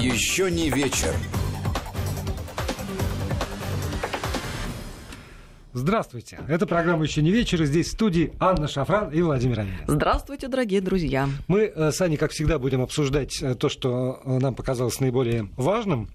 Еще 0.00 0.50
не 0.50 0.70
вечер. 0.70 1.14
Здравствуйте. 5.74 6.38
Это 6.48 6.66
программа 6.66 7.04
«Еще 7.04 7.20
не 7.20 7.30
вечер». 7.30 7.62
Здесь 7.66 7.88
в 7.88 7.92
студии 7.92 8.32
Анна 8.40 8.66
Шафран 8.66 9.10
и 9.10 9.20
Владимир 9.20 9.60
Аверин. 9.60 9.76
Здравствуйте, 9.86 10.48
дорогие 10.48 10.80
друзья. 10.80 11.28
Мы 11.48 11.64
э, 11.64 11.92
с 11.92 12.00
Аней, 12.00 12.16
как 12.16 12.30
всегда, 12.30 12.58
будем 12.58 12.80
обсуждать 12.80 13.42
э, 13.42 13.54
то, 13.54 13.68
что 13.68 14.22
э, 14.24 14.38
нам 14.38 14.54
показалось 14.54 15.00
наиболее 15.00 15.50
важным 15.58 16.08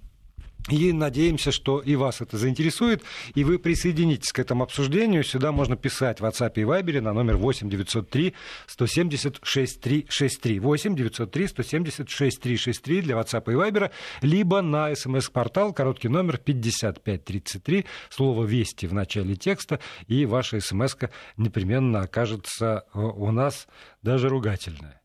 и 0.70 0.91
надеемся, 0.91 1.52
что 1.52 1.79
и 1.79 1.95
вас 1.95 2.21
это 2.21 2.38
заинтересует, 2.38 3.04
и 3.36 3.43
вы 3.43 3.59
присоединитесь 3.59 4.31
к 4.31 4.39
этому 4.39 4.63
обсуждению. 4.63 5.23
Сюда 5.23 5.52
можно 5.52 5.75
писать 5.75 6.20
в 6.20 6.25
WhatsApp 6.25 6.54
и 6.55 6.61
Viber 6.61 7.02
на 7.02 7.13
номер 7.13 7.38
8 7.38 7.70
903 7.70 8.34
170 8.66 9.39
6363. 9.43 10.59
8 10.59 10.95
903 10.95 11.48
170 11.48 12.09
6363 12.09 13.02
для 13.02 13.16
WhatsApp 13.16 13.52
и 13.52 13.55
Viber, 13.55 13.91
либо 14.22 14.62
на 14.62 14.95
смс-портал, 14.95 15.72
короткий 15.73 16.08
номер 16.08 16.38
5533, 16.38 17.86
слово 18.09 18.45
«Вести» 18.45 18.88
в 18.88 18.94
начале 18.94 19.36
текста, 19.36 19.80
и 20.08 20.25
ваша 20.25 20.59
смс 20.59 20.95
непременно 21.38 22.02
окажется 22.02 22.86
у 22.94 23.31
нас 23.31 23.67
даже 24.02 24.30
ругательная. 24.30 25.02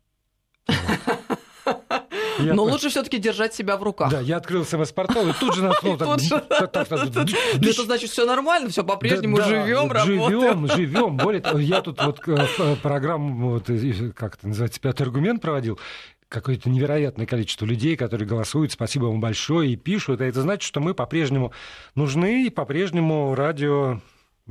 Я 2.40 2.54
Но 2.54 2.64
лучше 2.64 2.88
все-таки 2.88 3.18
держать 3.18 3.54
себя 3.54 3.76
в 3.76 3.82
руках. 3.82 4.10
Да, 4.10 4.20
я 4.20 4.36
открыл 4.36 4.64
СМС-портал 4.64 5.28
и 5.28 5.32
тут 5.32 5.54
же 5.54 5.62
наткнул. 5.62 5.94
Это 5.94 7.84
значит, 7.84 8.10
все 8.10 8.26
нормально, 8.26 8.68
все 8.70 8.84
по-прежнему 8.84 9.36
живем, 9.42 9.90
работаем. 9.92 10.28
Живем, 10.28 10.68
живем. 10.68 11.16
Более 11.16 11.40
того, 11.40 11.58
я 11.58 11.80
тут 11.80 12.02
вот 12.02 12.20
э, 12.26 12.76
программу, 12.82 13.60
как 14.14 14.36
это 14.36 14.48
называется, 14.48 14.80
пятый 14.80 15.02
аргумент 15.02 15.42
проводил 15.42 15.78
какое-то 16.30 16.70
невероятное 16.70 17.26
количество 17.26 17.66
людей, 17.66 17.96
которые 17.96 18.26
голосуют. 18.26 18.72
Спасибо 18.72 19.06
вам 19.06 19.20
большое 19.20 19.72
и 19.72 19.76
пишут. 19.76 20.20
А 20.20 20.24
это 20.24 20.40
значит, 20.42 20.62
что 20.62 20.80
мы 20.80 20.94
по-прежнему 20.94 21.52
нужны 21.94 22.46
и 22.46 22.50
по-прежнему 22.50 23.34
радио 23.34 24.00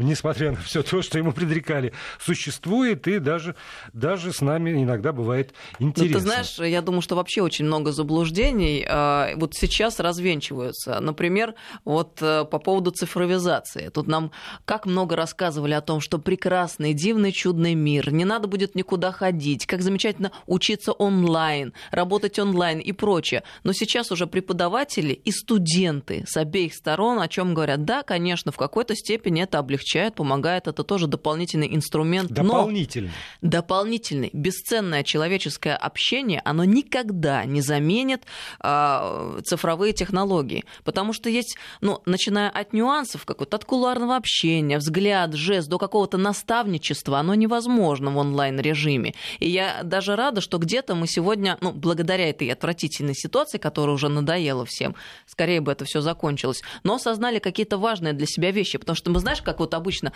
несмотря 0.04 0.52
на 0.52 0.58
все 0.58 0.84
то, 0.84 1.02
что 1.02 1.18
ему 1.18 1.32
предрекали, 1.32 1.94
существует 2.20 3.08
и 3.08 3.20
даже, 3.20 3.56
даже 3.94 4.34
с 4.34 4.42
нами 4.42 4.84
иногда 4.84 5.12
бывает 5.12 5.54
интересно. 5.80 6.14
Ну, 6.14 6.20
ты 6.20 6.26
знаешь, 6.26 6.60
я 6.60 6.82
думаю, 6.82 7.02
что 7.02 7.16
вообще 7.16 7.42
очень 7.42 7.66
много 7.66 7.92
заблуждений 7.92 8.86
а, 8.88 9.34
вот 9.36 9.56
сейчас 9.56 10.00
развенчиваются. 10.00 11.00
Например, 11.00 11.56
вот 11.86 12.22
э, 12.22 12.46
по 12.46 12.60
поводу 12.60 12.92
цифровизации. 12.92 13.90
Тут 13.90 14.08
нам 14.08 14.32
как 14.66 14.86
много 14.86 15.16
рассказывали 15.16 15.74
о 15.74 15.82
том, 15.82 16.00
что 16.00 16.18
прекрасный, 16.18 16.94
дивный, 16.94 17.32
чудный 17.32 17.74
мир, 17.74 18.12
не 18.12 18.26
надо 18.26 18.48
будет 18.48 18.76
никуда 18.76 19.12
ходить, 19.12 19.66
как 19.66 19.82
замечательно 19.82 20.32
учиться 20.48 20.92
онлайн, 20.94 21.74
работать 21.92 22.40
онлайн 22.40 22.80
и 22.80 22.92
прочее. 22.92 23.44
Но 23.64 23.74
сейчас 23.74 24.12
уже 24.12 24.28
преподаватели 24.28 25.14
и 25.14 25.32
студенты 25.32 26.24
с 26.28 26.38
обеих 26.38 26.74
сторон 26.74 27.20
о 27.20 27.28
чем 27.28 27.54
говорят, 27.54 27.86
да, 27.86 28.04
конечно, 28.04 28.52
в 28.52 28.58
какой-то 28.58 28.96
степени 28.96 29.44
это 29.44 29.60
облегчает 29.60 29.89
облегчает, 29.90 30.16
помогает. 30.16 30.68
Это 30.68 30.84
тоже 30.84 31.08
дополнительный 31.08 31.76
инструмент. 31.76 32.32
Дополнительный. 32.32 33.12
Но 33.42 33.50
дополнительный. 33.50 34.30
Бесценное 34.34 35.04
человеческое 35.04 35.76
общение, 35.76 36.42
оно 36.46 36.64
никогда 36.64 37.46
не 37.46 37.62
заменит 37.62 38.24
э, 38.64 39.40
цифровые 39.46 39.94
технологии. 39.94 40.64
Потому 40.84 41.14
что 41.14 41.30
есть, 41.30 41.58
ну, 41.82 42.02
начиная 42.06 42.50
от 42.50 42.74
нюансов, 42.74 43.26
какого-то 43.26 43.58
от 43.58 43.66
кулуарного 43.66 44.16
общения, 44.16 44.78
взгляд, 44.78 45.34
жест, 45.34 45.70
до 45.70 45.78
какого-то 45.78 46.18
наставничества, 46.18 47.20
оно 47.20 47.36
невозможно 47.36 48.12
в 48.12 48.18
онлайн-режиме. 48.18 49.14
И 49.40 49.50
я 49.50 49.82
даже 49.84 50.16
рада, 50.16 50.42
что 50.42 50.58
где-то 50.58 50.96
мы 50.96 51.08
сегодня, 51.08 51.58
ну, 51.62 51.72
благодаря 51.72 52.30
этой 52.30 52.50
отвратительной 52.50 53.16
ситуации, 53.16 53.58
которая 53.58 53.96
уже 53.96 54.10
надоела 54.10 54.66
всем, 54.66 54.96
скорее 55.26 55.62
бы 55.62 55.72
это 55.72 55.86
все 55.86 56.02
закончилось, 56.02 56.62
но 56.84 56.96
осознали 56.96 57.40
какие-то 57.40 57.78
важные 57.78 58.14
для 58.14 58.28
себя 58.28 58.52
вещи. 58.52 58.78
Потому 58.78 58.96
что 58.96 59.12
мы, 59.12 59.20
знаешь, 59.20 59.42
как 59.42 59.60
вот 59.60 59.69
обычно 59.74 60.14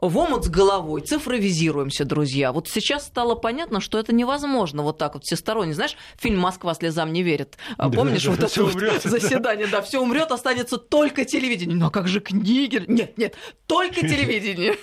в 0.00 0.18
омут 0.18 0.44
с 0.44 0.48
головой, 0.48 1.00
цифровизируемся, 1.02 2.04
друзья. 2.04 2.52
Вот 2.52 2.68
сейчас 2.68 3.06
стало 3.06 3.34
понятно, 3.34 3.80
что 3.80 3.98
это 3.98 4.12
невозможно 4.12 4.82
вот 4.82 4.98
так 4.98 5.14
вот 5.14 5.24
всесторонне. 5.24 5.74
Знаешь, 5.74 5.96
фильм 6.16 6.40
«Москва 6.40 6.74
слезам 6.74 7.12
не 7.12 7.22
верит». 7.22 7.56
Да, 7.78 7.88
Помнишь, 7.88 8.24
да, 8.24 8.30
вот 8.30 8.40
да, 8.40 8.46
это 8.46 8.62
вот 8.64 9.02
заседание, 9.02 9.66
да, 9.68 9.80
все 9.82 10.00
умрет, 10.00 10.32
останется 10.32 10.76
только 10.78 11.24
телевидение. 11.24 11.76
Ну 11.76 11.86
а 11.86 11.90
как 11.90 12.08
же 12.08 12.20
книги? 12.20 12.82
Нет, 12.88 13.16
нет, 13.16 13.36
только 13.66 14.00
телевидение. 14.00 14.76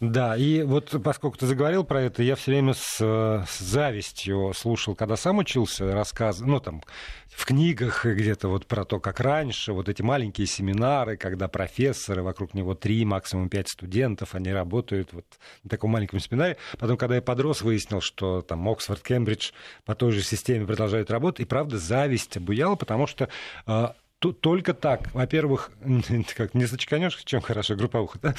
Да, 0.00 0.36
и 0.36 0.62
вот 0.62 0.94
поскольку 1.02 1.38
ты 1.38 1.46
заговорил 1.46 1.82
про 1.82 2.02
это, 2.02 2.22
я 2.22 2.36
все 2.36 2.50
время 2.50 2.74
с, 2.74 2.98
с 2.98 3.58
завистью 3.58 4.52
слушал, 4.54 4.94
когда 4.94 5.16
сам 5.16 5.38
учился, 5.38 5.92
рассказы, 5.92 6.44
ну 6.44 6.60
там 6.60 6.82
в 7.28 7.44
книгах 7.44 8.04
где-то 8.04 8.48
вот 8.48 8.66
про 8.66 8.84
то, 8.84 9.00
как 9.00 9.20
раньше, 9.20 9.72
вот 9.72 9.88
эти 9.88 10.02
маленькие 10.02 10.46
семинары, 10.46 11.16
когда 11.16 11.48
профессоры, 11.48 12.22
вокруг 12.22 12.54
него 12.54 12.74
три, 12.74 13.04
максимум 13.04 13.48
пять 13.48 13.68
студентов, 13.68 14.34
они 14.34 14.52
работают 14.52 15.12
вот 15.12 15.26
на 15.62 15.70
таком 15.70 15.90
маленьком 15.90 16.20
семинаре. 16.20 16.56
Потом, 16.78 16.96
когда 16.96 17.16
я 17.16 17.22
подрос, 17.22 17.62
выяснил, 17.62 18.00
что 18.00 18.42
там 18.42 18.68
Оксфорд, 18.68 19.02
Кембридж 19.02 19.52
по 19.84 19.94
той 19.94 20.12
же 20.12 20.22
системе 20.22 20.66
продолжают 20.66 21.10
работать, 21.10 21.40
и 21.40 21.44
правда 21.48 21.78
зависть 21.78 22.36
обуяла, 22.36 22.76
потому 22.76 23.06
что 23.06 23.28
а, 23.66 23.94
только 24.20 24.74
так. 24.74 25.12
Во-первых, 25.14 25.70
как 26.36 26.54
не 26.54 26.66
сочканешь, 26.66 27.20
чем 27.24 27.40
хорошо 27.40 27.76
групповуха. 27.76 28.18
Да? 28.22 28.34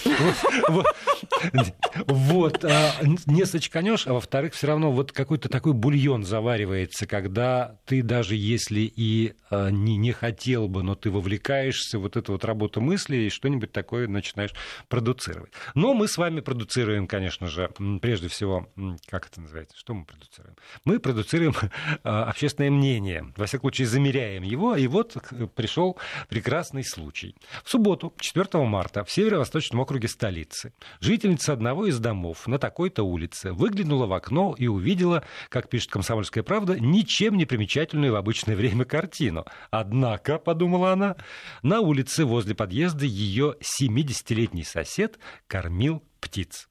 Вот, 2.05 2.65
а, 2.65 2.93
не 3.25 3.45
сочканешь, 3.45 4.07
а 4.07 4.13
во-вторых, 4.13 4.53
все 4.53 4.67
равно 4.67 4.91
вот 4.91 5.11
какой-то 5.11 5.49
такой 5.49 5.73
бульон 5.73 6.23
заваривается, 6.23 7.07
когда 7.07 7.79
ты 7.85 8.03
даже 8.03 8.35
если 8.35 8.81
и 8.81 9.33
а, 9.49 9.69
не, 9.69 10.11
хотел 10.11 10.67
бы, 10.67 10.83
но 10.83 10.95
ты 10.95 11.11
вовлекаешься, 11.11 11.99
вот 11.99 12.17
эту 12.17 12.33
вот 12.33 12.45
работу 12.45 12.81
мысли 12.81 13.17
и 13.17 13.29
что-нибудь 13.29 13.71
такое 13.71 14.07
начинаешь 14.07 14.53
продуцировать. 14.87 15.51
Но 15.75 15.93
мы 15.93 16.07
с 16.07 16.17
вами 16.17 16.39
продуцируем, 16.39 17.07
конечно 17.07 17.47
же, 17.47 17.69
прежде 18.01 18.27
всего, 18.27 18.69
как 19.07 19.27
это 19.27 19.41
называется, 19.41 19.77
что 19.77 19.93
мы 19.93 20.05
продуцируем? 20.05 20.55
Мы 20.85 20.99
продуцируем 20.99 21.53
а, 22.03 22.25
общественное 22.25 22.71
мнение, 22.71 23.31
во 23.35 23.45
всяком 23.45 23.67
случае, 23.67 23.87
замеряем 23.87 24.43
его, 24.43 24.75
и 24.75 24.87
вот 24.87 25.17
пришел 25.55 25.66
пришел 25.67 25.97
прекрасный 26.29 26.85
случай. 26.85 27.35
В 27.65 27.69
субботу, 27.69 28.13
4 28.21 28.63
марта, 28.63 29.03
в 29.03 29.11
северо-восточном 29.11 29.81
округе 29.81 30.07
столицы, 30.07 30.73
жительница 31.01 31.51
одного 31.51 31.87
из 31.87 31.99
домов 31.99 32.47
на 32.47 32.57
такой-то 32.57 33.03
улице 33.03 33.51
выглянула 33.51 34.05
в 34.05 34.13
окно 34.13 34.55
и 34.57 34.67
увидела, 34.67 35.25
как 35.49 35.69
пишет 35.69 35.91
«Комсомольская 35.91 36.41
правда», 36.41 36.79
ничем 36.79 37.35
не 37.35 37.45
примечательную 37.45 38.13
в 38.13 38.15
обычное 38.15 38.55
время 38.55 38.85
картину. 38.85 39.45
Однако, 39.69 40.37
подумала 40.37 40.93
она, 40.93 41.17
на 41.63 41.81
улице 41.81 42.23
возле 42.23 42.55
подъезда 42.55 43.05
ее 43.05 43.57
70-летний 43.59 44.63
сосед 44.63 45.19
кормил 45.47 46.01
птиц. 46.21 46.69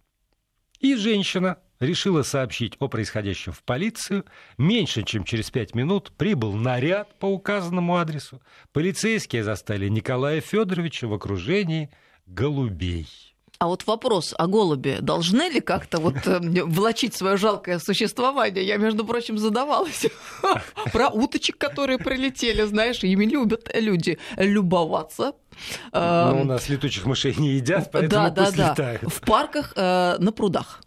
И 0.81 0.95
женщина, 0.95 1.59
решила 1.81 2.23
сообщить 2.23 2.77
о 2.79 2.89
происходящем 2.89 3.53
в 3.53 3.63
полицию. 3.63 4.25
Меньше 4.59 5.03
чем 5.03 5.25
через 5.25 5.51
пять 5.51 5.75
минут 5.75 6.13
прибыл 6.17 6.55
наряд 6.55 7.19
по 7.19 7.27
указанному 7.27 7.97
адресу. 7.97 8.41
Полицейские 8.73 9.45
застали 9.45 9.89
Николая 9.89 10.41
Федоровича 10.41 11.07
в 11.07 11.15
окружении 11.15 11.91
голубей. 12.27 13.07
А 13.59 13.69
вот 13.69 13.87
вопрос 13.87 14.35
о 14.37 14.47
голубе. 14.49 14.99
Должны 15.01 15.49
ли 15.49 15.61
как-то 15.61 15.99
вот 15.99 16.27
э, 16.27 16.41
влачить 16.65 17.15
свое 17.15 17.39
жалкое 17.39 17.79
существование? 17.79 18.67
Я, 18.67 18.77
между 18.77 19.05
прочим, 19.07 19.39
задавалась. 19.39 20.07
Про 20.93 21.09
уточек, 21.09 21.57
которые 21.57 21.97
прилетели, 21.97 22.65
знаешь, 22.65 23.03
ими 23.03 23.25
любят 23.25 23.71
люди 23.75 24.19
любоваться. 24.37 25.33
Ну, 25.93 26.41
у 26.43 26.45
нас 26.45 26.69
летучих 26.69 27.07
мышей 27.07 27.35
не 27.39 27.55
едят, 27.55 27.91
поэтому 27.91 28.31
да, 28.31 28.51
да, 28.51 28.71
летают. 28.71 29.03
В 29.03 29.21
парках, 29.23 29.73
э, 29.75 30.17
на 30.19 30.33
прудах 30.33 30.83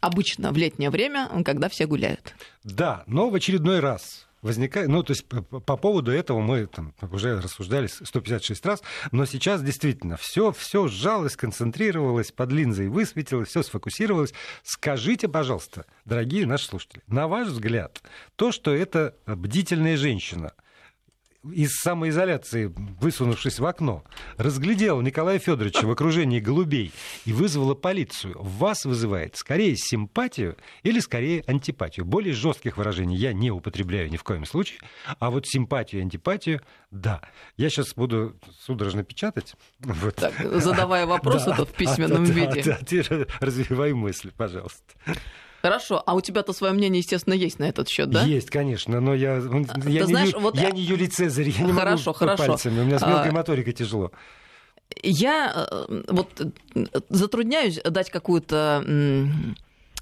обычно 0.00 0.52
в 0.52 0.56
летнее 0.56 0.90
время, 0.90 1.28
когда 1.44 1.68
все 1.68 1.86
гуляют. 1.86 2.34
Да, 2.64 3.04
но 3.06 3.30
в 3.30 3.34
очередной 3.34 3.80
раз 3.80 4.26
возникает, 4.42 4.88
ну, 4.88 5.02
то 5.02 5.12
есть 5.12 5.26
по, 5.26 5.42
по 5.42 5.76
поводу 5.76 6.10
этого 6.10 6.40
мы 6.40 6.66
там 6.66 6.94
уже 7.12 7.40
рассуждали 7.40 7.86
156 7.86 8.64
раз, 8.66 8.82
но 9.12 9.26
сейчас 9.26 9.62
действительно 9.62 10.16
все, 10.16 10.52
все 10.52 10.88
сжалось, 10.88 11.36
концентрировалось, 11.36 12.32
под 12.32 12.52
линзой 12.52 12.88
высветилось, 12.88 13.48
все 13.48 13.62
сфокусировалось. 13.62 14.32
Скажите, 14.62 15.28
пожалуйста, 15.28 15.84
дорогие 16.04 16.46
наши 16.46 16.66
слушатели, 16.66 17.02
на 17.06 17.28
ваш 17.28 17.48
взгляд, 17.48 18.02
то, 18.36 18.52
что 18.52 18.74
это 18.74 19.14
бдительная 19.26 19.96
женщина– 19.96 20.52
из 21.44 21.70
самоизоляции, 21.76 22.72
высунувшись 23.00 23.58
в 23.58 23.66
окно, 23.66 24.04
разглядела 24.36 25.00
Николая 25.00 25.38
Федоровича 25.38 25.86
в 25.86 25.90
окружении 25.90 26.40
голубей 26.40 26.92
и 27.24 27.32
вызвала 27.32 27.74
полицию, 27.74 28.36
вас 28.40 28.84
вызывает 28.84 29.36
скорее 29.36 29.76
симпатию 29.76 30.56
или 30.82 31.00
скорее 31.00 31.42
антипатию. 31.46 32.04
Более 32.04 32.34
жестких 32.34 32.76
выражений 32.76 33.16
я 33.16 33.32
не 33.32 33.50
употребляю 33.50 34.10
ни 34.10 34.16
в 34.16 34.24
коем 34.24 34.44
случае, 34.44 34.80
а 35.18 35.30
вот 35.30 35.46
симпатию 35.46 36.00
и 36.00 36.04
антипатию– 36.04 36.60
да. 36.90 37.20
Я 37.56 37.70
сейчас 37.70 37.94
буду 37.94 38.36
судорожно 38.60 39.04
печатать. 39.04 39.54
Вот. 39.78 40.16
Так, 40.16 40.34
задавая 40.60 41.06
вопрос 41.06 41.44
да, 41.44 41.54
в 41.64 41.72
письменном 41.72 42.24
а, 42.24 42.26
виде. 42.26 42.62
Да, 42.64 42.78
да, 43.08 43.26
развивай 43.38 43.92
мысли, 43.92 44.32
пожалуйста. 44.36 44.94
Хорошо, 45.62 46.02
а 46.06 46.14
у 46.14 46.20
тебя-то 46.20 46.52
свое 46.52 46.72
мнение, 46.72 47.00
естественно, 47.00 47.34
есть 47.34 47.58
на 47.58 47.64
этот 47.64 47.88
счет, 47.88 48.10
да? 48.10 48.22
Есть, 48.24 48.50
конечно, 48.50 49.00
но 49.00 49.14
я, 49.14 49.40
Ты 49.40 49.90
я, 49.90 50.06
знаешь, 50.06 50.32
не, 50.32 50.40
вот... 50.40 50.56
я 50.56 50.70
не 50.70 50.80
Юлий 50.80 51.08
Цезарь, 51.08 51.50
я 51.50 51.64
не 51.64 51.72
хорошо, 51.72 52.10
могу 52.10 52.18
хорошо. 52.18 52.46
пальцами, 52.46 52.80
у 52.80 52.84
меня 52.84 52.98
с 52.98 53.02
мелкой 53.06 53.32
моторикой 53.32 53.72
тяжело. 53.72 54.10
Я 55.02 55.68
вот 56.08 56.28
затрудняюсь 57.10 57.80
дать 57.84 58.10
какую-то 58.10 58.84
Э, 58.86 59.26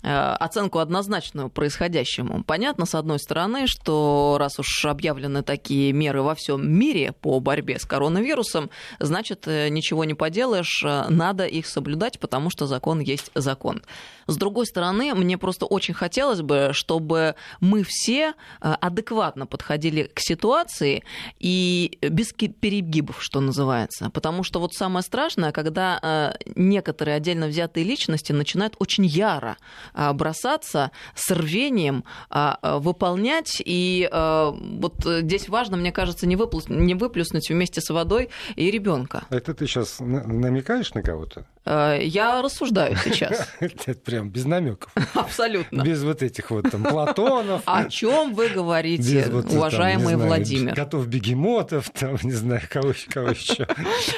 оценку 0.02 0.78
однозначную 0.78 1.50
происходящему. 1.50 2.44
Понятно, 2.44 2.86
с 2.86 2.94
одной 2.94 3.18
стороны, 3.18 3.66
что 3.66 4.36
раз 4.38 4.58
уж 4.58 4.84
объявлены 4.84 5.42
такие 5.42 5.92
меры 5.92 6.22
во 6.22 6.34
всем 6.34 6.70
мире 6.70 7.12
по 7.12 7.40
борьбе 7.40 7.78
с 7.78 7.84
коронавирусом, 7.84 8.70
значит, 9.00 9.46
э, 9.46 9.68
ничего 9.68 10.04
не 10.04 10.14
поделаешь, 10.14 10.82
э, 10.84 11.06
надо 11.08 11.46
их 11.46 11.66
соблюдать, 11.66 12.18
потому 12.18 12.50
что 12.50 12.66
закон 12.66 13.00
есть 13.00 13.30
закон. 13.34 13.82
С 14.26 14.36
другой 14.36 14.66
стороны, 14.66 15.14
мне 15.14 15.38
просто 15.38 15.64
очень 15.64 15.94
хотелось 15.94 16.42
бы, 16.42 16.70
чтобы 16.72 17.34
мы 17.60 17.82
все 17.82 18.34
адекватно 18.60 19.46
подходили 19.46 20.10
к 20.12 20.20
ситуации 20.20 21.02
и 21.38 21.98
без 22.02 22.32
перегибов, 22.34 23.22
что 23.22 23.40
называется. 23.40 24.10
Потому 24.10 24.42
что 24.42 24.60
вот 24.60 24.74
самое 24.74 25.02
страшное, 25.02 25.50
когда 25.50 26.36
некоторые 26.54 27.16
отдельно 27.16 27.46
взятые 27.46 27.84
личности 27.84 28.32
начинают 28.32 28.76
очень 28.78 29.06
яро 29.06 29.56
бросаться 29.94 30.90
с 31.14 31.30
рвением 31.30 32.04
а, 32.30 32.58
а, 32.60 32.78
выполнять. 32.78 33.62
И 33.64 34.08
вот 34.10 34.94
здесь 35.04 35.48
важно, 35.48 35.76
мне 35.76 35.92
кажется, 35.92 36.26
не, 36.26 36.36
выплюс, 36.36 36.68
не 36.68 36.94
выплюснуть 36.94 37.50
вместе 37.50 37.80
с 37.80 37.90
водой 37.90 38.30
и 38.56 38.70
ребенка. 38.70 39.24
Это 39.30 39.54
ты 39.54 39.66
сейчас 39.66 40.00
намекаешь 40.00 40.94
на 40.94 41.02
кого-то? 41.02 41.46
Я 41.68 42.40
рассуждаю 42.42 42.96
сейчас. 43.04 43.48
Это 43.60 43.94
прям 43.94 44.30
без 44.30 44.44
намеков. 44.44 44.90
Абсолютно. 45.14 45.82
Без 45.82 46.02
вот 46.02 46.22
этих 46.22 46.50
вот 46.50 46.70
там 46.70 46.82
Платонов. 46.82 47.62
О 47.66 47.84
чем 47.88 48.34
вы 48.34 48.48
говорите, 48.48 49.26
вот, 49.30 49.52
уважаемый 49.52 50.14
там, 50.14 50.26
Владимир? 50.26 50.74
Котов 50.74 51.06
бегемотов, 51.06 51.90
там, 51.90 52.16
не 52.22 52.32
знаю, 52.32 52.62
кого, 52.70 52.92
кого 53.08 53.30
еще. 53.30 53.66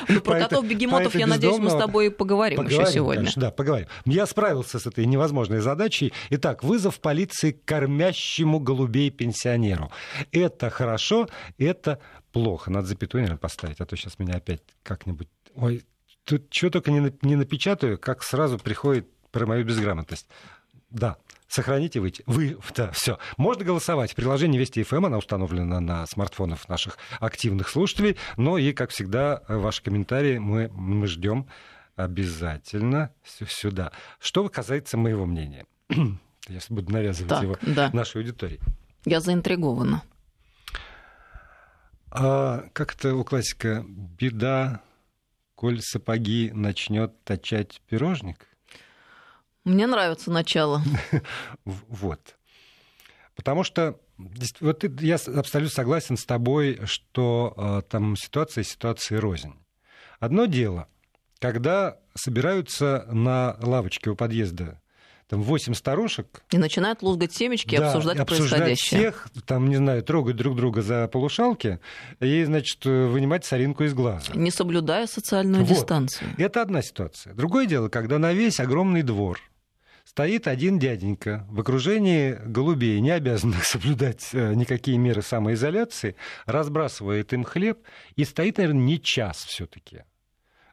Ну, 0.08 0.20
про 0.20 0.40
котов 0.40 0.66
бегемотов, 0.66 1.14
я 1.14 1.26
надеюсь, 1.26 1.58
мы 1.58 1.70
с 1.70 1.76
тобой 1.76 2.10
поговорим 2.10 2.66
еще 2.66 2.86
сегодня. 2.86 3.30
Да, 3.36 3.50
поговорим. 3.50 3.88
Я 4.04 4.26
справился 4.26 4.78
с 4.78 4.86
этой 4.86 5.06
невозможной 5.06 5.60
задачей. 5.60 6.12
Итак, 6.30 6.62
вызов 6.62 7.00
полиции 7.00 7.52
кормящему 7.52 8.60
голубей 8.60 9.10
пенсионеру. 9.10 9.90
Это 10.30 10.70
хорошо, 10.70 11.28
это 11.58 11.98
плохо. 12.32 12.70
Надо 12.70 12.86
запятую, 12.86 13.22
наверное, 13.22 13.40
поставить, 13.40 13.80
а 13.80 13.86
то 13.86 13.96
сейчас 13.96 14.18
меня 14.18 14.34
опять 14.34 14.62
как-нибудь... 14.82 15.28
Ой, 15.56 15.82
тут 16.30 16.54
что 16.54 16.70
только 16.70 16.92
не, 16.92 17.12
не 17.22 17.36
напечатаю, 17.36 17.98
как 17.98 18.22
сразу 18.22 18.58
приходит 18.58 19.08
про 19.32 19.46
мою 19.46 19.64
безграмотность. 19.64 20.28
Да, 20.90 21.16
сохраните 21.48 22.00
вы, 22.00 22.12
вы 22.26 22.56
да, 22.76 22.92
все. 22.92 23.18
Можно 23.36 23.64
голосовать. 23.64 24.14
Приложение 24.14 24.60
Вести 24.60 24.82
ФМ, 24.82 25.06
она 25.06 25.18
установлена 25.18 25.80
на 25.80 26.06
смартфонах 26.06 26.68
наших 26.68 26.98
активных 27.18 27.68
слушателей. 27.68 28.16
Но 28.36 28.58
и, 28.58 28.72
как 28.72 28.90
всегда, 28.90 29.42
ваши 29.48 29.82
комментарии 29.82 30.38
мы, 30.38 30.68
мы 30.72 31.08
ждем 31.08 31.48
обязательно 31.96 33.12
сюда. 33.24 33.90
Что 34.20 34.48
касается 34.48 34.96
моего 34.96 35.26
мнения, 35.26 35.66
я 35.88 36.60
буду 36.68 36.92
навязывать 36.92 37.28
так, 37.28 37.42
его 37.42 37.56
да. 37.62 37.90
нашей 37.92 38.18
аудитории. 38.18 38.60
Я 39.04 39.20
заинтригована. 39.20 40.02
А, 42.12 42.68
как 42.72 42.94
это 42.94 43.14
у 43.14 43.24
классика? 43.24 43.84
Беда, 43.86 44.82
коль 45.60 45.82
сапоги 45.82 46.50
начнет 46.54 47.22
точать 47.22 47.82
пирожник? 47.86 48.46
Мне 49.64 49.86
нравится 49.86 50.30
начало. 50.30 50.82
Вот. 51.66 52.38
Потому 53.36 53.62
что 53.62 54.00
вот 54.60 55.02
я 55.02 55.16
абсолютно 55.16 55.74
согласен 55.74 56.16
с 56.16 56.24
тобой, 56.24 56.80
что 56.84 57.52
э, 57.56 57.82
там 57.90 58.16
ситуация 58.16 58.64
ситуация 58.64 59.20
рознь. 59.20 59.52
Одно 60.18 60.46
дело, 60.46 60.88
когда 61.38 61.98
собираются 62.14 63.06
на 63.10 63.58
лавочке 63.60 64.08
у 64.08 64.16
подъезда 64.16 64.80
там 65.30 65.42
восемь 65.42 65.74
старушек. 65.74 66.42
И 66.50 66.58
начинают 66.58 67.02
лузгать 67.02 67.32
семечки 67.32 67.76
да, 67.76 67.84
и 67.84 67.86
обсуждать, 67.86 68.18
обсуждать 68.18 68.50
происходящее. 68.50 69.00
всех, 69.00 69.28
там, 69.46 69.68
не 69.68 69.76
знаю, 69.76 70.02
трогать 70.02 70.34
друг 70.34 70.56
друга 70.56 70.82
за 70.82 71.06
полушалки 71.06 71.78
и, 72.18 72.42
значит, 72.42 72.84
вынимать 72.84 73.44
соринку 73.44 73.84
из 73.84 73.94
глаза. 73.94 74.32
Не 74.34 74.50
соблюдая 74.50 75.06
социальную 75.06 75.64
вот. 75.64 75.72
дистанцию. 75.72 76.30
Это 76.36 76.62
одна 76.62 76.82
ситуация. 76.82 77.32
Другое 77.32 77.66
дело, 77.66 77.88
когда 77.88 78.18
на 78.18 78.32
весь 78.32 78.58
огромный 78.58 79.02
двор 79.02 79.40
стоит 80.04 80.48
один 80.48 80.80
дяденька 80.80 81.46
в 81.48 81.60
окружении 81.60 82.36
голубей, 82.44 83.00
не 83.00 83.12
обязанных 83.12 83.64
соблюдать 83.64 84.30
э, 84.32 84.54
никакие 84.54 84.98
меры 84.98 85.22
самоизоляции, 85.22 86.16
разбрасывает 86.46 87.32
им 87.32 87.44
хлеб 87.44 87.78
и 88.16 88.24
стоит, 88.24 88.58
наверное, 88.58 88.82
не 88.82 89.00
час 89.00 89.44
все-таки. 89.46 90.02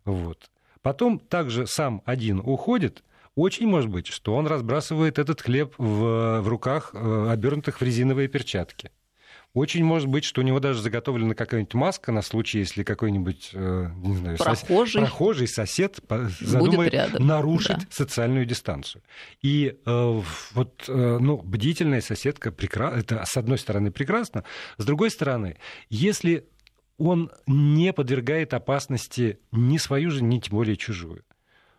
Вот. 0.03 0.50
Потом 0.81 1.19
также 1.19 1.68
сам 1.68 2.01
один 2.06 2.39
уходит, 2.39 3.03
очень 3.38 3.68
может 3.68 3.89
быть, 3.89 4.07
что 4.07 4.36
он 4.36 4.48
разбрасывает 4.48 5.19
этот 5.19 5.42
хлеб 5.42 5.75
в, 5.78 6.42
в 6.42 6.48
руках, 6.48 6.89
э, 6.94 7.30
обернутых 7.30 7.80
в 7.80 7.84
резиновые 7.84 8.28
перчатки. 8.28 8.89
Очень 9.54 9.84
может 9.84 10.07
быть, 10.07 10.24
что 10.24 10.42
у 10.42 10.44
него 10.44 10.60
даже 10.60 10.81
заготовлена 10.81 11.36
какая-нибудь 11.36 11.75
маска 11.75 12.12
на 12.12 12.24
случай, 12.24 12.60
если 12.60 12.81
какой-нибудь, 12.81 13.51
э, 13.54 13.89
не 14.04 14.16
знаю, 14.16 14.38
прохожий, 14.38 15.01
сос... 15.01 15.10
прохожий 15.10 15.48
сосед 15.48 16.00
задумает 16.39 17.19
нарушить 17.19 17.78
да. 17.78 17.86
социальную 17.92 18.48
дистанцию. 18.48 19.04
И 19.44 19.78
э, 19.86 20.22
вот, 20.54 20.86
э, 20.88 21.18
ну, 21.19 21.38
бдительная 21.38 22.01
соседка, 22.01 22.51
прекра... 22.51 22.92
это 22.92 23.24
с 23.24 23.38
одной 23.38 23.60
стороны 23.60 23.92
прекрасно, 23.92 24.45
с 24.78 24.86
другой 24.86 25.12
стороны, 25.12 25.57
если 25.89 26.48
он 26.98 27.31
не 27.45 27.94
подвергает 27.94 28.56
опасности 28.56 29.39
ни 29.51 29.78
свою 29.78 30.10
же, 30.10 30.24
ни 30.24 30.39
тем 30.39 30.57
более 30.57 30.75
чужую. 30.75 31.24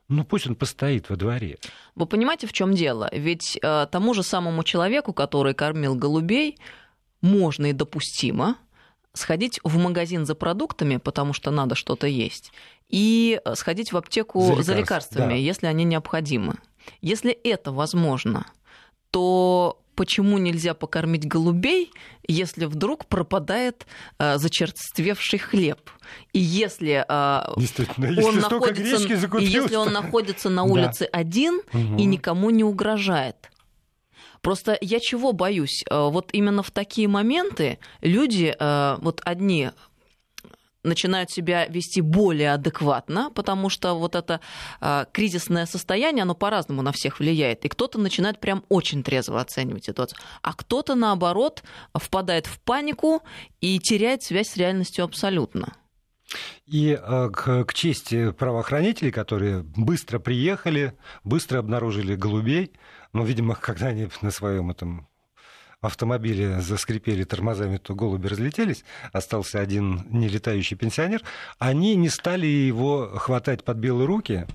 Ну 0.08 0.24
пусть 0.24 0.46
он 0.46 0.54
постоит 0.54 1.10
во 1.10 1.16
дворе. 1.16 1.58
Вы 1.94 2.06
понимаете, 2.06 2.46
в 2.46 2.52
чем 2.52 2.74
дело? 2.74 3.10
Ведь 3.12 3.58
э, 3.62 3.86
тому 3.90 4.14
же 4.14 4.22
самому 4.22 4.64
человеку, 4.64 5.12
который 5.12 5.54
кормил 5.54 5.94
голубей, 5.94 6.58
можно 7.20 7.66
и 7.66 7.72
допустимо 7.72 8.56
сходить 9.12 9.60
в 9.64 9.76
магазин 9.76 10.24
за 10.24 10.34
продуктами, 10.34 10.96
потому 10.96 11.32
что 11.32 11.50
надо 11.50 11.74
что-то 11.74 12.06
есть, 12.06 12.52
и 12.88 13.40
сходить 13.54 13.92
в 13.92 13.96
аптеку 13.96 14.40
за, 14.40 14.46
лекарств, 14.50 14.66
за 14.66 14.74
лекарствами, 14.74 15.30
да. 15.30 15.34
если 15.34 15.66
они 15.66 15.84
необходимы. 15.84 16.54
Если 17.00 17.32
это 17.32 17.72
возможно, 17.72 18.46
то 19.10 19.78
почему 19.98 20.38
нельзя 20.38 20.74
покормить 20.74 21.26
голубей, 21.26 21.90
если 22.28 22.66
вдруг 22.66 23.06
пропадает 23.06 23.84
э, 24.20 24.38
зачерствевший 24.38 25.40
хлеб. 25.40 25.90
И 26.32 26.38
если, 26.38 27.04
э, 27.06 27.52
он, 28.22 28.36
находится, 28.36 29.38
и 29.38 29.44
если 29.44 29.74
он 29.74 29.92
находится 29.92 30.50
на 30.50 30.62
улице 30.62 31.08
да. 31.12 31.18
один 31.18 31.62
угу. 31.72 31.96
и 31.98 32.04
никому 32.04 32.50
не 32.50 32.62
угрожает. 32.62 33.50
Просто 34.40 34.78
я 34.80 35.00
чего 35.00 35.32
боюсь? 35.32 35.82
Э, 35.90 36.08
вот 36.08 36.30
именно 36.32 36.62
в 36.62 36.70
такие 36.70 37.08
моменты 37.08 37.80
люди, 38.00 38.54
э, 38.56 38.96
вот 39.00 39.20
одни 39.24 39.72
начинают 40.88 41.30
себя 41.30 41.66
вести 41.66 42.00
более 42.00 42.54
адекватно, 42.54 43.30
потому 43.34 43.68
что 43.68 43.94
вот 43.94 44.14
это 44.14 44.40
э, 44.80 45.04
кризисное 45.12 45.66
состояние, 45.66 46.22
оно 46.22 46.34
по-разному 46.34 46.82
на 46.82 46.92
всех 46.92 47.20
влияет. 47.20 47.64
И 47.64 47.68
кто-то 47.68 47.98
начинает 47.98 48.40
прям 48.40 48.64
очень 48.68 49.02
трезво 49.02 49.40
оценивать 49.40 49.84
ситуацию, 49.84 50.18
а 50.42 50.52
кто-то, 50.54 50.94
наоборот, 50.94 51.62
впадает 51.94 52.46
в 52.46 52.60
панику 52.60 53.22
и 53.60 53.78
теряет 53.78 54.22
связь 54.22 54.48
с 54.48 54.56
реальностью 54.56 55.04
абсолютно. 55.04 55.74
И 56.66 56.90
э, 56.90 57.30
к, 57.30 57.64
к 57.64 57.74
чести 57.74 58.32
правоохранителей, 58.32 59.10
которые 59.10 59.62
быстро 59.62 60.18
приехали, 60.18 60.94
быстро 61.24 61.58
обнаружили 61.58 62.14
голубей, 62.14 62.72
ну, 63.12 63.24
видимо, 63.24 63.54
когда 63.60 63.88
они 63.88 64.08
на 64.20 64.30
своем 64.30 64.70
этом 64.70 65.07
автомобиле 65.80 66.60
заскрипели 66.60 67.24
тормозами, 67.24 67.76
то 67.76 67.94
голуби 67.94 68.26
разлетелись, 68.26 68.84
остался 69.12 69.60
один 69.60 70.06
нелетающий 70.10 70.76
пенсионер, 70.76 71.22
они 71.58 71.94
не 71.94 72.08
стали 72.08 72.46
его 72.46 73.10
хватать 73.16 73.64
под 73.64 73.76
белые 73.76 74.06
руки 74.06 74.46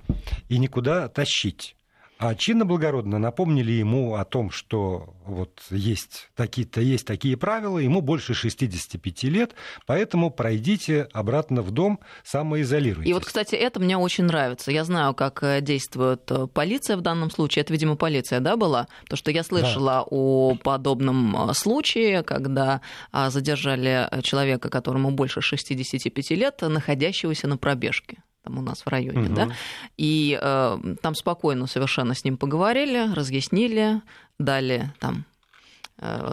и 0.49 0.57
никуда 0.57 1.07
тащить. 1.07 1.75
А 2.25 2.35
чинно 2.35 2.63
благородно 2.63 3.19
напомнили 3.19 3.73
ему 3.73 4.15
о 4.15 4.23
том, 4.23 4.49
что 4.49 5.13
вот 5.25 5.61
есть 5.69 6.29
такие-то 6.37 6.79
есть 6.79 7.05
такие 7.05 7.35
правила, 7.35 7.79
ему 7.79 7.99
больше 7.99 8.33
65 8.33 9.23
лет, 9.23 9.55
поэтому 9.85 10.31
пройдите 10.31 11.09
обратно 11.11 11.61
в 11.61 11.71
дом, 11.71 11.99
самоизолируйтесь. 12.23 13.09
И 13.09 13.13
вот, 13.13 13.25
кстати, 13.25 13.55
это 13.55 13.81
мне 13.81 13.97
очень 13.97 14.23
нравится. 14.23 14.71
Я 14.71 14.85
знаю, 14.85 15.13
как 15.13 15.43
э, 15.43 15.59
действует 15.59 16.31
э, 16.31 16.47
полиция 16.47 16.95
в 16.95 17.01
данном 17.01 17.29
случае. 17.29 17.63
Это, 17.63 17.73
видимо, 17.73 17.97
полиция, 17.97 18.39
да, 18.39 18.55
была? 18.55 18.87
То, 19.09 19.17
что 19.17 19.29
я 19.29 19.43
слышала 19.43 19.91
да. 19.91 20.03
о 20.09 20.55
подобном 20.55 21.49
э, 21.49 21.53
случае, 21.53 22.23
когда 22.23 22.79
задержали 23.11 24.07
человека, 24.21 24.69
которому 24.69 25.11
больше 25.11 25.41
65 25.41 26.31
лет, 26.31 26.61
находящегося 26.61 27.49
на 27.49 27.57
пробежке. 27.57 28.23
Там 28.43 28.57
у 28.57 28.61
нас 28.61 28.85
в 28.85 28.87
районе, 28.87 29.27
угу. 29.27 29.35
да, 29.35 29.51
и 29.97 30.37
э, 30.41 30.95
там 31.01 31.15
спокойно 31.15 31.67
совершенно 31.67 32.13
с 32.13 32.23
ним 32.23 32.37
поговорили, 32.37 33.13
разъяснили, 33.13 34.01
дали 34.37 34.91
там 34.99 35.25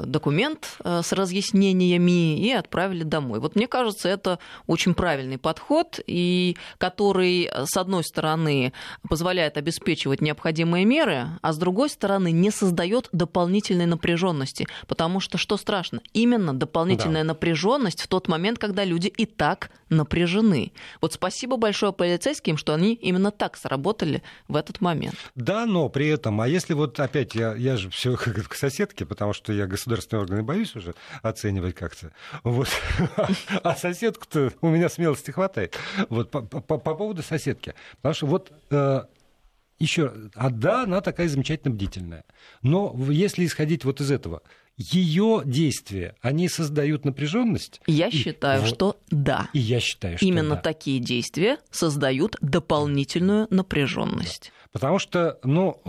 документ 0.04 0.76
э, 0.84 1.02
с 1.02 1.12
разъяснениями 1.12 2.38
и 2.38 2.50
отправили 2.52 3.02
домой. 3.02 3.40
Вот 3.40 3.56
мне 3.56 3.66
кажется, 3.66 4.08
это 4.08 4.38
очень 4.66 4.94
правильный 4.94 5.38
подход, 5.38 6.00
и 6.06 6.56
который, 6.78 7.44
э, 7.44 7.64
с 7.66 7.76
одной 7.76 8.04
стороны, 8.04 8.72
позволяет 9.08 9.56
обеспечивать 9.56 10.20
необходимые 10.20 10.84
меры, 10.84 11.28
а 11.42 11.52
с 11.52 11.58
другой 11.58 11.88
стороны, 11.90 12.32
не 12.32 12.50
создает 12.50 13.08
дополнительной 13.12 13.86
напряженности. 13.86 14.66
Потому 14.86 15.20
что 15.20 15.38
что 15.38 15.56
страшно? 15.56 16.00
Именно 16.12 16.54
дополнительная 16.54 17.22
да. 17.22 17.28
напряженность 17.28 18.02
в 18.02 18.08
тот 18.08 18.28
момент, 18.28 18.58
когда 18.58 18.84
люди 18.84 19.08
и 19.08 19.26
так 19.26 19.70
напряжены. 19.88 20.72
Вот 21.00 21.12
спасибо 21.12 21.56
большое 21.56 21.92
полицейским, 21.92 22.56
что 22.56 22.74
они 22.74 22.94
именно 22.94 23.30
так 23.30 23.56
сработали 23.56 24.22
в 24.48 24.56
этот 24.56 24.80
момент. 24.80 25.16
Да, 25.34 25.66
но 25.66 25.88
при 25.88 26.08
этом, 26.08 26.40
а 26.40 26.48
если 26.48 26.74
вот 26.74 26.98
опять 27.00 27.34
я, 27.34 27.54
я 27.54 27.76
же 27.76 27.90
все 27.90 28.16
к 28.48 28.54
соседке, 28.54 29.04
потому 29.04 29.32
что 29.32 29.52
я 29.52 29.59
государственные 29.66 30.22
органы 30.22 30.42
боюсь 30.42 30.74
уже 30.76 30.94
оценивать 31.22 31.74
как-то. 31.74 32.12
Вот. 32.44 32.68
А 33.62 33.74
соседку-то 33.74 34.52
у 34.60 34.68
меня 34.68 34.88
смелости 34.88 35.30
хватает. 35.30 35.76
Вот 36.08 36.30
по, 36.30 36.42
по, 36.42 36.60
по 36.60 36.94
поводу 36.94 37.22
соседки. 37.22 37.74
Потому 37.96 38.14
что 38.14 38.26
вот 38.26 38.52
э, 38.70 39.02
еще, 39.78 40.12
а 40.34 40.50
да, 40.50 40.84
она 40.84 41.00
такая 41.00 41.28
замечательно 41.28 41.74
бдительная. 41.74 42.24
Но 42.62 42.94
если 43.10 43.46
исходить 43.46 43.84
вот 43.84 44.00
из 44.00 44.10
этого, 44.10 44.42
ее 44.76 45.42
действия, 45.44 46.14
они 46.22 46.48
создают 46.48 47.04
напряженность. 47.04 47.80
Я 47.86 48.08
и, 48.08 48.12
считаю, 48.12 48.60
вот, 48.60 48.68
что 48.68 49.00
да. 49.10 49.48
И 49.52 49.58
я 49.58 49.80
считаю, 49.80 50.16
что 50.16 50.26
именно 50.26 50.54
да. 50.54 50.60
такие 50.60 51.00
действия 51.00 51.58
создают 51.70 52.36
дополнительную 52.40 53.46
напряженность. 53.50 54.52
Потому 54.72 55.00
что, 55.00 55.38
ну, 55.42 55.82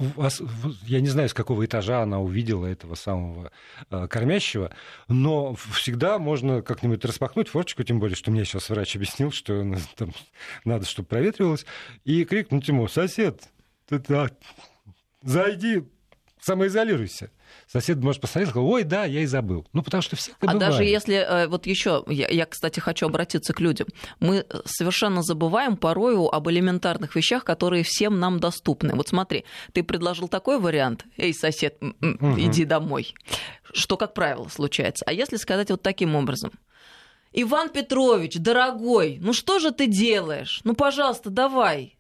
я 0.84 1.02
не 1.02 1.08
знаю, 1.08 1.30
с 1.30 1.36
какого 1.36 1.64
этажа 1.66 2.02
она 2.02 2.20
увидела 2.20 2.66
этого 2.66 2.96
самого 2.96 3.52
э, 3.92 4.08
кормящего, 4.08 4.72
но 5.08 5.54
всегда 5.54 6.18
можно 6.18 6.64
как-нибудь 6.64 7.06
распахнуть 7.06 7.50
форточку, 7.50 7.84
тем 7.84 8.00
более, 8.00 8.16
что 8.16 8.32
мне 8.32 8.44
сейчас 8.44 8.70
врач 8.70 8.96
объяснил, 8.96 9.32
что 9.32 9.76
там, 9.96 10.14
надо, 10.66 10.86
чтобы 10.86 11.08
проветривалось, 11.08 11.66
и 12.06 12.26
крикнуть 12.26 12.68
ему, 12.68 12.88
сосед, 12.88 13.44
ты 13.88 14.00
так, 14.00 14.34
зайди, 15.22 15.84
самоизолируйся. 16.40 17.30
Сосед 17.68 17.98
может 17.98 18.22
посмотреть 18.22 18.50
и 18.50 18.52
сказать, 18.52 18.70
ой, 18.70 18.84
да, 18.84 19.06
я 19.06 19.22
и 19.22 19.26
забыл. 19.26 19.68
Ну, 19.74 19.82
потому 19.82 20.02
что 20.02 20.16
все 20.16 20.32
А 20.40 20.54
даже 20.56 20.84
если, 20.84 21.16
э, 21.16 21.48
вот 21.48 21.66
еще, 21.66 22.04
я, 22.08 22.28
я, 22.28 22.46
кстати, 22.46 22.80
хочу 22.80 23.06
обратиться 23.06 23.54
к 23.54 23.60
людям, 23.60 23.88
мы 24.20 24.46
совершенно 24.66 25.22
забываем 25.24 25.78
порою 25.78 26.28
об 26.28 26.50
элементарных 26.50 27.16
вещах, 27.16 27.44
которые 27.44 27.84
всем 27.84 28.20
нам 28.20 28.40
доступны. 28.40 28.96
Вот 28.96 29.08
смотри, 29.08 29.46
ты 29.74 29.84
предложил 29.84 30.28
такой 30.28 30.60
вариант, 30.60 31.06
эй, 31.18 31.34
сосед, 31.34 31.78
иди 32.02 32.66
домой, 32.66 33.14
что, 33.74 33.98
как 33.98 34.14
правило, 34.14 34.48
случается. 34.50 35.06
А 35.08 35.14
если 35.14 35.38
сказать 35.38 35.72
вот 35.72 35.82
таким 35.82 36.16
образом, 36.16 36.52
Иван 37.34 37.70
Петрович, 37.70 38.36
дорогой, 38.38 39.18
ну 39.22 39.32
что 39.32 39.60
же 39.60 39.72
ты 39.72 39.88
делаешь? 39.88 40.62
Ну, 40.66 40.76
пожалуйста, 40.76 41.30
давай. 41.30 41.96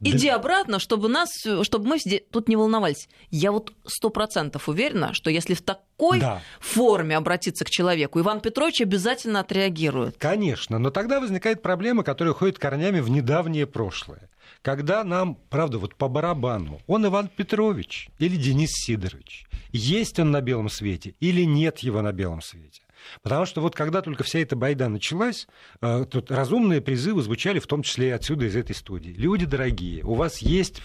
Иди 0.00 0.28
обратно, 0.28 0.78
чтобы 0.78 1.08
нас, 1.08 1.30
чтобы 1.62 1.86
мы 1.86 1.98
тут 2.30 2.48
не 2.48 2.56
волновались. 2.56 3.08
Я 3.30 3.50
вот 3.50 3.72
сто 3.84 4.10
процентов 4.10 4.68
уверена, 4.68 5.12
что 5.12 5.30
если 5.30 5.54
в 5.54 5.62
такой 5.62 6.20
да. 6.20 6.40
форме 6.60 7.16
обратиться 7.16 7.64
к 7.64 7.70
человеку, 7.70 8.20
Иван 8.20 8.40
Петрович 8.40 8.80
обязательно 8.80 9.40
отреагирует. 9.40 10.16
Конечно, 10.18 10.78
но 10.78 10.90
тогда 10.90 11.18
возникает 11.18 11.62
проблема, 11.62 12.04
которая 12.04 12.32
уходит 12.32 12.58
корнями 12.58 13.00
в 13.00 13.10
недавнее 13.10 13.66
прошлое. 13.66 14.30
Когда 14.62 15.02
нам, 15.04 15.36
правда, 15.50 15.78
вот 15.78 15.94
по 15.94 16.08
барабану, 16.08 16.80
он 16.86 17.06
Иван 17.06 17.28
Петрович 17.28 18.08
или 18.18 18.36
Денис 18.36 18.70
Сидорович, 18.72 19.46
есть 19.72 20.18
он 20.18 20.30
на 20.30 20.40
белом 20.40 20.68
свете 20.68 21.14
или 21.20 21.42
нет 21.42 21.80
его 21.80 22.02
на 22.02 22.12
белом 22.12 22.40
свете. 22.40 22.82
Потому 23.22 23.46
что 23.46 23.60
вот 23.60 23.74
когда 23.74 24.02
только 24.02 24.24
вся 24.24 24.40
эта 24.40 24.56
байда 24.56 24.88
началась, 24.88 25.46
э, 25.80 26.04
тут 26.10 26.30
разумные 26.30 26.80
призывы 26.80 27.22
звучали 27.22 27.58
в 27.58 27.66
том 27.66 27.82
числе 27.82 28.08
и 28.08 28.10
отсюда, 28.10 28.46
из 28.46 28.56
этой 28.56 28.74
студии. 28.74 29.10
Люди 29.10 29.46
дорогие, 29.46 30.04
у 30.04 30.14
вас 30.14 30.38
есть, 30.38 30.82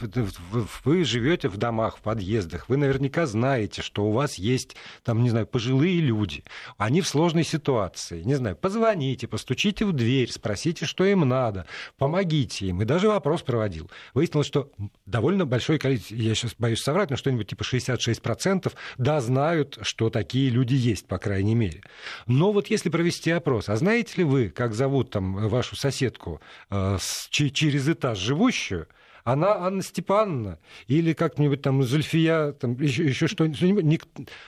вы 0.84 1.04
живете 1.04 1.50
в 1.50 1.58
домах, 1.58 1.98
в 1.98 2.02
подъездах, 2.02 2.70
вы 2.70 2.78
наверняка 2.78 3.26
знаете, 3.26 3.82
что 3.82 4.06
у 4.06 4.12
вас 4.12 4.36
есть, 4.36 4.76
там, 5.04 5.24
не 5.24 5.30
знаю, 5.30 5.48
пожилые 5.48 6.00
люди, 6.00 6.44
они 6.78 7.02
в 7.02 7.08
сложной 7.08 7.44
ситуации, 7.44 8.24
не 8.24 8.36
знаю, 8.36 8.56
позвоните, 8.56 9.28
постучите 9.28 9.86
в 9.86 9.94
дверь, 9.94 10.32
спросите, 10.32 10.86
что 10.86 11.06
им 11.06 11.22
надо, 11.22 11.66
помогите 11.98 12.68
им. 12.68 12.82
И 12.82 12.86
даже 12.86 13.08
вопрос 13.08 13.42
проводил. 13.42 13.90
Выяснилось, 14.14 14.48
что 14.48 14.72
довольно 15.06 15.46
большое 15.46 15.80
количество, 15.80 16.16
я 16.16 16.36
сейчас 16.36 16.56
боюсь 16.58 16.82
соврать, 16.82 17.10
но 17.10 17.16
что-нибудь 17.16 17.48
типа 17.48 17.64
66% 17.64 18.72
да, 18.98 19.22
знают, 19.22 19.78
что 19.82 20.10
такие 20.10 20.50
люди 20.50 20.74
есть, 20.74 21.08
по 21.08 21.18
крайней 21.18 21.56
мере. 21.56 21.82
Но 22.28 22.52
вот 22.52 22.68
если 22.68 22.90
провести 22.90 23.32
опрос, 23.32 23.70
а 23.70 23.76
знаете 23.76 24.14
ли 24.18 24.24
вы, 24.24 24.50
как 24.50 24.74
зовут 24.74 25.12
там 25.12 25.48
вашу 25.48 25.76
соседку 25.76 26.42
э, 26.70 26.98
с, 27.00 27.28
через 27.30 27.88
этаж 27.88 28.18
живущую, 28.18 28.88
она 29.24 29.56
Анна 29.56 29.82
Степановна 29.82 30.60
или 30.88 31.14
как-нибудь 31.14 31.62
там 31.62 31.84
Зульфия, 31.84 32.52
там 32.54 32.80
еще, 32.80 33.06
еще 33.06 33.28
что-нибудь. 33.28 33.84
Ник... 33.84 34.06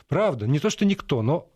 Правда, 0.08 0.48
не 0.48 0.60
то, 0.60 0.70
что 0.70 0.86
никто, 0.86 1.22
но 1.22 1.50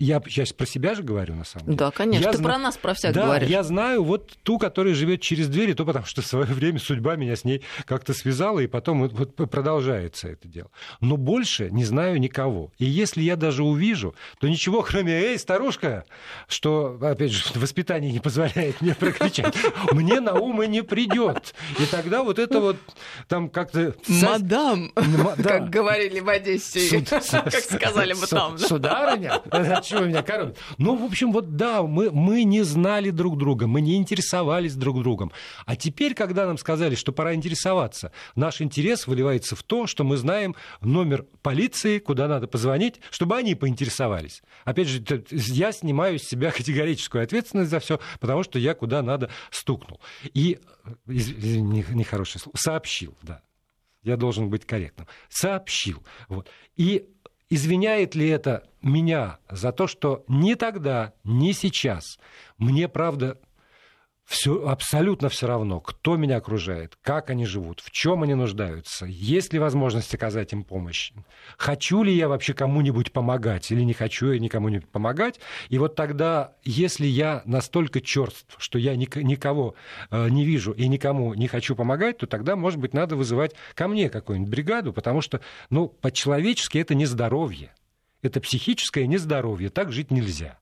я 0.00 0.20
сейчас 0.26 0.52
про 0.54 0.64
себя 0.64 0.94
же 0.94 1.02
говорю, 1.02 1.34
на 1.34 1.44
самом 1.44 1.66
деле. 1.66 1.76
Да, 1.76 1.90
конечно. 1.90 2.24
Я 2.24 2.30
Ты 2.32 2.38
зна... 2.38 2.48
про 2.48 2.58
нас, 2.58 2.76
про 2.78 2.94
всех 2.94 3.12
да, 3.12 3.26
говоришь. 3.26 3.50
я 3.50 3.62
знаю 3.62 4.02
вот 4.02 4.32
ту, 4.42 4.58
которая 4.58 4.94
живет 4.94 5.20
через 5.20 5.48
дверь, 5.48 5.70
и 5.70 5.74
то 5.74 5.84
потому 5.84 6.06
что 6.06 6.22
в 6.22 6.26
свое 6.26 6.46
время 6.46 6.78
судьба 6.78 7.16
меня 7.16 7.36
с 7.36 7.44
ней 7.44 7.62
как-то 7.84 8.14
связала, 8.14 8.60
и 8.60 8.66
потом 8.66 9.00
вот, 9.00 9.12
вот 9.12 9.50
продолжается 9.50 10.28
это 10.28 10.48
дело. 10.48 10.70
Но 11.02 11.18
больше 11.18 11.70
не 11.70 11.84
знаю 11.84 12.18
никого. 12.18 12.72
И 12.78 12.86
если 12.86 13.20
я 13.22 13.36
даже 13.36 13.62
увижу, 13.62 14.14
то 14.40 14.48
ничего, 14.48 14.82
кроме 14.82 15.12
«Эй, 15.12 15.38
старушка!», 15.38 16.06
что, 16.48 16.98
опять 17.02 17.32
же, 17.32 17.44
воспитание 17.56 18.10
не 18.10 18.20
позволяет 18.20 18.80
мне 18.80 18.94
прокричать, 18.94 19.54
мне 19.92 20.20
на 20.20 20.32
ум 20.34 20.62
и 20.62 20.66
не 20.66 20.82
придет. 20.82 21.54
И 21.78 21.84
тогда 21.84 22.22
вот 22.22 22.38
это 22.38 22.60
вот 22.60 22.76
там 23.28 23.50
как-то... 23.50 23.94
Мадам, 24.08 24.92
как 25.42 25.68
говорили 25.68 26.20
в 26.20 26.28
Одессе, 26.30 27.04
как 27.04 27.22
сказали 27.52 28.14
бы 28.14 28.26
там. 28.26 28.56
Сударыня, 28.56 29.42
чего 29.90 30.06
меня 30.06 30.22
кормят? 30.22 30.58
Ну, 30.78 30.96
в 30.96 31.04
общем, 31.04 31.32
вот 31.32 31.56
да, 31.56 31.82
мы, 31.82 32.10
мы 32.10 32.44
не 32.44 32.62
знали 32.62 33.10
друг 33.10 33.36
друга, 33.36 33.66
мы 33.66 33.80
не 33.80 33.96
интересовались 33.96 34.74
друг 34.74 35.02
другом. 35.02 35.32
А 35.66 35.76
теперь, 35.76 36.14
когда 36.14 36.46
нам 36.46 36.58
сказали, 36.58 36.94
что 36.94 37.12
пора 37.12 37.34
интересоваться, 37.34 38.12
наш 38.34 38.60
интерес 38.60 39.06
выливается 39.06 39.56
в 39.56 39.62
то, 39.62 39.86
что 39.86 40.04
мы 40.04 40.16
знаем 40.16 40.54
номер 40.80 41.26
полиции, 41.42 41.98
куда 41.98 42.28
надо 42.28 42.46
позвонить, 42.46 43.00
чтобы 43.10 43.36
они 43.36 43.54
поинтересовались. 43.54 44.42
Опять 44.64 44.88
же, 44.88 45.04
я 45.30 45.72
снимаю 45.72 46.18
с 46.18 46.24
себя 46.24 46.50
категорическую 46.56 47.24
ответственность 47.24 47.70
за 47.70 47.80
все, 47.80 48.00
потому 48.20 48.42
что 48.42 48.58
я 48.58 48.74
куда 48.74 49.02
надо 49.02 49.30
стукнул. 49.50 50.00
И, 50.34 50.58
нехорошее 51.06 52.40
слово, 52.40 52.56
сообщил, 52.56 53.16
да. 53.22 53.42
Я 54.02 54.16
должен 54.16 54.48
быть 54.48 54.64
корректным. 54.64 55.06
Сообщил. 55.28 56.02
Вот. 56.28 56.48
И 56.76 57.06
Извиняет 57.50 58.14
ли 58.14 58.28
это 58.28 58.62
меня 58.80 59.38
за 59.50 59.72
то, 59.72 59.88
что 59.88 60.24
ни 60.28 60.54
тогда, 60.54 61.14
ни 61.24 61.50
сейчас 61.50 62.20
мне, 62.58 62.88
правда, 62.88 63.38
все, 64.30 64.64
абсолютно 64.68 65.28
все 65.28 65.48
равно, 65.48 65.80
кто 65.80 66.16
меня 66.16 66.36
окружает, 66.36 66.96
как 67.02 67.30
они 67.30 67.46
живут, 67.46 67.80
в 67.80 67.90
чем 67.90 68.22
они 68.22 68.34
нуждаются, 68.34 69.04
есть 69.04 69.52
ли 69.52 69.58
возможность 69.58 70.14
оказать 70.14 70.52
им 70.52 70.62
помощь, 70.62 71.10
хочу 71.58 72.04
ли 72.04 72.14
я 72.14 72.28
вообще 72.28 72.54
кому-нибудь 72.54 73.10
помогать 73.10 73.72
или 73.72 73.82
не 73.82 73.92
хочу 73.92 74.30
я 74.30 74.38
никому 74.38 74.68
не 74.68 74.78
помогать. 74.78 75.40
И 75.68 75.78
вот 75.78 75.96
тогда, 75.96 76.54
если 76.62 77.06
я 77.06 77.42
настолько 77.44 78.00
черств, 78.00 78.54
что 78.58 78.78
я 78.78 78.94
никого 78.94 79.74
э, 80.12 80.28
не 80.28 80.44
вижу 80.44 80.70
и 80.70 80.86
никому 80.86 81.34
не 81.34 81.48
хочу 81.48 81.74
помогать, 81.74 82.18
то 82.18 82.28
тогда, 82.28 82.54
может 82.54 82.78
быть, 82.78 82.94
надо 82.94 83.16
вызывать 83.16 83.56
ко 83.74 83.88
мне 83.88 84.08
какую-нибудь 84.08 84.52
бригаду, 84.52 84.92
потому 84.92 85.22
что, 85.22 85.40
ну, 85.70 85.88
по-человечески 85.88 86.78
это 86.78 86.94
не 86.94 87.06
здоровье. 87.06 87.74
Это 88.22 88.40
психическое 88.40 89.08
нездоровье, 89.08 89.70
так 89.70 89.90
жить 89.90 90.12
нельзя. 90.12 90.59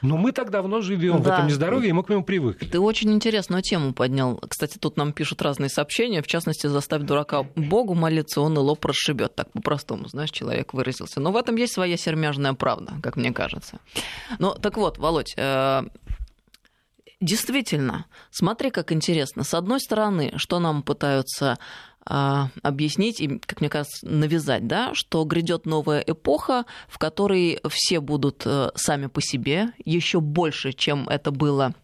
Но 0.00 0.16
мы 0.16 0.32
так 0.32 0.50
давно 0.50 0.80
живем 0.80 1.22
да. 1.22 1.30
в 1.30 1.32
этом 1.32 1.46
нездоровье, 1.48 1.90
и 1.90 1.92
мы 1.92 2.02
к 2.02 2.08
нему 2.08 2.22
привыкли. 2.22 2.66
Ты 2.66 2.80
очень 2.80 3.12
интересную 3.12 3.62
тему 3.62 3.92
поднял. 3.92 4.40
Кстати, 4.48 4.78
тут 4.78 4.96
нам 4.96 5.12
пишут 5.12 5.42
разные 5.42 5.68
сообщения. 5.68 6.22
В 6.22 6.26
частности, 6.26 6.66
заставь 6.66 7.02
дурака 7.02 7.44
Богу 7.56 7.94
молиться, 7.94 8.40
он 8.40 8.54
и 8.54 8.58
лоб 8.58 8.84
расшибет. 8.84 9.34
Так 9.34 9.50
по-простому, 9.52 10.08
знаешь, 10.08 10.30
человек 10.30 10.72
выразился. 10.72 11.20
Но 11.20 11.32
в 11.32 11.36
этом 11.36 11.56
есть 11.56 11.72
своя 11.72 11.96
сермяжная 11.96 12.54
правда, 12.54 12.94
как 13.02 13.16
мне 13.16 13.32
кажется. 13.32 13.78
Ну, 14.38 14.54
так 14.54 14.76
вот, 14.76 14.98
Володь, 14.98 15.34
э, 15.36 15.82
действительно, 17.20 18.06
смотри, 18.30 18.70
как 18.70 18.92
интересно. 18.92 19.44
С 19.44 19.54
одной 19.54 19.80
стороны, 19.80 20.32
что 20.36 20.58
нам 20.58 20.82
пытаются 20.82 21.58
объяснить 22.04 23.20
и, 23.20 23.38
как 23.38 23.60
мне 23.60 23.70
кажется, 23.70 24.06
навязать, 24.06 24.66
да, 24.66 24.92
что 24.94 25.24
грядет 25.24 25.66
новая 25.66 26.00
эпоха, 26.00 26.64
в 26.88 26.98
которой 26.98 27.60
все 27.68 28.00
будут 28.00 28.42
э, 28.44 28.70
сами 28.74 29.06
по 29.06 29.20
себе, 29.22 29.72
еще 29.84 30.20
больше, 30.20 30.72
чем 30.72 31.08
это 31.08 31.30
было 31.30 31.74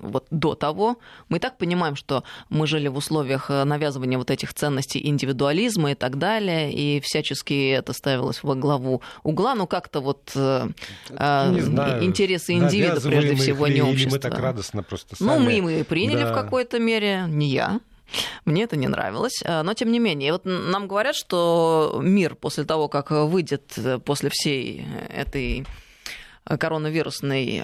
вот 0.00 0.26
до 0.30 0.54
того. 0.54 0.98
Мы 1.28 1.36
и 1.36 1.40
так 1.40 1.58
понимаем, 1.58 1.96
что 1.96 2.24
мы 2.48 2.66
жили 2.66 2.88
в 2.88 2.96
условиях 2.96 3.50
э, 3.50 3.64
навязывания 3.64 4.18
вот 4.18 4.30
этих 4.30 4.54
ценностей 4.54 5.06
индивидуализма 5.06 5.92
и 5.92 5.94
так 5.94 6.18
далее, 6.18 6.72
и 6.72 7.00
всячески 7.00 7.70
это 7.70 7.92
ставилось 7.92 8.42
во 8.42 8.54
главу 8.54 9.02
угла, 9.22 9.54
но 9.54 9.66
как-то 9.66 10.00
вот 10.00 10.32
э, 10.34 10.68
не 11.08 11.60
знаю, 11.60 12.04
интересы 12.04 12.54
индивида 12.54 13.00
прежде 13.00 13.34
всего, 13.36 13.68
не 13.68 13.82
общества. 13.82 14.10
Мы 14.10 14.18
так 14.18 14.38
радостно 14.38 14.82
просто 14.82 15.16
сами... 15.16 15.28
Ну, 15.28 15.38
мы, 15.38 15.62
мы 15.62 15.84
приняли 15.84 16.22
да. 16.22 16.32
в 16.32 16.34
какой-то 16.34 16.78
мере, 16.78 17.24
не 17.28 17.48
я, 17.48 17.80
мне 18.44 18.64
это 18.64 18.76
не 18.76 18.88
нравилось, 18.88 19.42
но 19.44 19.74
тем 19.74 19.92
не 19.92 19.98
менее. 19.98 20.32
Вот 20.32 20.44
нам 20.44 20.88
говорят, 20.88 21.14
что 21.14 22.00
мир 22.02 22.34
после 22.34 22.64
того, 22.64 22.88
как 22.88 23.10
выйдет 23.10 23.78
после 24.04 24.30
всей 24.30 24.86
этой 25.08 25.66
коронавирусной 26.44 27.62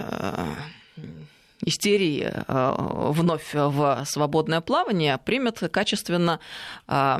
истерии 1.63 2.33
э, 2.33 2.75
вновь 3.13 3.55
в 3.55 4.05
свободное 4.07 4.61
плавание, 4.61 5.19
примет 5.19 5.59
качественно 5.71 6.41
э, 6.87 7.19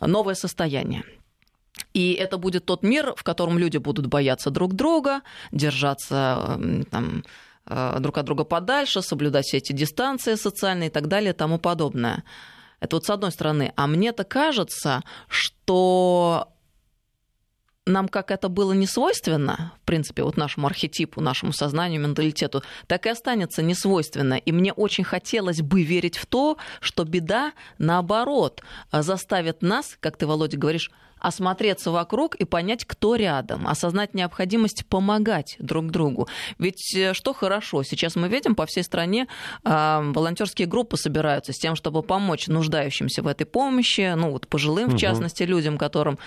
новое 0.00 0.34
состояние. 0.34 1.04
И 1.94 2.12
это 2.12 2.38
будет 2.38 2.66
тот 2.66 2.82
мир, 2.82 3.14
в 3.16 3.22
котором 3.22 3.58
люди 3.58 3.78
будут 3.78 4.06
бояться 4.06 4.50
друг 4.50 4.74
друга, 4.74 5.22
держаться 5.50 6.58
там, 6.90 7.18
э, 7.18 7.22
друг 7.66 8.18
от 8.18 8.24
друга 8.24 8.44
подальше, 8.44 9.02
соблюдать 9.02 9.46
все 9.46 9.58
эти 9.58 9.72
дистанции 9.72 10.34
социальные 10.34 10.88
и 10.88 10.92
так 10.92 11.08
далее 11.08 11.30
и 11.32 11.36
тому 11.36 11.58
подобное. 11.58 12.24
Это 12.80 12.96
вот 12.96 13.04
с 13.04 13.10
одной 13.10 13.30
стороны. 13.30 13.72
А 13.76 13.86
мне-то 13.86 14.24
кажется, 14.24 15.02
что 15.28 16.48
нам 17.86 18.08
как 18.08 18.30
это 18.30 18.48
было 18.48 18.72
не 18.72 18.86
свойственно, 18.86 19.72
в 19.82 19.86
принципе, 19.86 20.22
вот 20.22 20.36
нашему 20.36 20.66
архетипу, 20.66 21.20
нашему 21.20 21.52
сознанию, 21.52 22.00
менталитету, 22.00 22.62
так 22.86 23.06
и 23.06 23.10
останется 23.10 23.62
не 23.62 23.74
свойственно. 23.74 24.34
И 24.34 24.52
мне 24.52 24.72
очень 24.72 25.04
хотелось 25.04 25.60
бы 25.60 25.82
верить 25.82 26.16
в 26.16 26.26
то, 26.26 26.56
что 26.80 27.04
беда, 27.04 27.52
наоборот, 27.78 28.62
заставит 28.92 29.62
нас, 29.62 29.96
как 30.00 30.16
ты, 30.16 30.26
Володя, 30.26 30.56
говоришь, 30.56 30.90
осмотреться 31.20 31.90
вокруг 31.90 32.34
и 32.34 32.44
понять, 32.44 32.84
кто 32.84 33.14
рядом, 33.14 33.66
осознать 33.66 34.14
необходимость 34.14 34.86
помогать 34.86 35.56
друг 35.58 35.90
другу. 35.90 36.28
Ведь 36.58 36.94
э, 36.96 37.14
что 37.14 37.32
хорошо, 37.32 37.82
сейчас 37.82 38.16
мы 38.16 38.28
видим 38.28 38.54
по 38.54 38.66
всей 38.66 38.82
стране 38.82 39.26
э, 39.64 40.12
волонтерские 40.14 40.66
группы 40.66 40.96
собираются 40.96 41.52
с 41.52 41.58
тем, 41.58 41.76
чтобы 41.76 42.02
помочь 42.02 42.48
нуждающимся 42.48 43.22
в 43.22 43.26
этой 43.26 43.44
помощи, 43.44 44.14
ну 44.16 44.30
вот 44.30 44.48
пожилым, 44.48 44.90
в 44.90 44.96
частности, 44.96 45.42
людям, 45.42 45.78
которым 45.78 46.18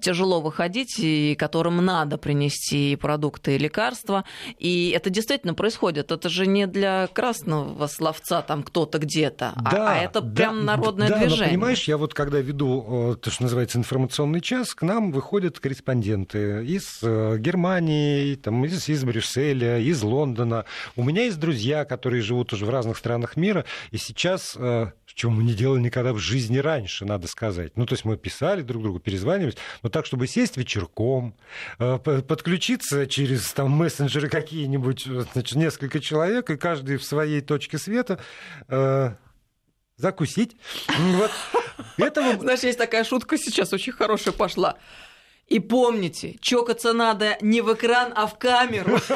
тяжело 0.00 0.40
выходить 0.40 0.98
и 0.98 1.34
которым 1.38 1.84
надо 1.84 2.18
принести 2.18 2.96
продукты 2.96 3.56
и 3.56 3.58
лекарства. 3.58 4.24
И 4.58 4.90
это 4.90 5.10
действительно 5.10 5.54
происходит. 5.54 6.10
Это 6.10 6.28
же 6.28 6.46
не 6.46 6.66
для 6.66 7.06
красного 7.08 7.86
словца 7.86 8.42
там 8.42 8.62
кто-то 8.62 8.98
где-то, 8.98 9.52
да, 9.56 9.70
а, 9.70 9.92
а 9.92 9.96
это 9.98 10.20
да, 10.20 10.34
прям 10.34 10.64
народное 10.64 11.08
да, 11.08 11.18
движение. 11.18 11.46
Но, 11.46 11.50
понимаешь, 11.50 11.84
я 11.88 11.96
вот 11.96 12.14
когда 12.14 12.40
веду 12.40 13.16
то, 13.20 13.30
что 13.30 13.42
называется 13.44 13.78
информационный 13.78 14.31
информационный 14.32 14.40
час 14.40 14.74
к 14.74 14.82
нам 14.82 15.12
выходят 15.12 15.58
корреспонденты 15.60 16.64
из 16.64 17.00
э, 17.02 17.36
Германии, 17.38 18.34
там, 18.36 18.64
из, 18.64 18.88
из 18.88 19.04
Брюсселя, 19.04 19.78
из 19.78 20.02
Лондона. 20.02 20.64
У 20.96 21.04
меня 21.04 21.24
есть 21.24 21.38
друзья, 21.38 21.84
которые 21.84 22.22
живут 22.22 22.52
уже 22.52 22.64
в 22.64 22.70
разных 22.70 22.96
странах 22.96 23.36
мира, 23.36 23.64
и 23.90 23.98
сейчас 23.98 24.54
э, 24.56 24.92
чего 25.06 25.32
мы 25.32 25.42
не 25.42 25.54
делали 25.54 25.80
никогда 25.80 26.12
в 26.12 26.18
жизни 26.18 26.58
раньше, 26.58 27.04
надо 27.04 27.28
сказать. 27.28 27.72
Ну, 27.76 27.84
то 27.86 27.94
есть 27.94 28.04
мы 28.04 28.16
писали 28.16 28.62
друг 28.62 28.82
другу, 28.82 29.00
перезванивались, 29.00 29.56
но 29.82 29.90
так, 29.90 30.06
чтобы 30.06 30.26
сесть 30.26 30.56
вечерком, 30.56 31.34
э, 31.78 31.98
подключиться 31.98 33.06
через 33.06 33.52
там 33.52 33.70
мессенджеры 33.70 34.28
какие-нибудь, 34.28 35.06
значит, 35.32 35.56
несколько 35.56 36.00
человек, 36.00 36.50
и 36.50 36.56
каждый 36.56 36.96
в 36.96 37.04
своей 37.04 37.40
точке 37.40 37.78
света 37.78 38.18
закусить. 40.02 40.56
Вот. 40.88 41.30
Этого... 41.96 42.38
Знаешь, 42.38 42.60
есть 42.60 42.78
такая 42.78 43.04
шутка 43.04 43.38
сейчас 43.38 43.72
очень 43.72 43.92
хорошая 43.92 44.34
пошла. 44.34 44.76
И 45.48 45.58
помните, 45.58 46.36
чокаться 46.40 46.92
надо 46.92 47.36
не 47.40 47.60
в 47.60 47.72
экран, 47.72 48.12
а 48.14 48.26
в 48.26 48.38
камеру. 48.38 48.98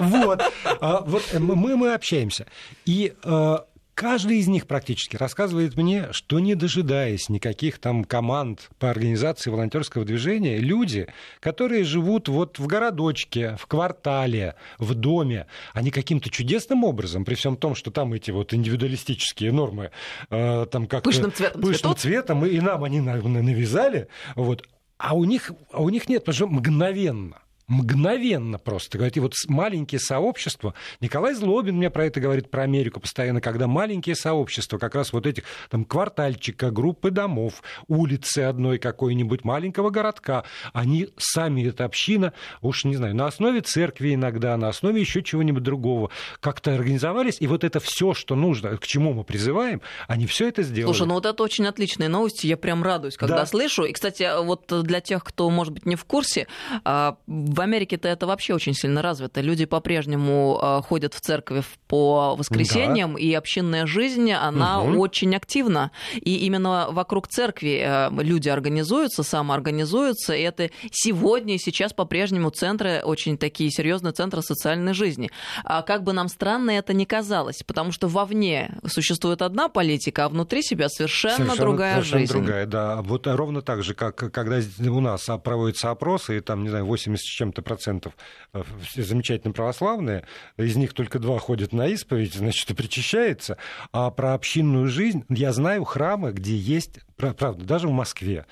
Вот. 0.00 0.42
А, 0.80 1.02
вот 1.02 1.22
э, 1.32 1.38
мы, 1.38 1.92
общаемся. 1.92 2.46
И 2.84 3.14
э, 3.22 3.56
Каждый 3.94 4.38
из 4.38 4.48
них 4.48 4.66
практически 4.66 5.16
рассказывает 5.16 5.76
мне, 5.76 6.12
что 6.12 6.40
не 6.40 6.54
дожидаясь 6.54 7.28
никаких 7.28 7.78
там 7.78 8.04
команд 8.04 8.70
по 8.78 8.88
организации 8.88 9.50
волонтерского 9.50 10.06
движения, 10.06 10.58
люди, 10.58 11.08
которые 11.40 11.84
живут 11.84 12.28
вот 12.28 12.58
в 12.58 12.66
городочке, 12.66 13.56
в 13.60 13.66
квартале, 13.66 14.54
в 14.78 14.94
доме, 14.94 15.46
они 15.74 15.90
каким-то 15.90 16.30
чудесным 16.30 16.84
образом, 16.84 17.26
при 17.26 17.34
всем 17.34 17.56
том, 17.56 17.74
что 17.74 17.90
там 17.90 18.14
эти 18.14 18.30
вот 18.30 18.54
индивидуалистические 18.54 19.52
нормы 19.52 19.90
э, 20.30 20.66
там 20.70 20.86
как 20.86 21.04
пышным 21.04 21.32
цветом, 21.32 21.60
пышным 21.60 21.96
цветом 21.96 22.46
и 22.46 22.60
нам 22.60 22.84
они 22.84 23.00
навязали, 23.00 24.08
вот, 24.36 24.66
а 24.96 25.14
у 25.14 25.24
них, 25.24 25.52
а 25.70 25.82
у 25.82 25.90
них 25.90 26.08
нет, 26.08 26.24
потому 26.24 26.34
что 26.34 26.46
мгновенно 26.46 27.42
мгновенно 27.72 28.58
просто. 28.58 28.98
Говорит, 28.98 29.16
и 29.16 29.20
вот 29.20 29.34
маленькие 29.48 29.98
сообщества, 29.98 30.74
Николай 31.00 31.34
Злобин 31.34 31.76
мне 31.76 31.90
про 31.90 32.06
это 32.06 32.20
говорит, 32.20 32.50
про 32.50 32.62
Америку 32.62 33.00
постоянно, 33.00 33.40
когда 33.40 33.66
маленькие 33.66 34.14
сообщества, 34.14 34.78
как 34.78 34.94
раз 34.94 35.12
вот 35.12 35.26
этих 35.26 35.44
там 35.70 35.84
квартальчика, 35.84 36.70
группы 36.70 37.10
домов, 37.10 37.62
улицы 37.88 38.40
одной 38.40 38.78
какой-нибудь, 38.78 39.44
маленького 39.44 39.90
городка, 39.90 40.44
они 40.72 41.08
сами, 41.16 41.66
эта 41.66 41.84
община, 41.84 42.34
уж 42.60 42.84
не 42.84 42.96
знаю, 42.96 43.16
на 43.16 43.26
основе 43.26 43.62
церкви 43.62 44.14
иногда, 44.14 44.56
на 44.56 44.68
основе 44.68 45.00
еще 45.00 45.22
чего-нибудь 45.22 45.62
другого, 45.62 46.10
как-то 46.40 46.74
организовались, 46.74 47.38
и 47.40 47.46
вот 47.46 47.64
это 47.64 47.80
все, 47.80 48.12
что 48.12 48.34
нужно, 48.34 48.76
к 48.76 48.86
чему 48.86 49.14
мы 49.14 49.24
призываем, 49.24 49.80
они 50.08 50.26
все 50.26 50.48
это 50.48 50.62
сделали. 50.62 50.92
Слушай, 50.92 51.08
ну 51.08 51.14
вот 51.14 51.26
это 51.26 51.42
очень 51.42 51.66
отличные 51.66 52.10
новости, 52.10 52.46
я 52.46 52.58
прям 52.58 52.82
радуюсь, 52.82 53.16
когда 53.16 53.38
да. 53.38 53.46
слышу. 53.46 53.84
И, 53.84 53.92
кстати, 53.92 54.28
вот 54.44 54.70
для 54.82 55.00
тех, 55.00 55.24
кто, 55.24 55.48
может 55.48 55.72
быть, 55.72 55.86
не 55.86 55.96
в 55.96 56.04
курсе, 56.04 56.46
а, 56.84 57.16
в 57.26 57.61
Америке-то 57.62 58.08
это 58.08 58.26
вообще 58.26 58.54
очень 58.54 58.74
сильно 58.74 59.02
развито. 59.02 59.40
Люди 59.40 59.64
по-прежнему 59.64 60.58
а, 60.60 60.82
ходят 60.82 61.14
в 61.14 61.20
церковь 61.20 61.66
по 61.88 62.34
воскресеньям, 62.36 63.14
да. 63.14 63.20
и 63.20 63.32
общинная 63.34 63.86
жизнь, 63.86 64.30
она 64.32 64.82
угу. 64.82 64.98
очень 64.98 65.34
активна. 65.34 65.90
И 66.14 66.36
именно 66.46 66.88
вокруг 66.90 67.28
церкви 67.28 67.82
э, 67.84 68.10
люди 68.22 68.48
организуются, 68.48 69.22
самоорганизуются, 69.22 70.34
и 70.34 70.42
это 70.42 70.70
сегодня 70.90 71.54
и 71.54 71.58
сейчас 71.58 71.92
по-прежнему 71.92 72.50
центры, 72.50 73.02
очень 73.04 73.36
такие 73.36 73.70
серьезные 73.70 74.12
центры 74.12 74.42
социальной 74.42 74.94
жизни. 74.94 75.30
А 75.64 75.82
как 75.82 76.02
бы 76.02 76.12
нам 76.12 76.28
странно 76.28 76.70
это 76.70 76.92
ни 76.92 77.04
казалось, 77.04 77.62
потому 77.66 77.92
что 77.92 78.08
вовне 78.08 78.78
существует 78.86 79.42
одна 79.42 79.68
политика, 79.68 80.26
а 80.26 80.28
внутри 80.28 80.62
себя 80.62 80.88
совершенно, 80.88 81.36
совершенно 81.36 81.60
другая 81.60 81.92
совершенно 81.94 82.20
жизнь. 82.20 82.32
другая, 82.32 82.66
да. 82.66 83.02
Вот 83.02 83.26
ровно 83.26 83.62
так 83.62 83.82
же, 83.82 83.94
как 83.94 84.16
когда 84.16 84.60
у 84.86 85.00
нас 85.00 85.28
проводятся 85.42 85.90
опросы, 85.90 86.38
и 86.38 86.40
там, 86.40 86.62
не 86.62 86.68
знаю, 86.68 86.86
80 86.86 87.20
с 87.20 87.28
чем 87.28 87.41
чем-то 87.42 87.62
процентов 87.62 88.16
э, 88.52 88.62
все 88.82 89.02
замечательно 89.02 89.52
православные, 89.52 90.24
из 90.56 90.76
них 90.76 90.94
только 90.94 91.18
два 91.18 91.40
ходят 91.40 91.72
на 91.72 91.88
исповедь, 91.88 92.34
значит, 92.34 92.70
и 92.70 92.74
причащается. 92.74 93.56
А 93.92 94.12
про 94.12 94.34
общинную 94.34 94.86
жизнь 94.86 95.24
я 95.28 95.52
знаю 95.52 95.82
храмы, 95.82 96.30
где 96.30 96.56
есть, 96.56 97.00
правда, 97.16 97.64
даже 97.64 97.88
в 97.88 97.92
Москве, 97.92 98.46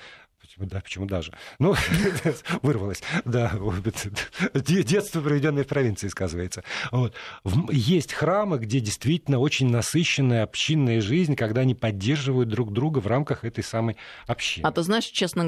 да, 0.57 0.81
почему 0.81 1.05
даже? 1.05 1.33
Ну, 1.59 1.75
вырвалось. 2.61 3.01
Да, 3.25 3.53
детство, 4.53 5.21
проведенное 5.21 5.63
в 5.63 5.67
провинции, 5.67 6.07
сказывается. 6.07 6.63
Вот. 6.91 7.15
Есть 7.71 8.13
храмы, 8.13 8.57
где 8.57 8.79
действительно 8.79 9.39
очень 9.39 9.69
насыщенная 9.69 10.43
общинная 10.43 11.01
жизнь, 11.01 11.35
когда 11.35 11.61
они 11.61 11.75
поддерживают 11.75 12.49
друг 12.49 12.73
друга 12.73 12.99
в 12.99 13.07
рамках 13.07 13.43
этой 13.43 13.63
самой 13.63 13.97
общины. 14.27 14.65
А 14.65 14.71
ты 14.71 14.83
знаешь, 14.83 15.05
честно, 15.05 15.43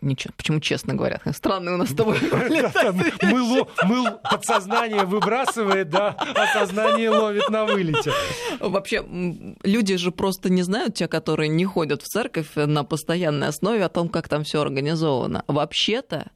ничего, 0.00 0.32
почему 0.36 0.60
честно 0.60 0.94
говорят? 0.94 1.22
Странный 1.32 1.74
у 1.74 1.76
нас 1.76 1.90
с 1.90 1.94
тобой 1.94 2.18
Мыл 3.82 4.18
подсознание 4.30 5.04
выбрасывает, 5.04 5.88
да, 5.90 6.16
а 6.34 6.46
сознание 6.58 7.10
ловит 7.10 7.48
на 7.50 7.64
вылете. 7.64 8.12
Вообще, 8.60 9.04
люди 9.62 9.96
же 9.96 10.10
просто 10.12 10.50
не 10.50 10.62
знают, 10.62 10.94
те, 10.94 11.08
которые 11.08 11.48
не 11.48 11.64
ходят 11.64 12.02
в 12.02 12.06
церковь 12.06 12.54
на 12.54 12.84
постоянной 12.84 13.48
основе, 13.48 13.84
о 13.84 13.88
том, 13.88 14.08
как 14.08 14.19
там 14.28 14.44
все 14.44 14.60
организовано. 14.60 15.44
Вообще-то 15.46 16.30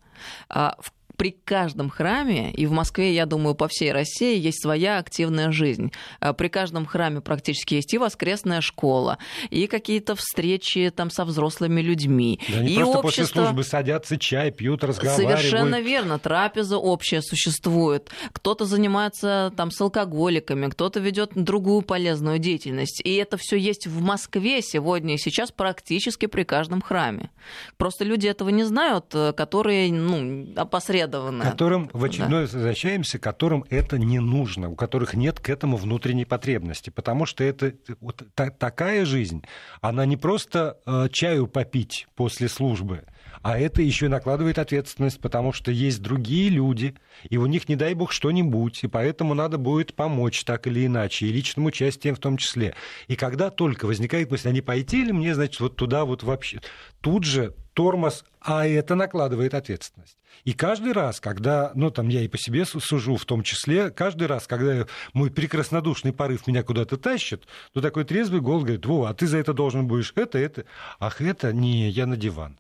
а, 0.48 0.76
в 0.80 0.92
при 1.16 1.36
каждом 1.44 1.90
храме, 1.90 2.52
и 2.52 2.66
в 2.66 2.72
Москве, 2.72 3.14
я 3.14 3.26
думаю, 3.26 3.54
по 3.54 3.68
всей 3.68 3.92
России 3.92 4.38
есть 4.38 4.62
своя 4.62 4.98
активная 4.98 5.50
жизнь. 5.52 5.92
А 6.20 6.32
при 6.32 6.48
каждом 6.48 6.86
храме 6.86 7.20
практически 7.20 7.74
есть 7.74 7.94
и 7.94 7.98
воскресная 7.98 8.60
школа, 8.60 9.18
и 9.50 9.66
какие-то 9.66 10.14
встречи 10.14 10.92
там 10.94 11.10
со 11.10 11.24
взрослыми 11.24 11.80
людьми. 11.80 12.40
Да 12.48 12.64
и 12.64 12.76
просто 12.76 12.98
общество... 12.98 13.02
после 13.02 13.24
службы 13.26 13.64
садятся, 13.64 14.18
чай 14.18 14.50
пьют, 14.50 14.84
разговаривают. 14.84 15.38
Совершенно 15.38 15.80
верно. 15.80 16.18
Трапеза 16.18 16.78
общая 16.78 17.22
существует. 17.22 18.10
Кто-то 18.32 18.64
занимается 18.64 19.52
там 19.56 19.70
с 19.70 19.80
алкоголиками, 19.80 20.68
кто-то 20.68 21.00
ведет 21.00 21.32
другую 21.34 21.82
полезную 21.82 22.38
деятельность. 22.38 23.00
И 23.04 23.14
это 23.14 23.36
все 23.36 23.56
есть 23.56 23.86
в 23.86 24.00
Москве 24.00 24.62
сегодня 24.62 25.14
и 25.14 25.18
сейчас 25.18 25.50
практически 25.50 26.26
при 26.26 26.42
каждом 26.44 26.82
храме. 26.82 27.30
Просто 27.76 28.04
люди 28.04 28.26
этого 28.26 28.48
не 28.48 28.64
знают, 28.64 29.06
э, 29.14 29.32
которые 29.32 29.92
ну, 29.92 30.52
опосредованно 30.56 31.03
исследовано. 31.04 31.44
Которым, 31.44 31.90
в 31.92 32.04
очередной 32.04 32.46
да. 32.46 32.52
возвращаемся, 32.52 33.18
которым 33.18 33.64
это 33.70 33.98
не 33.98 34.18
нужно, 34.18 34.70
у 34.70 34.74
которых 34.74 35.14
нет 35.14 35.40
к 35.40 35.48
этому 35.48 35.76
внутренней 35.76 36.24
потребности. 36.24 36.90
Потому 36.90 37.26
что 37.26 37.44
это 37.44 37.74
вот 38.00 38.22
та, 38.34 38.50
такая 38.50 39.04
жизнь, 39.04 39.44
она 39.80 40.06
не 40.06 40.16
просто 40.16 40.78
э, 40.86 41.08
чаю 41.10 41.46
попить 41.46 42.06
после 42.14 42.48
службы, 42.48 43.04
а 43.42 43.58
это 43.58 43.82
еще 43.82 44.06
и 44.06 44.08
накладывает 44.08 44.58
ответственность, 44.58 45.20
потому 45.20 45.52
что 45.52 45.70
есть 45.70 46.00
другие 46.00 46.48
люди, 46.48 46.94
и 47.28 47.36
у 47.36 47.46
них, 47.46 47.68
не 47.68 47.76
дай 47.76 47.94
бог, 47.94 48.12
что-нибудь, 48.12 48.84
и 48.84 48.86
поэтому 48.86 49.34
надо 49.34 49.58
будет 49.58 49.94
помочь 49.94 50.44
так 50.44 50.66
или 50.66 50.86
иначе, 50.86 51.26
и 51.26 51.32
личным 51.32 51.66
участием 51.66 52.14
в 52.14 52.20
том 52.20 52.38
числе. 52.38 52.74
И 53.06 53.16
когда 53.16 53.50
только 53.50 53.84
возникает 53.84 54.30
мысль, 54.30 54.48
а 54.48 54.52
не 54.52 54.62
пойти 54.62 55.04
ли 55.04 55.12
мне, 55.12 55.34
значит, 55.34 55.60
вот 55.60 55.76
туда 55.76 56.04
вот 56.04 56.22
вообще, 56.22 56.60
тут 57.00 57.24
же 57.24 57.54
тормоз, 57.74 58.24
а 58.40 58.66
это 58.66 58.94
накладывает 58.94 59.54
ответственность. 59.54 60.16
И 60.44 60.52
каждый 60.52 60.92
раз, 60.92 61.20
когда, 61.20 61.72
ну 61.74 61.90
там 61.90 62.08
я 62.08 62.22
и 62.22 62.28
по 62.28 62.38
себе 62.38 62.64
сужу 62.64 63.16
в 63.16 63.24
том 63.24 63.42
числе, 63.42 63.90
каждый 63.90 64.26
раз, 64.26 64.46
когда 64.46 64.86
мой 65.12 65.30
прекраснодушный 65.30 66.12
порыв 66.12 66.46
меня 66.46 66.62
куда-то 66.62 66.96
тащит, 66.96 67.46
то 67.72 67.80
такой 67.80 68.04
трезвый 68.04 68.40
голос 68.40 68.62
говорит, 68.62 68.86
Вова, 68.86 69.10
а 69.10 69.14
ты 69.14 69.26
за 69.26 69.38
это 69.38 69.52
должен 69.52 69.86
будешь 69.86 70.12
это, 70.16 70.38
это. 70.38 70.64
Ах, 70.98 71.20
это 71.20 71.52
не, 71.52 71.88
я 71.90 72.06
на 72.06 72.16
диван. 72.16 72.58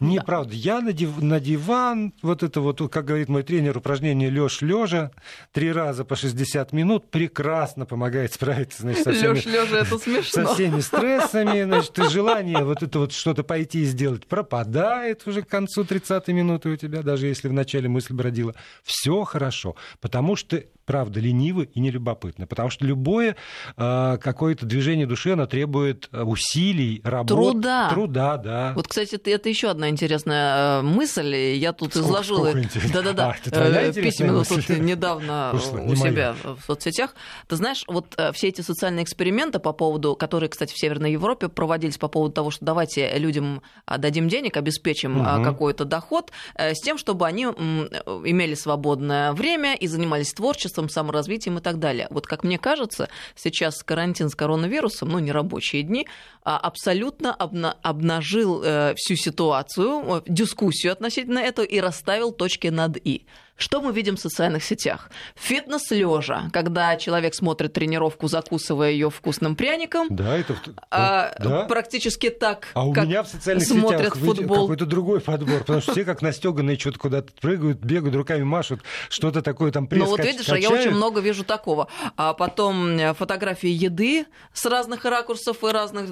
Неправда. 0.00 0.54
Я 0.54 0.80
на, 0.80 0.92
див... 0.92 1.20
на 1.20 1.40
диван, 1.40 2.12
вот 2.22 2.42
это 2.42 2.60
вот, 2.60 2.80
как 2.90 3.04
говорит 3.04 3.28
мой 3.28 3.42
тренер, 3.42 3.78
упражнение 3.78 4.30
лёж 4.30 4.62
лежа 4.62 5.10
три 5.52 5.72
раза 5.72 6.04
по 6.04 6.16
60 6.16 6.72
минут 6.72 7.10
прекрасно 7.10 7.86
помогает 7.86 8.32
справиться 8.32 8.82
значит, 8.82 9.04
со, 9.04 9.12
всеми, 9.12 9.52
лёж 9.52 9.72
это 9.72 9.98
смешно. 9.98 10.44
со 10.44 10.54
всеми 10.54 10.80
стрессами. 10.80 11.64
Значит, 11.64 11.98
и 11.98 12.08
желание 12.08 12.64
вот 12.64 12.82
это 12.82 12.98
вот 12.98 13.12
что-то 13.12 13.42
пойти 13.42 13.82
и 13.82 13.84
сделать 13.84 14.26
пропадает 14.26 15.26
уже 15.26 15.42
к 15.42 15.48
концу 15.48 15.84
30 15.84 16.28
минуты 16.28 16.70
у 16.70 16.76
тебя, 16.76 17.02
даже 17.02 17.26
если 17.26 17.48
в 17.48 17.52
начале 17.52 17.88
мысль 17.88 18.12
бродила. 18.12 18.54
Все 18.82 19.24
хорошо, 19.24 19.76
потому 20.00 20.36
что 20.36 20.62
правда, 20.86 21.20
ленивы 21.20 21.68
и 21.74 21.80
нелюбопытны. 21.80 22.46
Потому 22.46 22.70
что 22.70 22.86
любое 22.86 23.36
э, 23.76 24.18
какое-то 24.22 24.64
движение 24.64 25.06
души, 25.06 25.32
оно 25.32 25.46
требует 25.46 26.08
э, 26.12 26.22
усилий, 26.22 27.00
работы. 27.04 27.34
Труда. 27.34 27.90
Труда, 27.90 28.36
да. 28.36 28.72
Вот, 28.74 28.86
кстати, 28.88 29.16
это 29.16 29.48
еще 29.48 29.68
одна 29.68 29.90
интересная 29.90 30.80
э, 30.80 30.82
мысль. 30.82 31.34
Я 31.34 31.72
тут 31.72 31.90
сколько, 31.90 32.06
изложила... 32.06 32.54
Да-да-да. 32.92 33.36
А, 33.52 33.92
Письменно 33.92 34.44
тут 34.44 34.68
недавно 34.68 35.50
Вышла, 35.54 35.80
у 35.80 35.96
себя 35.96 36.36
в 36.44 36.64
соцсетях. 36.64 37.14
Ты 37.48 37.56
знаешь, 37.56 37.82
вот 37.88 38.16
все 38.32 38.48
эти 38.48 38.60
социальные 38.60 39.02
эксперименты 39.02 39.58
по 39.58 39.72
поводу, 39.72 40.14
которые, 40.14 40.48
кстати, 40.48 40.72
в 40.72 40.78
Северной 40.78 41.12
Европе 41.12 41.48
проводились 41.48 41.98
по 41.98 42.08
поводу 42.08 42.32
того, 42.32 42.50
что 42.50 42.64
давайте 42.64 43.18
людям 43.18 43.62
дадим 43.86 44.28
денег, 44.28 44.56
обеспечим 44.56 45.20
угу. 45.20 45.42
какой-то 45.42 45.84
доход, 45.84 46.30
с 46.56 46.80
тем, 46.80 46.96
чтобы 46.96 47.26
они 47.26 47.44
имели 47.44 48.54
свободное 48.54 49.32
время 49.32 49.74
и 49.74 49.88
занимались 49.88 50.32
творчеством, 50.32 50.75
творчеством, 50.76 50.88
саморазвитием 50.88 51.58
и 51.58 51.60
так 51.60 51.78
далее. 51.78 52.06
Вот 52.10 52.26
как 52.26 52.44
мне 52.44 52.58
кажется, 52.58 53.08
сейчас 53.34 53.82
карантин 53.82 54.28
с 54.28 54.34
коронавирусом, 54.34 55.08
ну, 55.08 55.18
не 55.18 55.32
рабочие 55.32 55.82
дни, 55.82 56.06
а, 56.42 56.58
абсолютно 56.58 57.34
обнажил 57.34 58.62
э, 58.62 58.94
всю 58.96 59.16
ситуацию, 59.16 60.22
дискуссию 60.26 60.92
относительно 60.92 61.38
этого 61.38 61.66
и 61.66 61.80
расставил 61.80 62.32
точки 62.32 62.68
над 62.68 62.96
«и». 62.96 63.26
Что 63.56 63.80
мы 63.80 63.92
видим 63.92 64.16
в 64.16 64.20
социальных 64.20 64.62
сетях? 64.62 65.10
Фитнес 65.34 65.90
лежа, 65.90 66.50
когда 66.52 66.96
человек 66.96 67.34
смотрит 67.34 67.72
тренировку, 67.72 68.28
закусывая 68.28 68.90
ее 68.90 69.08
вкусным 69.08 69.56
пряником. 69.56 70.08
Да, 70.10 70.36
это 70.36 70.56
а, 70.90 71.32
да? 71.38 71.64
практически 71.64 72.28
так. 72.28 72.68
А 72.74 72.86
у 72.86 72.94
меня 72.94 73.22
в 73.22 73.28
социальных 73.28 73.66
смотрят 73.66 74.00
сетях 74.00 74.16
футбол. 74.18 74.66
какой-то 74.66 74.84
другой 74.84 75.20
подбор, 75.20 75.60
потому 75.60 75.80
что 75.80 75.92
все 75.92 76.04
как 76.04 76.20
настеганные 76.20 76.78
что-то 76.78 76.98
куда-то 76.98 77.32
прыгают, 77.40 77.78
бегают, 77.78 78.14
руками 78.14 78.42
машут, 78.42 78.82
что-то 79.08 79.40
такое 79.40 79.72
там 79.72 79.86
пресс 79.86 80.02
Ну 80.02 80.10
вот 80.10 80.20
видишь, 80.20 80.44
качают. 80.46 80.62
я 80.62 80.70
очень 80.70 80.90
много 80.90 81.20
вижу 81.20 81.42
такого. 81.42 81.88
А 82.16 82.34
потом 82.34 82.98
э, 82.98 83.14
фотографии 83.14 83.70
еды 83.70 84.26
с 84.52 84.66
разных 84.66 85.06
ракурсов 85.06 85.64
и 85.64 85.68
разных. 85.68 86.10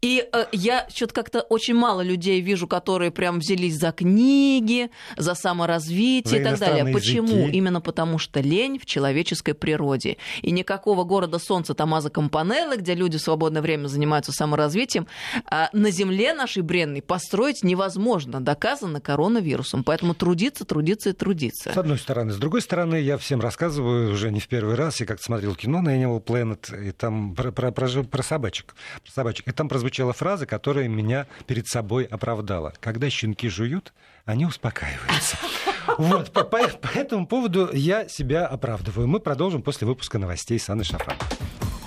И 0.00 0.28
э, 0.32 0.46
я 0.50 0.88
что-то 0.92 1.14
как-то 1.14 1.40
очень 1.42 1.74
мало 1.74 2.00
людей 2.00 2.40
вижу, 2.40 2.66
которые 2.66 3.12
прям 3.12 3.38
взялись 3.38 3.76
за 3.76 3.92
книги, 3.92 4.90
за 5.16 5.36
саморазвитие 5.36 6.30
за 6.30 6.36
и 6.40 6.44
так 6.44 6.58
далее 6.58 6.79
далее. 6.84 6.94
Почему? 6.94 7.36
Языки. 7.36 7.56
Именно 7.56 7.80
потому, 7.80 8.18
что 8.18 8.40
лень 8.40 8.78
в 8.78 8.86
человеческой 8.86 9.54
природе. 9.54 10.16
И 10.42 10.50
никакого 10.50 11.04
города 11.04 11.38
солнца 11.38 11.74
Тамаза 11.74 12.10
Кампанеллы, 12.10 12.76
где 12.76 12.94
люди 12.94 13.18
в 13.18 13.20
свободное 13.20 13.62
время 13.62 13.86
занимаются 13.86 14.32
саморазвитием, 14.32 15.06
а, 15.46 15.68
на 15.72 15.90
земле 15.90 16.34
нашей 16.34 16.62
бренной 16.62 17.02
построить 17.02 17.62
невозможно. 17.62 18.40
Доказано 18.40 19.00
коронавирусом. 19.00 19.84
Поэтому 19.84 20.14
трудиться, 20.14 20.64
трудиться 20.64 21.10
и 21.10 21.12
трудиться. 21.12 21.72
С 21.72 21.76
одной 21.76 21.98
стороны. 21.98 22.32
С 22.32 22.36
другой 22.36 22.62
стороны, 22.62 22.96
я 22.96 23.18
всем 23.18 23.40
рассказываю 23.40 24.12
уже 24.12 24.30
не 24.30 24.40
в 24.40 24.48
первый 24.48 24.74
раз. 24.74 25.00
Я 25.00 25.06
как-то 25.06 25.24
смотрел 25.24 25.54
кино 25.54 25.80
на 25.80 25.96
Animal 25.96 26.22
Planet, 26.22 26.88
и 26.88 26.92
там 26.92 27.34
про, 27.34 27.52
про, 27.52 27.72
про, 27.72 27.88
про 28.02 28.22
собачек. 28.22 28.74
Про 29.02 29.12
собачек. 29.12 29.48
И 29.48 29.52
там 29.52 29.68
прозвучала 29.68 30.12
фраза, 30.12 30.46
которая 30.46 30.88
меня 30.88 31.26
перед 31.46 31.66
собой 31.66 32.04
оправдала. 32.04 32.72
Когда 32.80 33.10
щенки 33.10 33.48
жуют, 33.48 33.92
они 34.24 34.46
успокаиваются. 34.46 35.36
Вот, 35.98 36.32
по, 36.32 36.44
по, 36.44 36.66
по 36.68 36.88
этому 36.98 37.26
поводу 37.26 37.70
я 37.72 38.08
себя 38.08 38.46
оправдываю. 38.46 39.08
Мы 39.08 39.20
продолжим 39.20 39.62
после 39.62 39.86
выпуска 39.86 40.18
новостей 40.18 40.58
с 40.58 40.68
Анной 40.68 40.84
Шафран. 40.84 41.16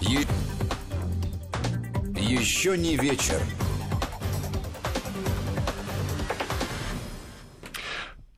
Е- 0.01 0.27
еще 2.15 2.77
не 2.77 2.95
вечер. 2.95 3.39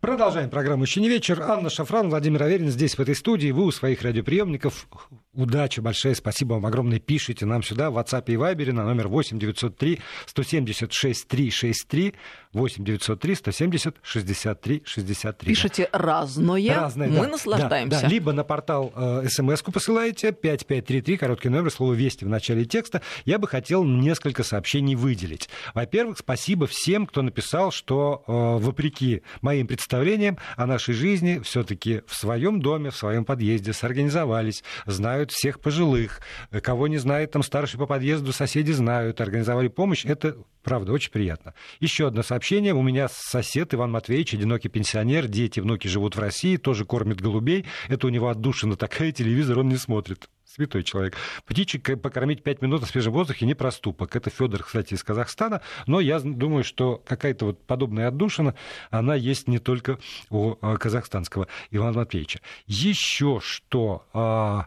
Продолжаем 0.06 0.52
программу 0.52 0.84
«Еще 0.84 1.02
не 1.02 1.10
вечер». 1.10 1.42
Анна 1.42 1.72
Шафран, 1.72 2.10
Владимир 2.10 2.44
Аверин 2.44 2.70
здесь, 2.70 2.96
в 2.96 3.00
этой 3.00 3.16
студии. 3.16 3.50
Вы 3.50 3.66
у 3.66 3.72
своих 3.72 4.04
радиоприемников. 4.04 4.88
Удачи 5.36 5.82
большое, 5.82 6.16
спасибо 6.16 6.54
вам 6.54 6.66
огромное. 6.66 7.00
Пишите 7.00 7.46
нам 7.46 7.62
сюда 7.62 7.92
в 7.92 7.98
WhatsApp 7.98 8.24
и 8.28 8.36
Viber 8.36 8.72
на 8.72 8.86
номер 8.86 9.10
8 9.10 9.38
903 9.38 10.00
176 10.26 11.28
363 11.28 12.14
8 12.54 12.84
903 12.86 13.36
170 13.36 13.96
63 14.02 14.84
63. 14.86 15.54
Пишите 15.54 15.90
да. 15.92 16.00
разное. 16.00 16.74
Разное, 16.74 17.10
Мы 17.10 17.26
да. 17.26 17.28
наслаждаемся. 17.28 17.98
Да, 17.98 18.02
да. 18.02 18.08
Либо 18.08 18.32
на 18.32 18.46
портал 18.46 18.94
э, 18.96 19.28
смс-ку 19.28 19.74
посылаете 19.74 20.32
5533, 20.32 21.18
короткий 21.18 21.50
номер, 21.50 21.70
слово 21.70 21.94
«Вести» 21.94 22.24
в 22.24 22.30
начале 22.30 22.64
текста. 22.64 23.02
Я 23.26 23.38
бы 23.38 23.48
хотел 23.48 23.84
несколько 23.84 24.44
сообщений 24.44 24.96
выделить. 24.96 25.50
Во-первых, 25.74 26.18
спасибо 26.18 26.66
всем, 26.66 27.06
кто 27.08 27.22
написал, 27.22 27.72
что 27.72 28.24
э, 28.26 28.32
вопреки 28.64 29.22
моим 29.42 29.68
представлениям 29.68 30.38
о 30.56 30.66
нашей 30.66 30.94
жизни 30.94 31.40
все-таки 31.44 32.04
в 32.08 32.16
своем 32.16 32.62
доме, 32.62 32.90
в 32.90 32.96
своем 32.96 33.26
подъезде 33.26 33.74
сорганизовались, 33.74 34.64
знают 34.86 35.25
всех 35.32 35.60
пожилых, 35.60 36.22
кого 36.62 36.88
не 36.88 36.98
знает 36.98 37.32
там 37.32 37.44
старший 37.44 37.80
по 37.80 37.86
подъезду, 37.86 38.32
соседи 38.34 38.72
знают, 38.72 39.22
организовали 39.22 39.68
помощь. 39.68 40.06
Это 40.06 40.38
Правда, 40.66 40.94
очень 40.94 41.12
приятно. 41.12 41.54
Еще 41.80 42.08
одно 42.08 42.24
сообщение. 42.24 42.74
У 42.74 42.82
меня 42.82 43.08
сосед 43.08 43.76
Иван 43.76 43.92
Матвеевич, 43.92 44.34
одинокий 44.34 44.68
пенсионер, 44.68 45.28
дети, 45.28 45.60
внуки 45.60 45.88
живут 45.88 46.16
в 46.16 46.20
России, 46.20 46.58
тоже 46.58 46.86
кормит 46.86 47.22
голубей. 47.22 47.66
Это 47.88 48.08
у 48.08 48.10
него 48.10 48.30
отдушина 48.30 48.76
такая, 48.76 49.12
телевизор 49.12 49.60
он 49.60 49.70
не 49.70 49.78
смотрит 49.78 50.28
святой 50.44 50.82
человек. 50.82 51.18
Птичек 51.46 52.02
покормить 52.02 52.42
пять 52.42 52.64
минут 52.64 52.82
на 52.82 52.88
свежем 52.88 53.14
воздухе 53.14 53.46
не 53.46 53.54
проступок. 53.54 54.16
Это 54.16 54.32
Федор, 54.32 54.64
кстати, 54.64 54.96
из 54.96 55.04
Казахстана. 55.04 55.62
Но 55.86 56.00
я 56.00 56.20
думаю, 56.20 56.64
что 56.64 57.00
какая-то 57.06 57.46
вот 57.46 57.64
подобная 57.64 58.08
отдушина, 58.08 58.56
она 58.90 59.14
есть 59.14 59.48
не 59.48 59.60
только 59.60 60.00
у 60.32 60.56
э, 60.60 60.78
казахстанского 60.78 61.48
Ивана 61.70 62.00
Матвеевича. 62.00 62.40
Еще 62.66 63.40
что 63.40 64.08
а, 64.14 64.66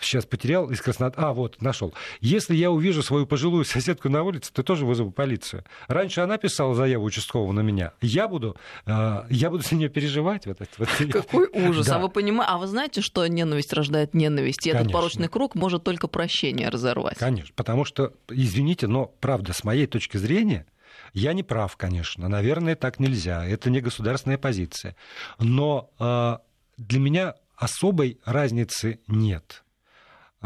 сейчас 0.00 0.26
потерял 0.26 0.70
из 0.70 0.80
Краснодара. 0.80 1.28
А, 1.28 1.32
вот, 1.32 1.60
нашел. 1.62 1.94
Если 2.20 2.54
я 2.56 2.70
увижу 2.70 3.02
свою 3.02 3.26
пожилую 3.26 3.64
соседку 3.64 4.08
на 4.08 4.22
улице, 4.22 4.52
то 4.52 4.62
тоже 4.62 4.84
вызову 4.84 5.10
полицию. 5.10 5.64
Раньше 5.88 6.20
она 6.20 6.38
писала 6.38 6.74
заяву 6.74 7.04
участкового 7.04 7.52
на 7.52 7.60
меня. 7.60 7.92
Я 8.00 8.28
буду, 8.28 8.56
э, 8.86 9.24
я 9.30 9.50
буду 9.50 9.62
за 9.62 9.76
нее 9.76 9.88
переживать. 9.88 10.46
Вот, 10.46 10.58
вот. 10.78 10.88
Какой 11.12 11.48
ужас. 11.52 11.86
Да. 11.86 11.96
А 11.96 11.98
вы 11.98 12.08
понимаете, 12.08 12.52
а 12.52 12.58
вы 12.58 12.66
знаете, 12.66 13.00
что 13.00 13.26
ненависть 13.26 13.72
рождает 13.72 14.14
ненависть? 14.14 14.66
И 14.66 14.70
Конечно. 14.70 14.80
этот 14.82 14.92
порочный 14.92 15.28
круг 15.28 15.54
может 15.54 15.84
только 15.84 16.08
прощение 16.08 16.68
разорвать. 16.68 17.18
Конечно. 17.18 17.54
Потому 17.54 17.84
что, 17.84 18.12
извините, 18.28 18.86
но 18.86 19.06
правда, 19.20 19.52
с 19.52 19.62
моей 19.64 19.86
точки 19.86 20.16
зрения, 20.16 20.66
я 21.12 21.32
не 21.32 21.42
прав, 21.42 21.76
конечно. 21.76 22.28
Наверное, 22.28 22.76
так 22.76 22.98
нельзя. 22.98 23.46
Это 23.46 23.70
не 23.70 23.80
государственная 23.80 24.38
позиция. 24.38 24.96
Но 25.38 25.90
э, 25.98 26.38
для 26.76 26.98
меня 26.98 27.34
особой 27.56 28.18
разницы 28.24 29.00
нет. 29.06 29.62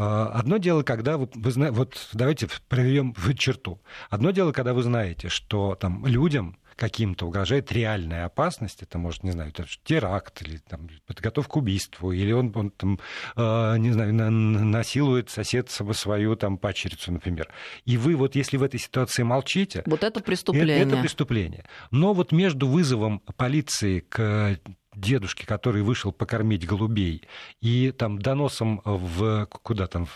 А, 0.01 0.31
одно 0.33 0.57
дело, 0.57 0.81
когда 0.81 1.17
вы, 1.17 1.29
вы 1.31 1.51
знаете, 1.51 1.75
вот 1.77 2.09
давайте 2.13 2.47
проведем 2.67 3.13
черту. 3.37 3.79
Одно 4.09 4.31
дело, 4.31 4.51
когда 4.51 4.73
вы 4.73 4.81
знаете, 4.81 5.29
что 5.29 5.75
там 5.75 6.07
людям 6.07 6.57
каким-то 6.75 7.27
угрожает 7.27 7.71
реальная 7.71 8.25
опасность, 8.25 8.81
это 8.81 8.97
может, 8.97 9.23
не 9.23 9.29
знаю, 9.29 9.49
это 9.49 9.65
теракт 9.83 10.41
или 10.41 10.57
там, 10.57 10.89
подготовка 11.05 11.51
к 11.51 11.55
убийству, 11.57 12.11
или 12.11 12.31
он, 12.31 12.51
он 12.55 12.71
там, 12.71 12.99
э, 13.35 13.77
не 13.77 13.91
знаю, 13.91 14.15
на, 14.15 14.31
насилует 14.31 15.29
сосед 15.29 15.69
свою 15.69 16.35
там 16.35 16.57
пачерицу, 16.57 17.11
например. 17.11 17.49
И 17.85 17.97
вы 17.97 18.15
вот 18.15 18.35
если 18.35 18.57
в 18.57 18.63
этой 18.63 18.79
ситуации 18.79 19.21
молчите... 19.21 19.83
Вот 19.85 20.01
это 20.01 20.21
преступление. 20.21 20.79
Это, 20.79 20.93
это 20.93 21.01
преступление. 21.01 21.65
Но 21.91 22.13
вот 22.13 22.31
между 22.31 22.67
вызовом 22.67 23.19
полиции 23.19 23.99
к 23.99 24.57
дедушки, 24.95 25.45
который 25.45 25.83
вышел 25.83 26.11
покормить 26.11 26.65
голубей, 26.65 27.23
и 27.61 27.91
там 27.91 28.19
доносом 28.19 28.81
в... 28.85 29.45
Куда 29.45 29.87
там? 29.87 30.07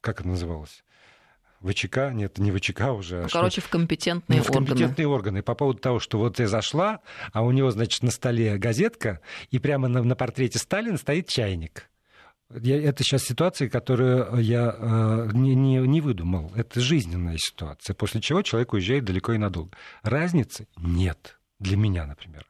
Как 0.00 0.20
это 0.20 0.28
называлось? 0.28 0.82
ВЧК, 1.60 2.12
нет, 2.12 2.38
не 2.38 2.52
ВЧК 2.52 2.92
уже. 2.92 3.22
Ну, 3.22 3.28
короче, 3.30 3.60
в 3.60 3.68
компетентные 3.68 4.38
ну, 4.38 4.44
в 4.44 4.52
компетентные 4.52 5.08
органы. 5.08 5.42
По 5.42 5.54
поводу 5.54 5.80
того, 5.80 5.98
что 5.98 6.18
вот 6.18 6.36
ты 6.36 6.46
зашла, 6.46 7.00
а 7.32 7.42
у 7.42 7.50
него, 7.50 7.70
значит, 7.70 8.02
на 8.02 8.10
столе 8.10 8.58
газетка, 8.58 9.20
и 9.50 9.58
прямо 9.58 9.88
на, 9.88 10.02
на 10.02 10.14
портрете 10.14 10.58
Сталина 10.58 10.96
стоит 10.96 11.28
чайник. 11.28 11.90
Я, 12.50 12.80
это 12.80 13.02
сейчас 13.02 13.24
ситуация, 13.24 13.68
которую 13.68 14.40
я 14.40 14.74
э, 14.78 15.30
не, 15.34 15.54
не, 15.54 15.76
не 15.78 16.00
выдумал. 16.00 16.50
Это 16.54 16.80
жизненная 16.80 17.36
ситуация, 17.38 17.92
после 17.92 18.20
чего 18.22 18.42
человек 18.42 18.72
уезжает 18.72 19.04
далеко 19.04 19.32
и 19.32 19.38
надолго. 19.38 19.76
Разницы 20.02 20.66
нет 20.76 21.38
для 21.58 21.76
меня, 21.76 22.06
например. 22.06 22.46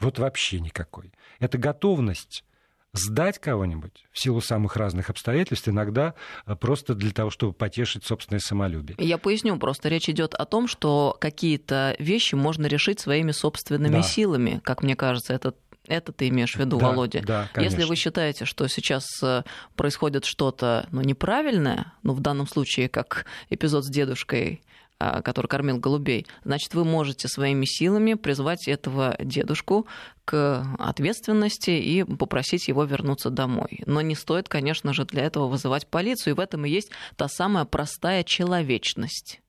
Вот 0.00 0.18
вообще 0.18 0.60
никакой. 0.60 1.12
Это 1.40 1.58
готовность 1.58 2.44
сдать 2.92 3.38
кого-нибудь 3.38 4.06
в 4.12 4.18
силу 4.18 4.40
самых 4.40 4.76
разных 4.76 5.10
обстоятельств, 5.10 5.68
иногда 5.68 6.14
э, 6.46 6.56
просто 6.56 6.94
для 6.94 7.12
того, 7.12 7.30
чтобы 7.30 7.52
потешить 7.52 8.04
собственное 8.04 8.40
самолюбие. 8.40 8.96
Я 8.98 9.18
поясню, 9.18 9.58
просто 9.58 9.88
речь 9.88 10.08
идет 10.08 10.34
о 10.34 10.44
том, 10.46 10.68
что 10.68 11.16
какие-то 11.20 11.94
вещи 11.98 12.34
можно 12.34 12.66
решить 12.66 13.00
своими 13.00 13.32
собственными 13.32 13.96
да. 13.96 14.02
силами, 14.02 14.60
как 14.64 14.82
мне 14.82 14.96
кажется, 14.96 15.34
это 15.34 15.54
это 15.86 16.12
ты 16.12 16.28
имеешь 16.28 16.54
в 16.54 16.58
виду, 16.58 16.78
да, 16.78 16.88
Володя? 16.88 17.22
Да, 17.22 17.48
конечно. 17.52 17.76
Если 17.76 17.88
вы 17.88 17.96
считаете, 17.96 18.44
что 18.44 18.68
сейчас 18.68 19.06
э, 19.22 19.42
происходит 19.74 20.26
что-то 20.26 20.86
ну, 20.92 21.00
неправильное, 21.00 21.94
ну, 22.02 22.12
в 22.12 22.20
данном 22.20 22.46
случае, 22.46 22.90
как 22.90 23.24
эпизод 23.48 23.86
с 23.86 23.88
дедушкой, 23.88 24.60
который 24.98 25.46
кормил 25.46 25.78
голубей, 25.78 26.26
значит, 26.44 26.74
вы 26.74 26.84
можете 26.84 27.28
своими 27.28 27.64
силами 27.64 28.14
призвать 28.14 28.68
этого 28.68 29.16
дедушку 29.20 29.86
к 30.24 30.66
ответственности 30.78 31.70
и 31.70 32.04
попросить 32.04 32.68
его 32.68 32.84
вернуться 32.84 33.30
домой. 33.30 33.80
Но 33.86 34.00
не 34.00 34.14
стоит, 34.14 34.48
конечно 34.48 34.92
же, 34.92 35.04
для 35.04 35.24
этого 35.24 35.48
вызывать 35.48 35.86
полицию, 35.86 36.34
и 36.34 36.36
в 36.36 36.40
этом 36.40 36.66
и 36.66 36.70
есть 36.70 36.90
та 37.16 37.28
самая 37.28 37.64
простая 37.64 38.24
человечность. 38.24 39.40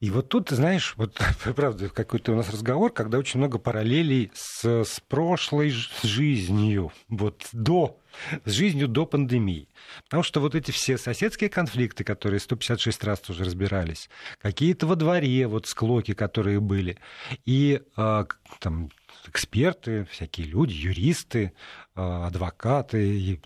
И 0.00 0.10
вот 0.10 0.28
тут, 0.28 0.50
знаешь, 0.50 0.94
вот 0.96 1.18
правда, 1.56 1.88
какой-то 1.88 2.32
у 2.32 2.34
нас 2.34 2.50
разговор, 2.50 2.92
когда 2.92 3.18
очень 3.18 3.38
много 3.38 3.58
параллелей 3.58 4.30
с, 4.34 4.64
с 4.84 5.00
прошлой 5.08 5.72
жизнью, 6.02 6.92
вот 7.08 7.46
до, 7.52 7.98
с 8.44 8.50
жизнью 8.50 8.88
до 8.88 9.06
пандемии. 9.06 9.68
Потому 10.04 10.22
что 10.22 10.40
вот 10.40 10.54
эти 10.54 10.70
все 10.70 10.98
соседские 10.98 11.50
конфликты, 11.50 12.04
которые 12.04 12.40
156 12.40 13.04
раз 13.04 13.28
уже 13.28 13.44
разбирались, 13.44 14.08
какие-то 14.40 14.86
во 14.86 14.96
дворе 14.96 15.46
вот 15.46 15.66
склоки, 15.66 16.14
которые 16.14 16.60
были, 16.60 16.98
и 17.44 17.82
а, 17.96 18.26
там 18.60 18.90
эксперты, 19.28 20.06
всякие 20.10 20.46
люди, 20.46 20.72
юристы, 20.72 21.52
а, 21.94 22.26
адвокаты, 22.26 23.18
и 23.18 23.40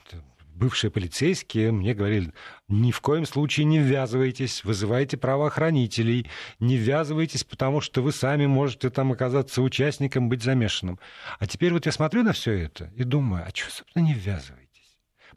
бывшие 0.60 0.90
полицейские 0.90 1.72
мне 1.72 1.94
говорили, 1.94 2.32
ни 2.68 2.92
в 2.92 3.00
коем 3.00 3.24
случае 3.24 3.64
не 3.64 3.78
ввязывайтесь, 3.78 4.62
вызывайте 4.62 5.16
правоохранителей, 5.16 6.26
не 6.60 6.76
ввязывайтесь, 6.76 7.44
потому 7.44 7.80
что 7.80 8.02
вы 8.02 8.12
сами 8.12 8.46
можете 8.46 8.90
там 8.90 9.10
оказаться 9.10 9.62
участником, 9.62 10.28
быть 10.28 10.42
замешанным. 10.42 11.00
А 11.38 11.46
теперь 11.46 11.72
вот 11.72 11.86
я 11.86 11.92
смотрю 11.92 12.22
на 12.22 12.32
все 12.32 12.52
это 12.52 12.92
и 12.94 13.04
думаю, 13.04 13.44
а 13.46 13.50
что, 13.56 13.70
собственно, 13.70 14.04
не 14.04 14.12
ввязывайтесь? 14.12 14.59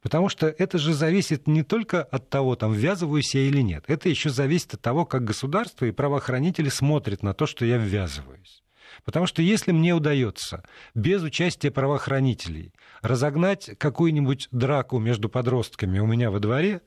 Потому 0.03 0.27
что 0.27 0.47
это 0.47 0.77
же 0.77 0.93
зависит 0.93 1.47
не 1.47 1.63
только 1.63 2.03
от 2.03 2.29
того, 2.29 2.57
там, 2.57 2.73
ввязываюсь 2.73 3.33
я 3.33 3.41
или 3.41 3.61
нет. 3.61 3.85
Это 3.87 4.09
еще 4.09 4.29
зависит 4.29 4.73
от 4.73 4.81
того, 4.81 5.05
как 5.05 5.23
государство 5.23 5.85
и 5.85 5.91
правоохранители 5.91 6.67
смотрят 6.67 7.23
на 7.23 7.33
то, 7.33 7.45
что 7.47 7.65
я 7.65 7.77
ввязываюсь. 7.77 8.61
Потому 9.05 9.25
что 9.25 9.41
если 9.41 9.71
мне 9.71 9.95
удается 9.95 10.63
без 10.93 11.23
участия 11.23 11.71
правоохранителей 11.71 12.73
разогнать 13.01 13.71
какую-нибудь 13.77 14.49
драку 14.51 14.99
между 14.99 15.29
подростками 15.29 15.99
у 15.99 16.05
меня 16.05 16.29
во 16.29 16.39
дворе, 16.39 16.81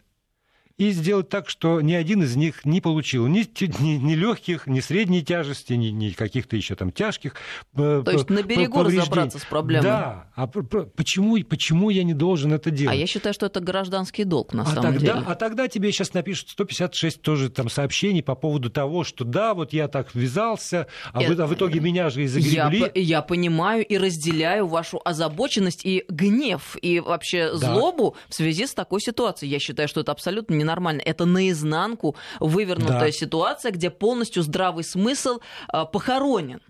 и 0.78 0.90
сделать 0.90 1.30
так, 1.30 1.48
что 1.48 1.80
ни 1.80 1.94
один 1.94 2.22
из 2.22 2.36
них 2.36 2.64
не 2.66 2.80
получил 2.80 3.26
ни, 3.26 3.46
ни, 3.82 3.96
ни 3.96 4.14
легких, 4.14 4.66
ни 4.66 4.80
средней 4.80 5.24
тяжести, 5.24 5.72
ни, 5.72 5.86
ни 5.86 6.10
каких-то 6.10 6.54
еще 6.56 6.74
там 6.74 6.92
тяжких. 6.92 7.34
Э, 7.74 8.02
То 8.04 8.10
есть 8.10 8.28
на 8.28 8.42
берегу 8.42 8.82
разобраться 8.82 9.38
с 9.38 9.44
проблемой. 9.44 9.84
Да. 9.84 10.26
А 10.34 10.46
почему, 10.46 11.42
почему 11.44 11.88
я 11.88 12.04
не 12.04 12.12
должен 12.12 12.52
это 12.52 12.70
делать? 12.70 12.94
А 12.94 12.98
я 12.98 13.06
считаю, 13.06 13.32
что 13.32 13.46
это 13.46 13.60
гражданский 13.60 14.24
долг 14.24 14.52
на 14.52 14.64
а 14.64 14.66
самом 14.66 14.82
тогда, 14.82 14.98
деле. 14.98 15.24
А 15.26 15.34
тогда 15.34 15.68
тебе 15.68 15.90
сейчас 15.92 16.12
напишут 16.12 16.50
156 16.50 17.22
тоже 17.22 17.48
там 17.48 17.70
сообщений 17.70 18.22
по 18.22 18.34
поводу 18.34 18.68
того, 18.68 19.02
что 19.02 19.24
да, 19.24 19.54
вот 19.54 19.72
я 19.72 19.88
так 19.88 20.14
ввязался, 20.14 20.88
а, 21.12 21.22
это... 21.22 21.34
в, 21.34 21.40
а 21.40 21.46
в 21.46 21.54
итоге 21.54 21.80
меня 21.80 22.10
же 22.10 22.24
и 22.24 22.26
загребли. 22.26 22.90
Я, 22.94 23.18
я 23.18 23.22
понимаю 23.22 23.84
и 23.84 23.96
разделяю 23.96 24.66
вашу 24.66 25.00
озабоченность 25.02 25.86
и 25.86 26.04
гнев, 26.08 26.76
и 26.82 27.00
вообще 27.00 27.50
да. 27.52 27.56
злобу 27.56 28.14
в 28.28 28.34
связи 28.34 28.66
с 28.66 28.74
такой 28.74 29.00
ситуацией. 29.00 29.50
Я 29.50 29.58
считаю, 29.58 29.88
что 29.88 30.02
это 30.02 30.12
абсолютно 30.12 30.54
не 30.54 30.65
нормально. 30.66 31.02
Это 31.05 31.24
наизнанку 31.24 32.16
вывернутая 32.40 33.00
да. 33.00 33.12
ситуация, 33.12 33.72
где 33.72 33.90
полностью 33.90 34.42
здравый 34.42 34.85
смысл 34.85 35.40
э, 35.72 35.85
похоронен. 35.92 36.61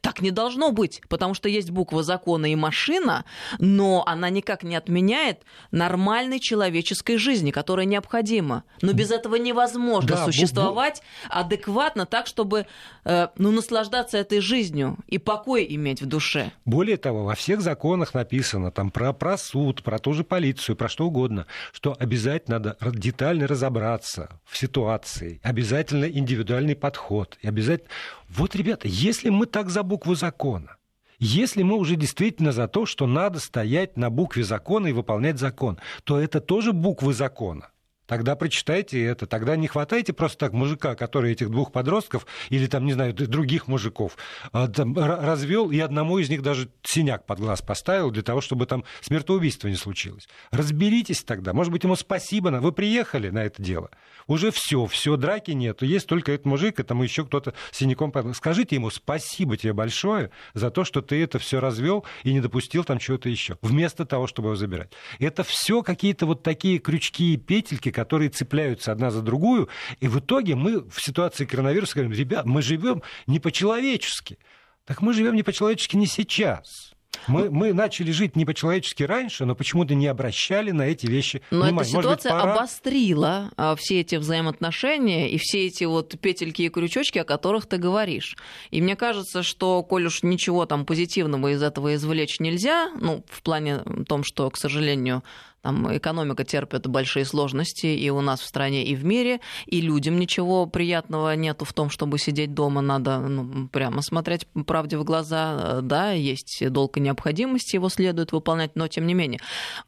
Так 0.00 0.20
не 0.20 0.30
должно 0.30 0.72
быть, 0.72 1.00
потому 1.08 1.34
что 1.34 1.48
есть 1.48 1.70
буква 1.70 2.02
закона 2.02 2.50
и 2.50 2.56
машина, 2.56 3.24
но 3.58 4.02
она 4.06 4.30
никак 4.30 4.62
не 4.62 4.76
отменяет 4.76 5.42
нормальной 5.70 6.40
человеческой 6.40 7.16
жизни, 7.16 7.50
которая 7.50 7.86
необходима. 7.86 8.64
Но 8.82 8.92
без 8.92 9.10
этого 9.10 9.36
невозможно 9.36 10.16
да, 10.16 10.24
существовать 10.24 10.98
бу- 10.98 11.28
адекватно 11.30 12.06
так, 12.06 12.26
чтобы 12.26 12.66
э, 13.04 13.28
ну, 13.38 13.50
наслаждаться 13.50 14.18
этой 14.18 14.40
жизнью 14.40 14.98
и 15.06 15.18
покой 15.18 15.66
иметь 15.70 16.02
в 16.02 16.06
душе. 16.06 16.52
Более 16.64 16.96
того, 16.96 17.24
во 17.24 17.34
всех 17.34 17.60
законах 17.60 18.14
написано 18.14 18.70
там 18.70 18.90
про, 18.90 19.12
про 19.12 19.38
суд, 19.38 19.82
про 19.82 19.98
ту 19.98 20.12
же 20.12 20.24
полицию, 20.24 20.76
про 20.76 20.88
что 20.88 21.06
угодно, 21.06 21.46
что 21.72 21.96
обязательно 21.98 22.58
надо 22.58 22.76
детально 22.92 23.46
разобраться 23.46 24.40
в 24.44 24.56
ситуации, 24.56 25.40
обязательно 25.42 26.04
индивидуальный 26.04 26.76
подход, 26.76 27.38
и 27.42 27.48
обязательно 27.48 27.90
вот, 28.28 28.56
ребята, 28.56 28.88
если 28.88 29.28
мы 29.28 29.46
так 29.46 29.70
за 29.70 29.83
букву 29.84 30.16
закона, 30.16 30.76
если 31.18 31.62
мы 31.62 31.76
уже 31.76 31.96
действительно 31.96 32.52
за 32.52 32.66
то, 32.66 32.86
что 32.86 33.06
надо 33.06 33.38
стоять 33.38 33.96
на 33.96 34.10
букве 34.10 34.42
закона 34.42 34.88
и 34.88 34.92
выполнять 34.92 35.38
закон, 35.38 35.78
то 36.02 36.18
это 36.18 36.40
тоже 36.40 36.72
буквы 36.72 37.14
закона. 37.14 37.70
Тогда 38.06 38.36
прочитайте 38.36 39.02
это. 39.02 39.26
Тогда 39.26 39.56
не 39.56 39.66
хватайте 39.66 40.12
просто 40.12 40.38
так 40.38 40.52
мужика, 40.52 40.94
который 40.94 41.32
этих 41.32 41.50
двух 41.50 41.72
подростков 41.72 42.26
или 42.50 42.66
там, 42.66 42.84
не 42.84 42.92
знаю, 42.92 43.14
других 43.14 43.66
мужиков 43.66 44.16
а, 44.52 44.68
развел 44.68 45.70
и 45.70 45.78
одному 45.80 46.18
из 46.18 46.28
них 46.28 46.42
даже 46.42 46.68
синяк 46.82 47.24
под 47.24 47.40
глаз 47.40 47.62
поставил 47.62 48.10
для 48.10 48.22
того, 48.22 48.40
чтобы 48.40 48.66
там 48.66 48.84
смертоубийство 49.00 49.68
не 49.68 49.76
случилось. 49.76 50.28
Разберитесь 50.50 51.22
тогда. 51.24 51.52
Может 51.54 51.72
быть, 51.72 51.84
ему 51.84 51.96
спасибо. 51.96 52.50
Вы 52.50 52.72
приехали 52.72 53.30
на 53.30 53.44
это 53.44 53.62
дело. 53.62 53.90
Уже 54.26 54.50
все, 54.50 54.86
все, 54.86 55.16
драки 55.16 55.52
нет. 55.52 55.82
Есть 55.82 56.06
только 56.06 56.32
этот 56.32 56.46
мужик, 56.46 56.80
и 56.80 56.82
там 56.82 57.02
еще 57.02 57.24
кто-то 57.24 57.54
синяком. 57.72 58.12
Скажите 58.34 58.76
ему 58.76 58.90
спасибо 58.90 59.56
тебе 59.56 59.72
большое 59.72 60.30
за 60.52 60.70
то, 60.70 60.84
что 60.84 61.00
ты 61.00 61.22
это 61.22 61.38
все 61.38 61.60
развел 61.60 62.04
и 62.22 62.32
не 62.32 62.40
допустил 62.40 62.84
там 62.84 62.98
чего-то 62.98 63.28
еще. 63.28 63.56
Вместо 63.62 64.04
того, 64.04 64.26
чтобы 64.26 64.48
его 64.48 64.56
забирать. 64.56 64.92
Это 65.18 65.42
все 65.42 65.82
какие-то 65.82 66.26
вот 66.26 66.42
такие 66.42 66.78
крючки 66.78 67.34
и 67.34 67.36
петельки, 67.36 67.90
которые 67.94 68.28
цепляются 68.28 68.92
одна 68.92 69.10
за 69.10 69.22
другую, 69.22 69.68
и 70.00 70.08
в 70.08 70.18
итоге 70.18 70.54
мы 70.54 70.80
в 70.88 71.00
ситуации 71.00 71.46
коронавируса 71.46 71.94
говорим, 71.94 72.12
ребят, 72.12 72.44
мы 72.44 72.60
живем 72.60 73.02
не 73.26 73.40
по-человечески. 73.40 74.38
Так 74.84 75.00
мы 75.00 75.14
живем 75.14 75.34
не 75.34 75.42
по-человечески 75.42 75.96
не 75.96 76.06
сейчас. 76.06 76.94
Мы, 77.26 77.50
мы 77.50 77.72
начали 77.72 78.10
жить 78.10 78.36
не 78.36 78.44
по-человечески 78.44 79.02
раньше, 79.02 79.44
но 79.44 79.54
почему-то 79.54 79.94
не 79.94 80.06
обращали 80.06 80.70
на 80.72 80.82
эти 80.82 81.06
вещи 81.06 81.42
но 81.50 81.64
внимания. 81.64 81.88
эта 81.88 81.88
ситуация 81.90 82.32
быть, 82.32 82.42
пора... 82.42 82.54
обострила 82.54 83.50
а, 83.56 83.76
все 83.76 84.00
эти 84.00 84.16
взаимоотношения 84.16 85.30
и 85.30 85.38
все 85.38 85.66
эти 85.66 85.84
вот 85.84 86.18
петельки 86.20 86.62
и 86.62 86.68
крючочки, 86.68 87.18
о 87.18 87.24
которых 87.24 87.66
ты 87.66 87.78
говоришь. 87.78 88.36
И 88.70 88.82
мне 88.82 88.96
кажется, 88.96 89.42
что, 89.42 89.82
коль 89.82 90.06
уж 90.06 90.22
ничего 90.22 90.66
там 90.66 90.84
позитивного 90.84 91.52
из 91.52 91.62
этого 91.62 91.94
извлечь 91.94 92.40
нельзя, 92.40 92.90
ну, 93.00 93.24
в 93.28 93.42
плане 93.42 93.78
том, 94.06 94.24
что, 94.24 94.50
к 94.50 94.56
сожалению, 94.56 95.22
там 95.64 95.96
экономика 95.96 96.44
терпит 96.44 96.86
большие 96.86 97.24
сложности 97.24 97.86
и 97.86 98.10
у 98.10 98.20
нас 98.20 98.40
в 98.40 98.46
стране, 98.46 98.84
и 98.84 98.94
в 98.94 99.04
мире, 99.06 99.40
и 99.64 99.80
людям 99.80 100.18
ничего 100.18 100.66
приятного 100.66 101.34
нету 101.36 101.64
в 101.64 101.72
том, 101.72 101.88
чтобы 101.88 102.18
сидеть 102.18 102.52
дома, 102.52 102.82
надо 102.82 103.18
ну, 103.18 103.68
прямо 103.68 104.02
смотреть 104.02 104.46
правде 104.66 104.98
в 104.98 105.04
глаза, 105.04 105.80
да, 105.80 106.12
есть 106.12 106.62
долг 106.68 106.98
и 106.98 107.00
необходимость, 107.00 107.72
его 107.72 107.88
следует 107.88 108.32
выполнять, 108.32 108.76
но 108.76 108.88
тем 108.88 109.06
не 109.06 109.14
менее, 109.14 109.40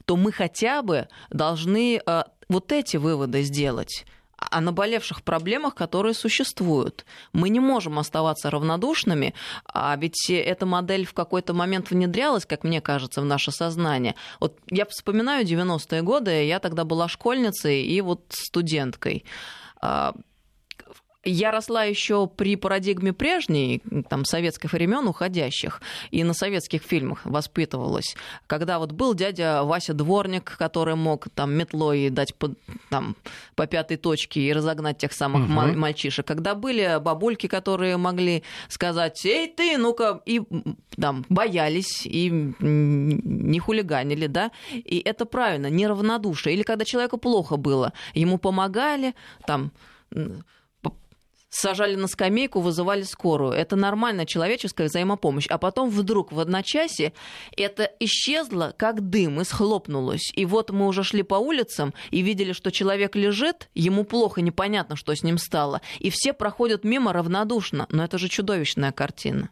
то 0.07 0.17
мы 0.17 0.33
хотя 0.33 0.81
бы 0.81 1.09
должны 1.29 2.01
э, 2.05 2.23
вот 2.49 2.73
эти 2.73 2.97
выводы 2.97 3.43
сделать 3.43 4.07
о 4.51 4.61
наболевших 4.61 5.23
проблемах, 5.23 5.75
которые 5.75 6.15
существуют. 6.15 7.05
Мы 7.33 7.49
не 7.49 7.61
можем 7.61 7.99
оставаться 7.99 8.51
равнодушными, 8.51 9.35
а 9.67 9.97
ведь 9.97 10.31
эта 10.31 10.67
модель 10.67 11.07
в 11.07 11.15
какой-то 11.15 11.55
момент 11.55 11.91
внедрялась, 11.91 12.47
как 12.47 12.65
мне 12.65 12.81
кажется, 12.81 13.21
в 13.21 13.25
наше 13.25 13.53
сознание. 13.53 14.15
Вот 14.41 14.59
я 14.71 14.87
вспоминаю 14.87 15.47
90-е 15.47 16.03
годы, 16.03 16.45
я 16.47 16.59
тогда 16.59 16.85
была 16.85 17.09
школьницей 17.09 17.83
и 17.83 18.01
вот 18.01 18.25
студенткой 18.31 19.25
а, 19.81 20.15
я 21.31 21.51
росла 21.51 21.85
еще 21.85 22.27
при 22.27 22.57
парадигме 22.57 23.13
прежней, 23.13 23.83
там, 24.09 24.25
советских 24.25 24.73
времен 24.73 25.07
уходящих, 25.07 25.81
и 26.11 26.25
на 26.25 26.35
советских 26.35 26.83
фильмах 26.83 27.25
воспитывалась, 27.25 28.17
когда 28.47 28.79
вот 28.79 28.93
был 28.93 29.15
дядя 29.15 29.63
Вася 29.63 29.95
Дворник, 29.95 30.57
который 30.59 30.95
мог 30.95 31.29
там 31.35 31.53
метлой 31.53 32.11
дать 32.11 32.35
по, 32.35 32.55
там, 32.91 33.17
по 33.55 33.67
пятой 33.67 33.97
точке 33.97 34.41
и 34.41 34.53
разогнать 34.53 34.99
тех 34.99 35.13
самых 35.13 35.45
угу. 35.45 35.79
мальчишек, 35.79 36.27
когда 36.27 36.55
были 36.55 36.99
бабульки, 37.01 37.47
которые 37.47 37.97
могли 37.97 38.43
сказать, 38.69 39.25
эй, 39.25 39.49
ты, 39.49 39.79
ну-ка, 39.79 40.21
и 40.27 40.43
там 41.01 41.25
боялись, 41.29 42.07
и 42.07 42.31
не 42.61 43.59
хулиганили, 43.59 44.27
да, 44.27 44.51
и 44.73 45.03
это 45.05 45.27
правильно, 45.27 45.69
неравнодушие. 45.69 46.55
Или 46.55 46.63
когда 46.63 46.85
человеку 46.85 47.19
плохо 47.19 47.57
было, 47.57 47.93
ему 48.15 48.39
помогали, 48.39 49.15
там, 49.47 49.73
сажали 51.57 51.97
на 51.97 52.07
скамейку, 52.07 52.61
вызывали 52.61 53.03
скорую. 53.03 53.53
Это 53.53 53.77
нормальная 53.77 54.27
человеческая 54.27 54.89
взаимопомощь. 54.89 55.47
А 55.49 55.59
потом 55.59 55.91
вдруг 55.91 56.33
в 56.33 56.41
одночасье 56.41 57.13
это 57.57 57.91
исчезло, 57.99 58.75
как 58.77 59.09
дым, 59.09 59.41
и 59.41 59.45
схлопнулось. 59.45 60.31
И 60.35 60.45
вот 60.45 60.71
мы 60.71 60.87
уже 60.87 61.03
шли 61.03 61.23
по 61.23 61.37
улицам 61.37 61.95
и 62.11 62.21
видели, 62.21 62.53
что 62.53 62.71
человек 62.71 63.17
лежит, 63.17 63.71
ему 63.75 64.05
плохо, 64.05 64.43
непонятно, 64.43 64.97
что 64.97 65.15
с 65.15 65.23
ним 65.23 65.39
стало. 65.39 65.81
И 65.99 66.11
все 66.11 66.33
проходят 66.33 66.85
мимо 66.85 67.13
равнодушно. 67.13 67.87
Но 67.91 68.05
это 68.05 68.19
же 68.19 68.29
чудовищная 68.29 68.93
картина. 68.93 69.51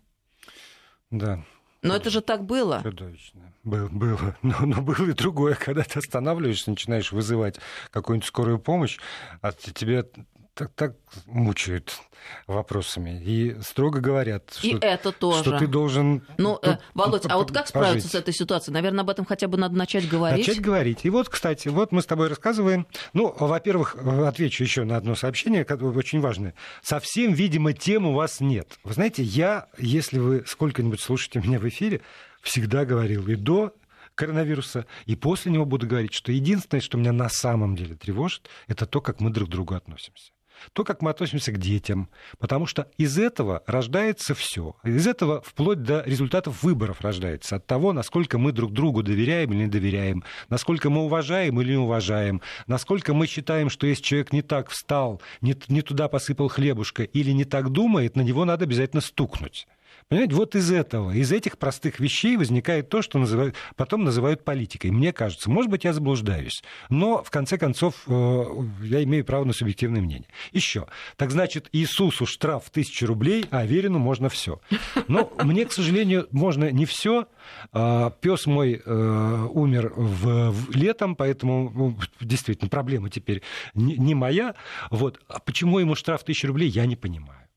Да. 1.11 1.45
Но 1.83 1.95
это 1.95 2.11
же 2.11 2.23
так 2.23 2.45
было. 2.45 2.81
Чудовищно. 2.83 3.53
Был, 3.63 3.89
было. 3.89 4.37
Но, 4.43 4.57
но 4.61 4.83
было 4.83 5.09
и 5.09 5.13
другое, 5.13 5.55
когда 5.55 5.83
ты 5.83 5.99
останавливаешься, 5.99 6.71
начинаешь 6.71 7.13
вызывать 7.13 7.57
какую-нибудь 7.91 8.27
скорую 8.27 8.59
помощь, 8.59 8.99
а 9.41 9.53
тебе 9.53 10.07
так, 10.55 10.73
так 10.75 10.95
мучают 11.27 12.01
вопросами. 12.47 13.21
И 13.23 13.57
строго 13.61 14.01
говорят, 14.01 14.55
что, 14.57 14.67
и 14.67 14.79
это 14.81 15.13
тоже. 15.13 15.41
что 15.41 15.59
ты 15.59 15.67
должен... 15.67 16.23
Ну, 16.39 16.59
э, 16.63 16.77
Володь, 16.95 17.27
а 17.29 17.37
вот 17.37 17.53
как 17.53 17.67
справиться 17.67 18.09
с 18.09 18.15
этой 18.15 18.33
ситуацией? 18.33 18.73
Наверное, 18.73 19.01
об 19.01 19.11
этом 19.11 19.25
хотя 19.25 19.49
бы 19.49 19.59
надо 19.59 19.77
начать 19.77 20.09
говорить. 20.09 20.47
Начать 20.47 20.63
говорить. 20.63 21.01
И 21.03 21.11
вот, 21.11 21.29
кстати, 21.29 21.69
вот 21.69 21.93
мы 21.93 22.03
с 22.03 22.07
тобой 22.07 22.29
рассказываем. 22.29 22.87
Ну, 23.13 23.35
во-первых, 23.37 23.97
отвечу 23.97 24.63
еще 24.63 24.85
на 24.85 24.97
одно 24.97 25.15
сообщение, 25.15 25.65
которое 25.65 25.97
очень 25.97 26.21
важное. 26.21 26.55
Совсем, 26.83 27.33
видимо, 27.33 27.73
тем 27.73 28.07
у 28.07 28.15
вас 28.15 28.41
нет. 28.41 28.79
Вы 28.85 28.95
знаете, 28.95 29.23
я, 29.23 29.69
если 29.77 30.19
вы 30.19 30.45
сколько-нибудь 30.47 31.01
слушаете 31.01 31.41
меня 31.41 31.59
в 31.59 31.69
эфире, 31.69 32.01
всегда 32.43 32.85
говорил 32.85 33.27
и 33.29 33.35
до 33.35 33.75
коронавируса, 34.15 34.87
и 35.07 35.17
после 35.17 35.51
него 35.51 35.65
буду 35.65 35.89
говорить, 35.89 36.15
что 36.15 36.31
единственное, 36.31 36.81
что 36.81 36.97
меня 36.97 37.13
на 37.13 37.29
самом 37.29 37.75
деле 37.75 37.97
тревожит, 37.97 38.49
это 38.69 38.87
то, 38.87 39.01
как 39.01 39.21
мы 39.21 39.31
друг 39.31 39.49
к 39.49 39.53
другу 39.53 39.75
относимся 39.75 40.34
то, 40.73 40.85
как 40.85 41.03
мы 41.03 41.11
относимся 41.11 41.53
к 41.53 41.59
детям, 41.59 42.09
потому 42.39 42.67
что 42.67 42.89
из 42.99 43.19
этого 43.19 43.63
рождается 43.67 44.35
все. 44.35 44.77
Из 44.85 45.07
этого 45.07 45.43
вплоть 45.43 45.83
до 45.83 46.03
результатов 46.07 46.63
выборов 46.63 47.01
рождается. 47.01 47.57
От 47.57 47.67
того, 47.67 47.93
насколько 47.93 48.39
мы 48.39 48.53
друг 48.53 48.73
другу 48.73 49.03
доверяем 49.03 49.53
или 49.53 49.65
не 49.65 49.67
доверяем, 49.67 50.25
насколько 50.49 50.91
мы 50.91 51.03
уважаем 51.03 51.61
или 51.61 51.73
не 51.73 51.79
уважаем, 51.79 52.41
насколько 52.67 53.15
мы 53.15 53.27
считаем, 53.27 53.71
что 53.71 53.87
если 53.87 54.03
человек 54.03 54.33
не 54.33 54.43
так 54.43 54.69
встал, 54.71 55.21
не, 55.41 55.57
не 55.69 55.83
туда 55.83 56.09
посыпал 56.09 56.49
хлебушка 56.49 57.03
или 57.03 57.31
не 57.33 57.45
так 57.45 57.71
думает, 57.71 58.17
на 58.17 58.23
него 58.23 58.45
надо 58.45 58.65
обязательно 58.65 59.01
стукнуть. 59.01 59.67
Понимаете, 60.09 60.35
вот 60.35 60.55
из 60.55 60.71
этого, 60.71 61.11
из 61.13 61.33
этих 61.33 61.59
простых 61.59 61.99
вещей 61.99 62.37
возникает 62.37 62.89
то, 62.89 63.03
что 63.03 63.19
называют, 63.19 63.55
потом 63.77 64.05
называют 64.05 64.45
политикой. 64.45 64.91
Мне 64.91 65.13
кажется, 65.13 65.51
может 65.51 65.71
быть, 65.71 65.85
я 65.85 65.93
заблуждаюсь, 65.93 66.63
но 66.91 67.23
в 67.23 67.31
конце 67.31 67.59
концов 67.59 68.05
э, 68.07 68.45
я 68.83 69.03
имею 69.05 69.25
право 69.25 69.45
на 69.45 69.53
субъективное 69.53 70.03
мнение. 70.03 70.29
Еще. 70.53 70.87
Так 71.17 71.31
значит, 71.31 71.69
Иисусу 71.73 72.27
штраф 72.27 72.67
в 72.67 72.71
тысячу 72.71 73.07
рублей, 73.07 73.47
а 73.51 73.61
Аверину 73.61 73.99
можно 73.99 74.29
все. 74.29 74.61
Но 75.09 75.33
мне, 75.43 75.65
к 75.65 75.73
сожалению, 75.73 76.29
можно 76.31 76.71
не 76.71 76.85
все. 76.85 77.27
А, 77.73 78.11
Пес 78.11 78.47
мой 78.47 78.83
э, 78.85 79.49
умер 79.51 79.93
в, 79.97 80.51
в 80.51 80.77
летом, 80.77 81.17
поэтому 81.17 81.71
ну, 81.75 81.99
действительно 82.21 82.69
проблема 82.69 83.11
теперь 83.11 83.43
не, 83.75 83.97
не 83.97 84.15
моя. 84.15 84.55
Вот. 84.91 85.21
А 85.29 85.41
почему 85.41 85.79
ему 85.79 85.95
штраф 85.95 86.23
в 86.23 86.25
тысячу 86.25 86.49
рублей, 86.49 86.69
я 86.69 86.87
не 86.87 86.97
понимаю. 86.97 87.49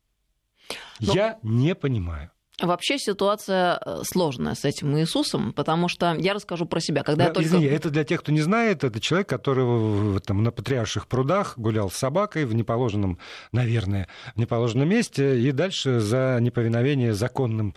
Но... 0.99 1.13
Я 1.13 1.39
не 1.43 1.75
понимаю. 1.75 2.31
Вообще 2.59 2.97
ситуация 2.97 3.79
э, 3.85 4.01
сложная 4.03 4.55
с 4.55 4.65
этим 4.65 4.97
Иисусом, 4.97 5.53
потому 5.53 5.87
что 5.87 6.15
я 6.15 6.33
расскажу 6.33 6.65
про 6.65 6.79
себя. 6.79 7.03
Когда 7.03 7.25
да, 7.25 7.27
я 7.29 7.33
только... 7.33 7.47
Извини, 7.49 7.65
это 7.65 7.91
для 7.91 8.03
тех, 8.03 8.21
кто 8.21 8.31
не 8.31 8.41
знает, 8.41 8.83
это 8.83 8.99
человек, 8.99 9.29
который 9.29 10.19
там, 10.21 10.41
на 10.41 10.51
Патриарших 10.51 11.07
прудах 11.07 11.53
гулял 11.57 11.91
с 11.91 11.95
собакой 11.95 12.45
в 12.45 12.55
неположенном, 12.55 13.19
наверное, 13.51 14.07
в 14.35 14.39
неположенном 14.39 14.89
месте, 14.89 15.39
и 15.39 15.51
дальше 15.51 15.99
за 15.99 16.39
неповиновение 16.41 17.13
законным 17.13 17.75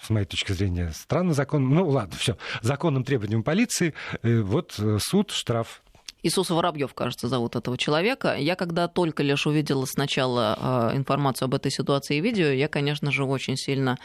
с 0.00 0.10
моей 0.10 0.26
точки 0.26 0.52
зрения, 0.52 0.92
странно 0.94 1.32
закон, 1.32 1.68
ну 1.70 1.88
ладно, 1.88 2.14
все, 2.18 2.36
законным 2.60 3.04
требованиям 3.04 3.42
полиции, 3.42 3.94
э, 4.22 4.40
вот 4.40 4.74
э, 4.78 4.98
суд, 5.00 5.30
штраф 5.30 5.82
Иисус 6.22 6.50
Воробьев, 6.50 6.94
кажется, 6.94 7.28
зовут 7.28 7.56
этого 7.56 7.78
человека. 7.78 8.34
Я 8.36 8.56
когда 8.56 8.88
только 8.88 9.22
лишь 9.22 9.46
увидела 9.46 9.84
сначала 9.84 10.90
э, 10.92 10.96
информацию 10.96 11.46
об 11.46 11.54
этой 11.54 11.70
ситуации 11.70 12.16
и 12.16 12.20
видео, 12.20 12.46
я, 12.46 12.68
конечно 12.68 13.12
же, 13.12 13.24
очень 13.24 13.56
сильно 13.56 13.98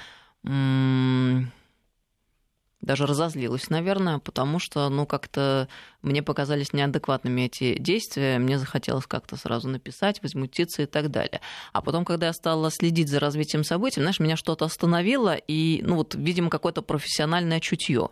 даже 2.84 3.06
разозлилась, 3.06 3.70
наверное, 3.70 4.20
потому 4.20 4.60
что, 4.60 4.90
ну, 4.90 5.06
как-то 5.06 5.70
мне 6.04 6.22
показались 6.22 6.74
неадекватными 6.74 7.44
эти 7.44 7.80
действия, 7.80 8.38
мне 8.38 8.60
захотелось 8.60 9.06
как-то 9.08 9.38
сразу 9.38 9.70
написать, 9.70 10.22
возмутиться 10.22 10.84
и 10.84 10.86
так 10.86 11.10
далее. 11.10 11.40
А 11.72 11.82
потом, 11.82 12.04
когда 12.04 12.28
я 12.28 12.34
стала 12.34 12.70
следить 12.72 13.10
за 13.10 13.20
развитием 13.20 13.64
событий, 13.64 14.02
знаешь, 14.02 14.20
меня 14.20 14.36
что-то 14.36 14.66
остановило, 14.66 15.36
и, 15.36 15.82
ну, 15.84 15.96
вот, 15.96 16.14
видимо, 16.16 16.50
какое-то 16.50 16.82
профессиональное 16.82 17.62
чутье. 17.62 18.10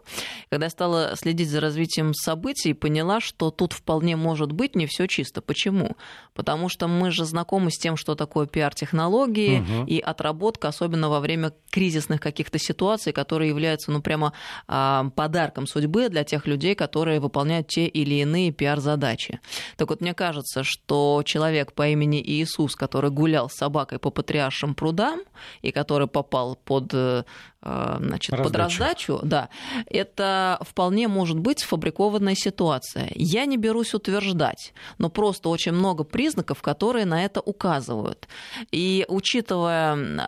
Когда 0.50 0.68
я 0.68 0.70
стала 0.70 1.14
следить 1.18 1.50
за 1.50 1.60
развитием 1.60 2.14
событий, 2.14 2.74
поняла, 2.74 3.20
что 3.20 3.52
тут 3.52 3.74
вполне 3.74 4.16
может 4.16 4.54
быть 4.54 4.76
не 4.76 4.86
все 4.88 5.08
чисто. 5.08 5.42
Почему? 5.42 5.98
Потому 6.34 6.70
что 6.70 6.88
мы 6.88 7.12
же 7.12 7.26
знакомы 7.26 7.72
с 7.72 7.78
тем, 7.78 7.98
что 7.98 8.16
такое 8.16 8.48
пиар-технологии 8.48 9.60
угу. 9.60 9.86
и 9.88 10.00
отработка, 10.00 10.70
особенно 10.70 11.10
во 11.10 11.20
время 11.20 11.52
кризисных 11.70 12.22
каких-то 12.22 12.58
ситуаций, 12.58 13.12
которые 13.12 13.50
являются, 13.50 13.92
ну, 13.92 14.02
прямо 14.02 14.32
а, 14.68 15.10
подарком 15.16 15.68
судьбы 15.68 16.08
для 16.08 16.24
тех 16.24 16.48
людей, 16.48 16.74
которые 16.74 17.20
выполняют 17.20 17.68
те 17.68 17.81
или 17.88 18.16
иные 18.16 18.52
пиар-задачи. 18.52 19.40
Так 19.78 19.90
вот, 19.90 20.02
мне 20.02 20.14
кажется, 20.14 20.64
что 20.64 21.22
человек 21.26 21.74
по 21.74 21.88
имени 21.88 22.22
Иисус, 22.22 22.76
который 22.76 23.12
гулял 23.12 23.50
с 23.50 23.54
собакой 23.56 24.00
по 24.00 24.10
патриаршим 24.10 24.76
прудам 24.76 25.22
и 25.62 25.72
который 25.72 26.08
попал 26.08 26.56
под 26.56 26.94
э, 26.94 27.24
значит, 27.62 28.34
раздачу. 28.34 28.44
под 28.44 28.56
раздачу, 28.56 29.20
да, 29.24 29.50
это 29.88 30.58
вполне 30.62 31.08
может 31.08 31.40
быть 31.40 31.60
сфабрикованная 31.60 32.36
ситуация. 32.36 33.12
Я 33.16 33.46
не 33.46 33.58
берусь 33.58 33.94
утверждать, 33.94 34.74
но 34.98 35.10
просто 35.10 35.50
очень 35.50 35.74
много 35.74 36.04
признаков, 36.04 36.62
которые 36.62 37.06
на 37.06 37.24
это 37.24 37.42
указывают. 37.42 38.28
И 38.72 39.06
учитывая 39.08 40.28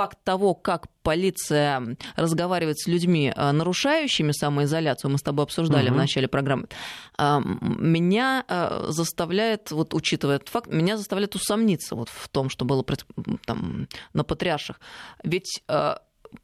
факт 0.00 0.18
того, 0.24 0.54
как 0.54 0.86
полиция 1.02 1.96
разговаривает 2.16 2.78
с 2.78 2.86
людьми, 2.86 3.30
э, 3.36 3.52
нарушающими 3.52 4.32
самоизоляцию, 4.32 5.10
мы 5.10 5.18
с 5.18 5.22
тобой 5.22 5.44
обсуждали 5.44 5.88
угу. 5.88 5.94
в 5.94 5.98
начале 5.98 6.26
программы, 6.26 6.68
э, 7.18 7.40
меня 7.44 8.44
э, 8.48 8.86
заставляет, 8.88 9.70
вот 9.72 9.92
учитывая 9.92 10.36
этот 10.36 10.48
факт, 10.48 10.72
меня 10.72 10.96
заставляет 10.96 11.34
усомниться 11.34 11.96
вот 11.96 12.08
в 12.08 12.28
том, 12.30 12.48
что 12.48 12.64
было 12.64 12.82
там, 13.44 13.88
на 14.14 14.24
патриарших. 14.24 14.80
Ведь 15.22 15.62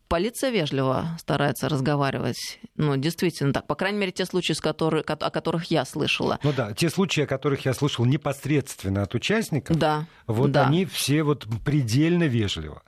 полиция 0.09 0.51
вежливо 0.51 1.17
старается 1.19 1.71
разговаривать. 1.71 2.61
Ну, 2.77 2.97
действительно 2.97 3.55
так. 3.55 3.67
По 3.67 3.75
крайней 3.75 3.99
мере, 3.99 4.13
те 4.13 4.27
случаи, 4.27 4.53
с 4.53 4.61
которых, 4.61 5.05
о 5.09 5.31
которых 5.31 5.71
я 5.71 5.87
слышала. 5.87 6.39
Ну 6.43 6.53
да, 6.53 6.75
те 6.75 6.91
случаи, 6.91 7.23
о 7.23 7.27
которых 7.27 7.65
я 7.65 7.73
слышал 7.73 8.05
непосредственно 8.05 9.03
от 9.03 9.15
участников, 9.15 9.79
да, 9.79 10.05
вот 10.27 10.53
да. 10.53 10.67
они 10.67 10.85
все 10.85 11.23
вот 11.23 11.47
предельно 11.65 12.25
вежливо. 12.25 12.83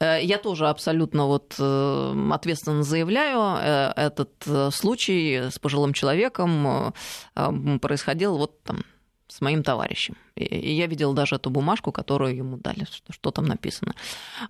Э, 0.00 0.18
я 0.22 0.38
тоже 0.38 0.68
абсолютно 0.68 1.26
вот 1.26 1.54
э, 1.58 2.30
ответственно 2.32 2.82
заявляю, 2.82 3.58
э, 3.60 3.92
этот 3.96 4.74
случай 4.74 5.50
с 5.50 5.58
пожилым 5.58 5.92
человеком 5.92 6.92
происходил 7.80 8.36
вот 8.36 8.62
там 8.62 8.84
с 9.28 9.40
моим 9.40 9.62
товарищем. 9.62 10.16
И 10.36 10.74
я 10.74 10.86
видел 10.86 11.12
даже 11.12 11.36
эту 11.36 11.50
бумажку, 11.50 11.92
которую 11.92 12.36
ему 12.36 12.56
дали, 12.56 12.86
что, 13.10 13.30
там 13.30 13.46
написано. 13.46 13.94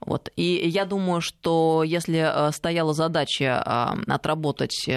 Вот. 0.01 0.31
И 0.37 0.69
я 0.69 0.85
думаю, 0.85 1.21
что 1.21 1.83
если 1.85 2.51
стояла 2.53 2.93
задача 2.93 3.95
отработать 4.07 4.89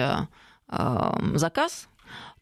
заказ, 1.34 1.88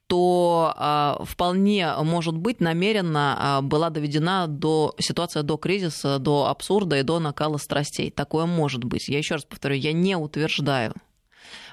то 0.06 0.72
а, 0.76 1.20
вполне 1.24 1.92
может 2.02 2.36
быть 2.36 2.60
намеренно 2.60 3.36
а, 3.38 3.60
была 3.62 3.90
доведена 3.90 4.46
до 4.46 4.94
ситуация 4.98 5.42
до 5.42 5.56
кризиса, 5.56 6.18
до 6.18 6.46
абсурда 6.46 6.98
и 6.98 7.02
до 7.02 7.18
накала 7.18 7.56
страстей. 7.56 8.10
Такое 8.10 8.46
может 8.46 8.84
быть. 8.84 9.08
Я 9.08 9.18
еще 9.18 9.34
раз 9.34 9.44
повторю, 9.44 9.74
я 9.74 9.92
не 9.92 10.16
утверждаю. 10.16 10.94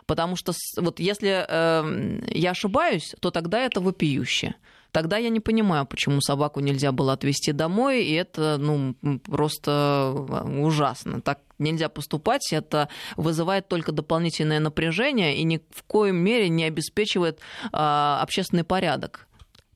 Потому 0.06 0.36
что 0.36 0.54
вот 0.78 1.00
если 1.00 1.46
э, 1.48 2.20
я 2.32 2.52
ошибаюсь, 2.52 3.16
то 3.20 3.32
тогда 3.32 3.60
это 3.62 3.80
вопиюще. 3.80 4.56
Тогда 4.94 5.18
я 5.18 5.30
не 5.30 5.42
понимаю, 5.42 5.86
почему 5.86 6.22
собаку 6.22 6.62
нельзя 6.62 6.92
было 6.94 7.14
отвезти 7.14 7.52
домой, 7.52 8.06
и 8.06 8.14
это 8.14 8.58
ну, 8.58 8.96
просто 9.26 10.14
ужасно. 10.62 11.20
Так 11.20 11.40
нельзя 11.60 11.90
поступать, 11.90 12.54
это 12.54 12.88
вызывает 13.18 13.68
только 13.68 13.92
дополнительное 13.92 14.60
напряжение 14.60 15.36
и 15.36 15.44
ни 15.44 15.60
в 15.72 15.84
коем 15.84 16.18
мере 16.18 16.48
не 16.48 16.64
обеспечивает 16.64 17.40
а, 17.72 18.20
общественный 18.22 18.64
порядок, 18.64 19.28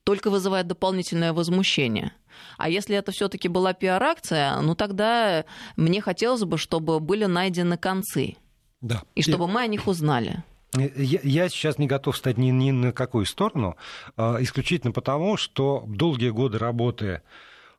только 0.04 0.30
вызывает 0.30 0.68
дополнительное 0.68 1.34
возмущение. 1.34 2.14
А 2.58 2.70
если 2.70 2.96
это 2.96 3.12
все-таки 3.12 3.48
была 3.48 3.74
пиар-акция, 3.74 4.62
ну 4.62 4.76
тогда 4.76 5.46
мне 5.76 6.00
хотелось 6.00 6.44
бы, 6.44 6.60
чтобы 6.60 7.00
были 7.00 7.26
найдены 7.26 7.78
концы. 7.78 8.38
Да. 8.82 9.02
И 9.16 9.24
чтобы 9.24 9.46
и... 9.46 9.48
мы 9.48 9.62
о 9.62 9.68
них 9.68 9.88
узнали. 9.88 10.44
Я, 10.76 11.50
сейчас 11.50 11.78
не 11.78 11.88
готов 11.88 12.18
стать 12.18 12.38
ни, 12.38 12.50
ни 12.50 12.72
на 12.72 12.92
какую 12.92 13.26
сторону, 13.26 13.78
а, 14.16 14.38
исключительно 14.42 14.92
потому, 14.92 15.38
что 15.38 15.84
долгие 15.88 16.30
годы 16.30 16.58
работы 16.58 17.22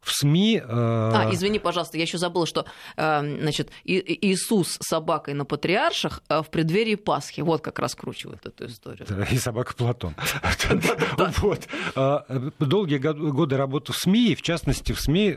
в 0.01 0.13
СМИ... 0.13 0.63
Э... 0.65 0.65
А, 0.67 1.29
извини, 1.33 1.59
пожалуйста, 1.59 1.97
я 1.97 2.05
еще 2.05 2.19
забыла, 2.19 2.47
что 2.47 2.67
э, 2.97 3.39
значит, 3.41 3.71
Иисус 3.85 4.79
с 4.81 4.89
собакой 4.89 5.35
на 5.35 5.45
патриарших 5.45 6.23
э, 6.29 6.41
в 6.41 6.51
преддверии 6.51 6.95
Пасхи. 6.95 7.41
Вот 7.41 7.63
как 7.63 7.79
раскручивает 7.79 8.47
эту 8.47 8.67
историю. 8.67 9.07
Да, 9.09 9.25
и 9.25 9.37
собака 9.37 9.75
Платон. 9.75 10.15
Вот. 11.39 11.69
А, 11.95 12.25
долгие 12.59 12.99
годы 12.99 13.57
работы 13.57 13.93
в 13.93 13.97
СМИ, 13.97 14.35
в 14.35 14.43
частности, 14.43 14.93
в 14.93 15.01
СМИ 15.01 15.33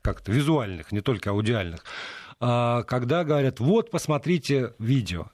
как-то 0.00 0.32
визуальных, 0.32 0.92
не 0.92 1.00
только 1.00 1.30
аудиальных, 1.30 1.84
а, 2.40 2.82
когда 2.84 3.24
говорят, 3.24 3.60
вот, 3.60 3.90
посмотрите 3.90 4.74
видео. 4.78 5.26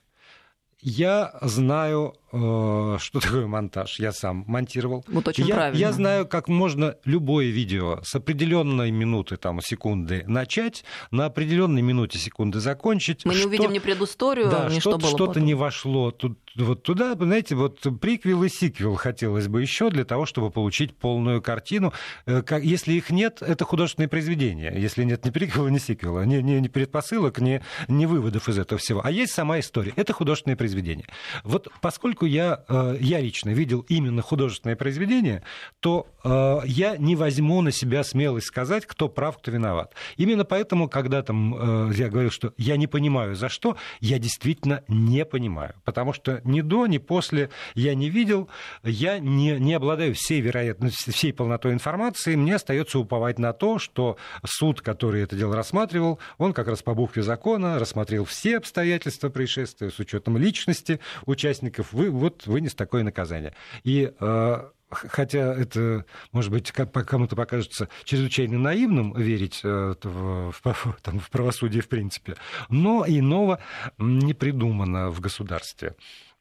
Я 0.87 1.39
знаю 1.41 2.13
что 2.35 3.21
такое 3.21 3.47
монтаж. 3.47 3.99
Я 3.99 4.13
сам 4.13 4.45
монтировал. 4.47 5.05
Вот 5.09 5.29
очень 5.29 5.47
я, 5.47 5.55
правильно. 5.55 5.79
Я 5.79 5.93
знаю, 5.93 6.27
как 6.27 6.49
можно 6.49 6.97
любое 7.05 7.47
видео 7.47 8.01
с 8.03 8.15
определенной 8.15 8.91
минуты, 8.91 9.37
там, 9.37 9.61
секунды 9.61 10.25
начать, 10.27 10.85
на 11.11 11.27
определенной 11.27 11.83
минуте, 11.83 12.19
секунды 12.19 12.61
закончить. 12.61 13.25
Мы 13.25 13.35
не 13.35 13.41
что, 13.41 13.49
увидим 13.49 13.73
ни 13.73 13.79
предысторию, 13.79 14.51
да, 14.51 14.69
ни 14.69 14.81
что, 14.81 14.99
что 14.99 15.09
Что-то 15.09 15.41
не 15.41 15.55
вошло 15.55 16.11
тут, 16.11 16.39
вот 16.57 16.83
туда, 16.83 17.15
знаете, 17.15 17.55
вот 17.55 17.81
приквел 18.01 18.45
и 18.45 18.49
сиквел 18.49 18.95
хотелось 18.95 19.49
бы 19.49 19.61
еще 19.61 19.91
для 19.91 20.05
того, 20.05 20.27
чтобы 20.27 20.51
получить 20.51 20.97
полную 20.97 21.43
картину. 21.43 21.93
Э, 22.27 22.43
если 22.63 22.93
их 22.95 23.11
нет, 23.11 23.43
это 23.43 23.65
художественные 23.65 24.09
произведения. 24.09 24.73
Если 24.77 25.05
нет 25.05 25.25
ни 25.25 25.31
приквела, 25.31 25.69
ни 25.69 25.79
сиквела, 25.79 26.25
ни, 26.25 26.37
ни, 26.37 26.53
ни 26.59 26.69
предпосылок, 26.69 27.41
ни, 27.41 27.61
ни 27.89 28.07
выводов 28.07 28.49
из 28.49 28.59
этого 28.59 28.79
всего. 28.79 29.01
А 29.05 29.11
есть 29.11 29.33
сама 29.33 29.61
история. 29.61 29.93
Это 29.97 30.13
художественные 30.13 30.57
произведения. 30.57 31.07
Вот 31.43 31.69
поскольку 31.81 32.24
поскольку 32.25 32.27
я, 32.27 32.65
э, 32.69 32.97
я 33.01 33.21
лично 33.21 33.51
видел 33.51 33.85
именно 33.89 34.23
художественное 34.23 34.77
произведение, 34.77 35.43
то 35.81 36.07
э, 36.25 36.61
я 36.67 36.97
не 36.97 37.17
возьму 37.17 37.63
на 37.63 37.73
себя 37.73 38.05
смелость 38.05 38.47
сказать, 38.47 38.87
кто 38.87 39.09
прав, 39.09 39.39
кто 39.39 39.51
виноват. 39.51 39.95
Именно 40.17 40.45
поэтому, 40.45 40.89
когда 40.89 41.23
там 41.23 41.91
э, 41.91 41.95
я 41.95 42.09
говорил, 42.09 42.31
что 42.31 42.53
я 42.57 42.77
не 42.77 42.87
понимаю, 42.87 43.37
за 43.37 43.49
что, 43.49 43.77
я 44.01 44.19
действительно 44.19 44.83
не 44.89 45.25
понимаю. 45.25 45.75
Потому 45.85 46.13
что 46.13 46.41
ни 46.45 46.63
до, 46.63 46.87
ни 46.87 46.99
после 46.99 47.51
я 47.75 47.95
не 47.95 48.11
видел, 48.11 48.49
я 48.83 49.19
не, 49.19 49.59
не 49.59 49.75
обладаю 49.75 50.15
всей 50.15 50.41
вероятностью, 50.41 51.13
всей 51.13 51.33
полнотой 51.33 51.73
информации, 51.73 52.37
мне 52.37 52.57
остается 52.57 52.99
уповать 52.99 53.39
на 53.39 53.53
то, 53.53 53.79
что 53.79 54.17
суд, 54.45 54.81
который 54.81 55.23
это 55.23 55.37
дело 55.37 55.57
рассматривал, 55.57 56.19
он 56.39 56.53
как 56.53 56.69
раз 56.69 56.83
по 56.83 56.95
букве 56.95 57.23
закона 57.23 57.79
рассмотрел 57.79 58.25
все 58.25 58.57
обстоятельства 58.57 59.29
происшествия 59.29 59.91
с 59.91 59.99
учетом 59.99 60.39
личности 60.39 61.01
участников, 61.27 61.93
вы, 61.93 62.14
вот 62.15 62.47
вынес 62.47 62.75
такое 62.75 63.03
наказание. 63.03 63.55
И 63.83 64.13
э, 64.19 64.71
хотя 64.91 65.55
это, 65.55 66.05
может 66.33 66.51
быть, 66.51 66.71
кому-то 66.71 67.37
покажется 67.37 67.89
чрезвычайно 68.05 68.59
наивным 68.59 69.15
верить 69.15 69.61
э, 69.65 69.95
в, 70.03 70.53
в, 70.53 70.97
там, 71.03 71.19
в 71.19 71.31
правосудие 71.31 71.83
в 71.83 71.89
принципе, 71.89 72.37
но 72.69 73.05
иного 73.07 73.61
не 73.99 74.35
придумано 74.35 75.11
в 75.11 75.21
государстве. 75.21 75.95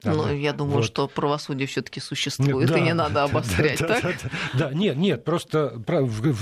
Ну, 0.03 0.33
я 0.33 0.53
думаю, 0.53 0.77
вот. 0.77 0.85
что 0.85 1.07
правосудие 1.07 1.67
все-таки 1.67 1.99
существует, 1.99 2.69
да, 2.69 2.77
и 2.77 2.81
не 2.81 2.93
надо 2.93 3.23
обострять, 3.23 3.79
да, 3.79 3.87
так? 3.87 4.03
Да, 4.03 4.11
да, 4.53 4.67
да, 4.69 4.73
нет, 4.73 4.97
нет, 4.97 5.23
просто 5.23 5.81
про, 5.85 6.01
в, 6.01 6.21
в, 6.21 6.33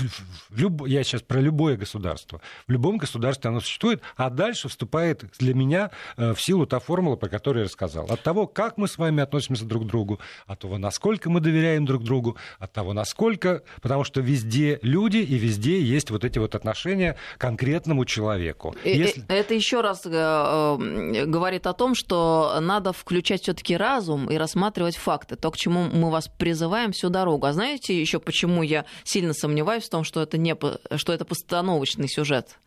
в 0.50 0.58
люб, 0.58 0.86
я 0.86 1.04
сейчас 1.04 1.22
про 1.22 1.40
любое 1.40 1.76
государство. 1.76 2.40
В 2.66 2.72
любом 2.72 2.98
государстве 2.98 3.48
оно 3.50 3.60
существует, 3.60 4.02
а 4.16 4.30
дальше 4.30 4.68
вступает 4.68 5.24
для 5.38 5.54
меня 5.54 5.90
э, 6.16 6.34
в 6.34 6.40
силу 6.40 6.66
та 6.66 6.78
формула, 6.78 7.16
про 7.16 7.28
которую 7.28 7.62
я 7.62 7.66
рассказал. 7.66 8.06
От 8.10 8.22
того, 8.22 8.46
как 8.46 8.78
мы 8.78 8.88
с 8.88 8.98
вами 8.98 9.22
относимся 9.22 9.64
друг 9.64 9.84
к 9.84 9.86
другу, 9.86 10.20
от 10.46 10.60
того, 10.60 10.78
насколько 10.78 11.30
мы 11.30 11.40
доверяем 11.40 11.84
друг 11.84 12.02
другу, 12.02 12.36
от 12.58 12.72
того, 12.72 12.92
насколько... 12.92 13.62
Потому 13.80 14.04
что 14.04 14.20
везде 14.20 14.78
люди, 14.82 15.18
и 15.18 15.36
везде 15.36 15.80
есть 15.80 16.10
вот 16.10 16.24
эти 16.24 16.38
вот 16.38 16.54
отношения 16.54 17.16
к 17.36 17.40
конкретному 17.40 18.04
человеку. 18.04 18.74
Если... 18.84 19.24
Это 19.28 19.54
еще 19.54 19.80
раз 19.80 20.02
э, 20.06 20.10
э, 20.10 21.26
говорит 21.26 21.66
о 21.66 21.72
том, 21.72 21.94
что 21.94 22.58
надо 22.60 22.92
включать 22.92 23.42
все-таки 23.52 23.76
разум 23.76 24.30
и 24.30 24.36
рассматривать 24.36 24.96
факты, 24.96 25.36
то, 25.36 25.50
к 25.50 25.56
чему 25.58 25.84
мы 25.84 26.10
вас 26.10 26.28
призываем 26.28 26.92
всю 26.92 27.10
дорогу. 27.10 27.46
А 27.46 27.52
знаете 27.52 28.00
еще, 28.00 28.18
почему 28.18 28.62
я 28.62 28.86
сильно 29.04 29.34
сомневаюсь 29.34 29.84
в 29.84 29.90
том, 29.90 30.04
что 30.04 30.22
это, 30.22 30.38
не, 30.38 30.56
что 30.96 31.12
это 31.12 31.26
постановочный 31.26 32.08
сюжет? 32.08 32.58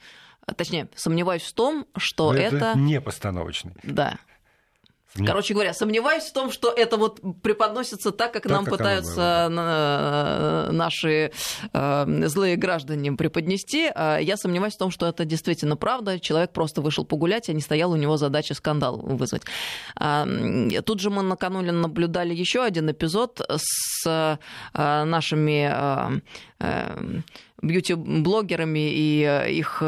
Точнее, 0.56 0.88
сомневаюсь 0.96 1.42
в 1.42 1.54
том, 1.54 1.88
что 1.98 2.34
это... 2.34 2.56
Это 2.56 2.78
не 2.78 3.02
постановочный. 3.02 3.74
Да. 3.82 4.20
Короче 5.24 5.54
говоря, 5.54 5.74
сомневаюсь 5.74 6.24
в 6.24 6.34
том, 6.34 6.52
что 6.52 6.70
это 6.70 6.98
вот 6.98 7.22
преподносится 7.42 8.12
так, 8.12 8.34
как 8.34 8.44
так, 8.44 8.52
нам 8.52 8.66
как 8.66 8.78
пытаются 8.78 9.48
э, 9.50 10.72
наши 10.72 11.32
э, 11.72 12.28
злые 12.28 12.58
граждане 12.58 13.14
преподнести. 13.14 13.90
А 13.96 14.18
я 14.18 14.36
сомневаюсь 14.36 14.76
в 14.76 14.78
том, 14.78 14.92
что 14.92 15.08
это 15.08 15.24
действительно 15.24 15.78
правда. 15.78 16.20
Человек 16.20 16.52
просто 16.52 16.82
вышел 16.82 17.06
погулять, 17.06 17.50
а 17.50 17.54
не 17.54 17.62
стояла 17.62 17.94
у 17.94 17.98
него 17.98 18.18
задача 18.18 18.56
скандал 18.56 18.98
вызвать. 18.98 19.44
А, 19.96 20.28
тут 20.86 21.00
же 21.00 21.10
мы 21.10 21.22
накануне 21.22 21.72
наблюдали 21.72 22.34
еще 22.34 22.64
один 22.64 22.92
эпизод 22.92 23.42
с 23.50 24.06
э, 24.06 24.38
нашими 24.74 26.22
бьюти-блогерами 27.66 28.92
и 28.92 29.58
их 29.60 29.82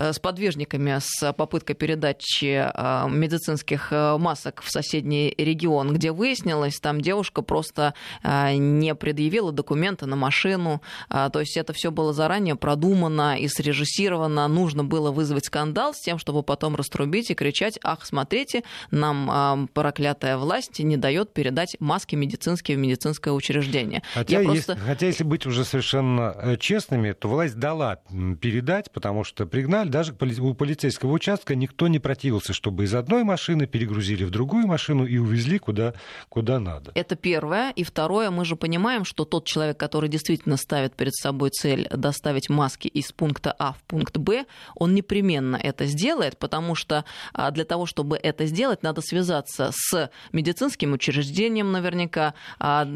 Э, 0.00 0.12
с 0.12 0.18
подвижниками 0.18 0.98
с 0.98 1.32
попыткой 1.34 1.76
передачи 1.76 2.64
э, 2.64 3.08
медицинских 3.10 3.88
э, 3.92 4.16
масок 4.16 4.62
в 4.62 4.70
соседний 4.70 5.34
регион, 5.36 5.92
где 5.92 6.10
выяснилось, 6.12 6.80
там 6.80 7.00
девушка 7.00 7.42
просто 7.42 7.94
не 8.22 8.94
предъявила 8.94 9.52
документы 9.52 10.06
на 10.06 10.16
машину. 10.16 10.80
То 11.08 11.40
есть 11.40 11.56
это 11.56 11.72
все 11.72 11.90
было 11.90 12.12
заранее 12.12 12.56
продумано 12.56 13.38
и 13.38 13.48
срежиссировано. 13.48 14.46
Нужно 14.48 14.84
было 14.84 15.10
вызвать 15.10 15.46
скандал 15.46 15.94
с 15.94 16.00
тем, 16.00 16.18
чтобы 16.18 16.42
потом 16.42 16.76
раструбить 16.76 17.30
и 17.30 17.34
кричать, 17.34 17.78
ах, 17.82 18.04
смотрите, 18.04 18.62
нам 18.90 19.68
проклятая 19.74 20.36
власть 20.36 20.78
не 20.78 20.96
дает 20.96 21.32
передать 21.32 21.76
маски 21.80 22.14
медицинские 22.14 22.76
в 22.76 22.80
медицинское 22.80 23.32
учреждение. 23.32 24.02
Хотя, 24.14 24.40
просто... 24.40 24.72
если, 24.72 24.84
хотя 24.86 25.06
если 25.06 25.24
быть 25.24 25.46
уже 25.46 25.64
совершенно 25.64 26.56
честными, 26.70 27.10
то 27.10 27.26
власть 27.28 27.58
дала 27.58 27.96
передать, 28.40 28.92
потому 28.92 29.24
что 29.24 29.44
пригнали 29.44 29.88
даже 29.88 30.12
у 30.12 30.54
полицейского 30.54 31.10
участка 31.10 31.56
никто 31.56 31.88
не 31.88 31.98
противился, 31.98 32.52
чтобы 32.52 32.84
из 32.84 32.94
одной 32.94 33.24
машины 33.24 33.66
перегрузили 33.66 34.22
в 34.22 34.30
другую 34.30 34.68
машину 34.68 35.04
и 35.04 35.18
увезли 35.18 35.58
куда, 35.58 35.94
куда 36.28 36.60
надо. 36.60 36.92
Это 36.94 37.16
первое. 37.16 37.72
И 37.72 37.82
второе, 37.82 38.30
мы 38.30 38.44
же 38.44 38.54
понимаем, 38.54 39.04
что 39.04 39.24
тот 39.24 39.46
человек, 39.46 39.78
который 39.78 40.08
действительно 40.08 40.56
ставит 40.56 40.94
перед 40.94 41.12
собой 41.12 41.50
цель 41.50 41.88
доставить 41.88 42.48
маски 42.48 42.86
из 42.86 43.10
пункта 43.10 43.52
А 43.58 43.72
в 43.72 43.82
пункт 43.88 44.16
Б, 44.16 44.46
он 44.76 44.94
непременно 44.94 45.56
это 45.56 45.86
сделает, 45.86 46.38
потому 46.38 46.76
что 46.76 47.04
а, 47.32 47.50
для 47.50 47.64
того, 47.64 47.86
чтобы 47.86 48.16
это 48.16 48.46
сделать, 48.46 48.84
надо 48.84 49.00
связаться 49.00 49.72
с 49.74 50.08
медицинским 50.30 50.92
учреждением 50.92 51.72
наверняка, 51.72 52.34
а, 52.60 52.86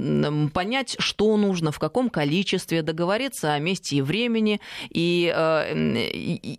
понять, 0.53 0.95
что 1.01 1.37
нужно, 1.37 1.73
в 1.73 1.81
каком 1.81 2.09
количестве, 2.09 2.83
договориться 2.83 3.53
о 3.53 3.64
месте 3.65 3.97
и 3.97 4.03
времени, 4.03 4.61
и, 4.91 5.33
а, 5.35 5.67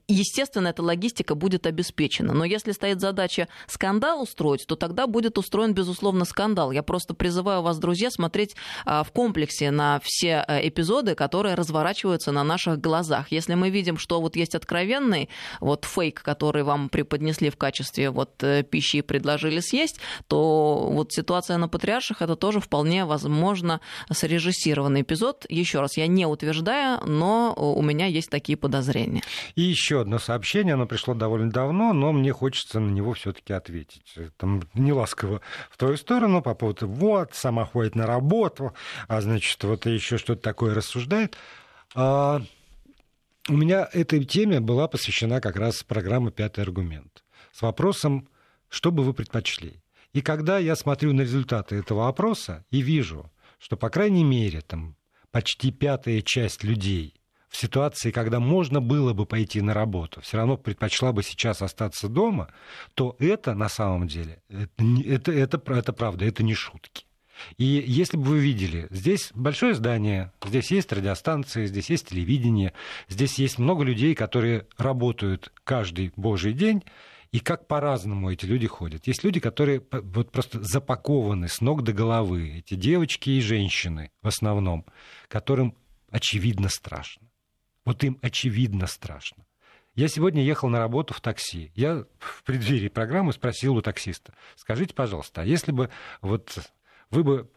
естественно, 0.07 0.67
эта 0.69 0.83
логистика 0.83 1.35
будет 1.35 1.65
обеспечена. 1.65 2.33
Но 2.33 2.45
если 2.45 2.71
стоит 2.71 2.99
задача 2.99 3.47
скандал 3.67 4.23
устроить, 4.23 4.65
то 4.67 4.75
тогда 4.75 5.07
будет 5.07 5.37
устроен, 5.37 5.73
безусловно, 5.73 6.25
скандал. 6.25 6.71
Я 6.71 6.83
просто 6.83 7.13
призываю 7.13 7.61
вас, 7.61 7.77
друзья, 7.77 8.09
смотреть 8.11 8.55
а, 8.85 9.03
в 9.03 9.11
комплексе 9.11 9.71
на 9.71 9.99
все 10.03 10.43
э, 10.47 10.67
эпизоды, 10.67 11.15
которые 11.15 11.55
разворачиваются 11.55 12.31
на 12.31 12.43
наших 12.43 12.79
глазах. 12.79 13.31
Если 13.31 13.53
мы 13.55 13.69
видим, 13.69 13.97
что 13.97 14.21
вот 14.21 14.35
есть 14.35 14.55
откровенный 14.55 15.29
вот 15.59 15.85
фейк, 15.85 16.21
который 16.21 16.63
вам 16.63 16.89
преподнесли 16.89 17.49
в 17.49 17.57
качестве 17.57 18.09
вот 18.09 18.43
э, 18.43 18.63
пищи 18.63 18.97
и 18.97 19.01
предложили 19.01 19.59
съесть, 19.59 19.99
то 20.27 20.89
вот 20.91 21.11
ситуация 21.11 21.57
на 21.57 21.67
Патриарших 21.67 22.21
это 22.21 22.35
тоже 22.35 22.59
вполне 22.59 23.05
возможно 23.05 23.81
срежиссированный 24.11 25.01
эпизод. 25.01 25.45
Еще 25.49 25.79
раз, 25.79 25.97
я 25.97 26.07
не 26.07 26.25
утверждаю, 26.25 26.84
знаю, 26.85 27.01
но 27.05 27.53
у 27.53 27.81
меня 27.81 28.05
есть 28.05 28.29
такие 28.29 28.57
подозрения. 28.57 29.21
И 29.55 29.61
еще 29.61 30.01
одно 30.01 30.19
сообщение, 30.19 30.75
оно 30.75 30.85
пришло 30.85 31.13
довольно 31.13 31.51
давно, 31.51 31.93
но 31.93 32.11
мне 32.11 32.31
хочется 32.31 32.79
на 32.79 32.89
него 32.89 33.13
все-таки 33.13 33.53
ответить. 33.53 34.03
Там 34.37 34.63
не 34.73 34.93
ласково 34.93 35.41
в 35.69 35.77
твою 35.77 35.97
сторону 35.97 36.41
по 36.41 36.53
поводу 36.55 36.87
вот, 36.87 37.33
сама 37.33 37.65
ходит 37.65 37.95
на 37.95 38.05
работу, 38.05 38.73
а 39.07 39.21
значит, 39.21 39.63
вот 39.63 39.85
еще 39.85 40.17
что-то 40.17 40.41
такое 40.41 40.73
рассуждает. 40.73 41.37
А, 41.93 42.41
у 43.49 43.57
меня 43.57 43.87
этой 43.91 44.23
теме 44.23 44.59
была 44.59 44.87
посвящена 44.87 45.41
как 45.41 45.55
раз 45.55 45.83
программа 45.83 46.31
«Пятый 46.31 46.61
аргумент» 46.61 47.23
с 47.51 47.61
вопросом, 47.61 48.27
что 48.69 48.91
бы 48.91 49.03
вы 49.03 49.13
предпочли. 49.13 49.81
И 50.13 50.21
когда 50.21 50.57
я 50.57 50.75
смотрю 50.75 51.13
на 51.13 51.21
результаты 51.21 51.75
этого 51.75 52.07
опроса 52.07 52.65
и 52.71 52.81
вижу, 52.81 53.31
что, 53.59 53.77
по 53.77 53.89
крайней 53.89 54.23
мере, 54.23 54.61
там 54.61 54.95
почти 55.35 55.69
пятая 55.69 56.21
часть 56.21 56.63
людей 56.63 57.13
в 57.49 57.57
ситуации, 57.57 58.11
когда 58.11 58.39
можно 58.39 58.79
было 58.79 59.11
бы 59.11 59.25
пойти 59.25 59.59
на 59.59 59.73
работу, 59.73 60.21
все 60.21 60.37
равно 60.37 60.55
предпочла 60.55 61.11
бы 61.11 61.23
сейчас 61.23 61.61
остаться 61.61 62.07
дома, 62.07 62.53
то 62.93 63.17
это 63.19 63.53
на 63.53 63.67
самом 63.67 64.07
деле, 64.07 64.41
это, 64.47 64.71
это, 65.05 65.31
это, 65.33 65.73
это 65.73 65.91
правда, 65.91 66.23
это 66.23 66.41
не 66.41 66.53
шутки. 66.53 67.05
И 67.57 67.65
если 67.65 68.15
бы 68.15 68.23
вы 68.23 68.39
видели, 68.39 68.87
здесь 68.91 69.31
большое 69.33 69.73
здание, 69.73 70.31
здесь 70.41 70.71
есть 70.71 70.93
радиостанции, 70.93 71.65
здесь 71.65 71.89
есть 71.89 72.07
телевидение, 72.07 72.71
здесь 73.09 73.37
есть 73.37 73.59
много 73.59 73.83
людей, 73.83 74.15
которые 74.15 74.67
работают 74.77 75.51
каждый 75.65 76.13
божий 76.15 76.53
день, 76.53 76.81
и 77.35 77.39
как 77.41 77.67
по-разному 77.67 78.31
эти 78.31 78.45
люди 78.45 78.65
ходят. 78.65 79.07
Есть 79.07 79.25
люди, 79.25 79.41
которые 79.41 79.83
вот 79.91 80.31
просто 80.31 80.63
запакованы 80.63 81.49
с 81.49 81.59
ног 81.59 81.83
до 81.83 81.91
головы. 81.91 82.59
Эти 82.59 82.75
девочки 82.75 83.29
и 83.29 83.41
женщины 83.41 84.09
в 84.21 84.29
основном, 84.29 84.85
которым 85.27 85.75
очевидно 86.09 86.69
страшно. 86.69 87.27
Вот 87.83 88.01
им 88.05 88.17
очевидно 88.21 88.87
страшно. 88.87 89.45
Я 89.95 90.07
сегодня 90.07 90.43
ехал 90.43 90.69
на 90.69 90.79
работу 90.79 91.13
в 91.13 91.19
такси. 91.19 91.73
Я 91.75 92.05
в 92.19 92.41
преддверии 92.43 92.87
программы 92.87 93.33
спросил 93.33 93.75
у 93.75 93.81
таксиста, 93.81 94.33
скажите, 94.55 94.93
пожалуйста, 94.93 95.41
а 95.41 95.43
если 95.43 95.73
бы 95.73 95.89
вот 96.21 96.57
вы 97.09 97.25
бы 97.25 97.51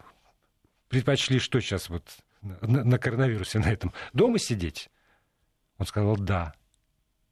предпочли 0.88 1.38
что 1.38 1.60
сейчас 1.60 1.88
вот 1.88 2.02
на, 2.42 2.82
на 2.82 2.98
коронавирусе 2.98 3.60
на 3.60 3.70
этом, 3.70 3.92
дома 4.12 4.40
сидеть? 4.40 4.90
Он 5.78 5.86
сказал, 5.86 6.16
да. 6.16 6.52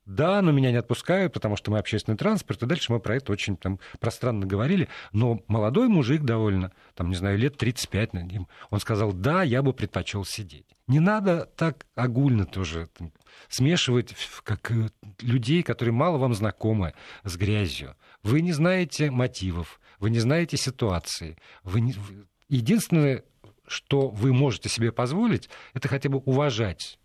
Да, 0.06 0.40
но 0.40 0.52
меня 0.52 0.70
не 0.70 0.76
отпускают, 0.76 1.32
потому 1.32 1.56
что 1.56 1.72
мы 1.72 1.78
общественный 1.78 2.16
транспорт, 2.16 2.62
и 2.62 2.66
дальше 2.66 2.92
мы 2.92 3.00
про 3.00 3.16
это 3.16 3.32
очень 3.32 3.56
там 3.56 3.80
пространно 3.98 4.46
говорили. 4.46 4.88
Но 5.12 5.42
молодой 5.48 5.88
мужик 5.88 6.22
довольно, 6.22 6.72
там, 6.94 7.08
не 7.08 7.16
знаю, 7.16 7.36
лет 7.36 7.56
35 7.56 8.12
над 8.12 8.30
ним, 8.30 8.46
он 8.70 8.78
сказал, 8.78 9.12
да, 9.12 9.42
я 9.42 9.62
бы 9.62 9.72
предпочел 9.72 10.24
сидеть. 10.24 10.66
Не 10.86 11.00
надо 11.00 11.46
так 11.56 11.86
огульно 11.96 12.46
тоже 12.46 12.88
там, 12.96 13.12
смешивать 13.48 14.14
как 14.44 14.70
э, 14.70 14.90
людей, 15.20 15.64
которые 15.64 15.92
мало 15.92 16.18
вам 16.18 16.34
знакомы 16.34 16.94
с 17.24 17.36
грязью. 17.36 17.96
Вы 18.22 18.42
не 18.42 18.52
знаете 18.52 19.10
мотивов, 19.10 19.80
вы 19.98 20.10
не 20.10 20.20
знаете 20.20 20.56
ситуации. 20.56 21.36
Вы 21.64 21.80
не... 21.80 21.96
Единственное, 22.48 23.24
что 23.66 24.08
вы 24.08 24.32
можете 24.32 24.68
себе 24.68 24.92
позволить, 24.92 25.50
это 25.74 25.88
хотя 25.88 26.08
бы 26.08 26.18
уважать 26.18 27.00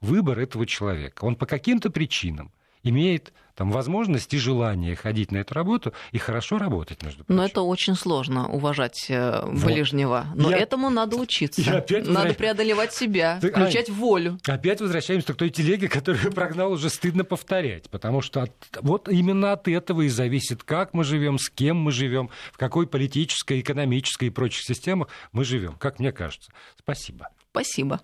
выбор 0.00 0.38
этого 0.38 0.66
человека. 0.66 1.24
Он 1.24 1.36
по 1.36 1.46
каким-то 1.46 1.90
причинам 1.90 2.52
имеет 2.82 3.32
там, 3.54 3.72
возможность 3.72 4.32
и 4.34 4.38
желание 4.38 4.94
ходить 4.94 5.32
на 5.32 5.38
эту 5.38 5.52
работу 5.54 5.92
и 6.12 6.18
хорошо 6.18 6.58
работать, 6.58 7.02
между 7.02 7.24
прочим. 7.24 7.36
Но 7.36 7.44
это 7.44 7.62
очень 7.62 7.96
сложно, 7.96 8.48
уважать 8.48 9.06
э, 9.08 9.40
вот. 9.44 9.64
ближнего. 9.64 10.26
Но 10.36 10.50
я... 10.50 10.58
этому 10.58 10.90
надо 10.90 11.16
учиться. 11.16 11.60
Я 11.60 11.78
опять 11.78 12.06
надо 12.06 12.14
возвращ... 12.14 12.36
преодолевать 12.36 12.92
себя, 12.94 13.38
Ты... 13.40 13.50
включать 13.50 13.90
а, 13.90 13.92
волю. 13.92 14.38
Опять 14.46 14.80
возвращаемся 14.80 15.34
к 15.34 15.36
той 15.36 15.50
телеге, 15.50 15.88
которую 15.88 16.32
прогнал, 16.34 16.70
уже 16.70 16.88
стыдно 16.88 17.24
повторять. 17.24 17.90
Потому 17.90 18.20
что 18.20 18.42
от... 18.42 18.52
вот 18.80 19.08
именно 19.08 19.52
от 19.52 19.66
этого 19.66 20.02
и 20.02 20.08
зависит, 20.08 20.62
как 20.62 20.94
мы 20.94 21.02
живем, 21.02 21.38
с 21.38 21.50
кем 21.50 21.78
мы 21.78 21.90
живем, 21.90 22.30
в 22.52 22.58
какой 22.58 22.86
политической, 22.86 23.60
экономической 23.60 24.26
и 24.26 24.30
прочих 24.30 24.62
системах 24.62 25.08
мы 25.32 25.44
живем, 25.44 25.72
как 25.72 25.98
мне 25.98 26.12
кажется. 26.12 26.52
Спасибо. 26.78 27.28
Спасибо. 27.50 28.00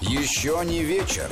Еще 0.00 0.60
не 0.64 0.82
вечер. 0.82 1.30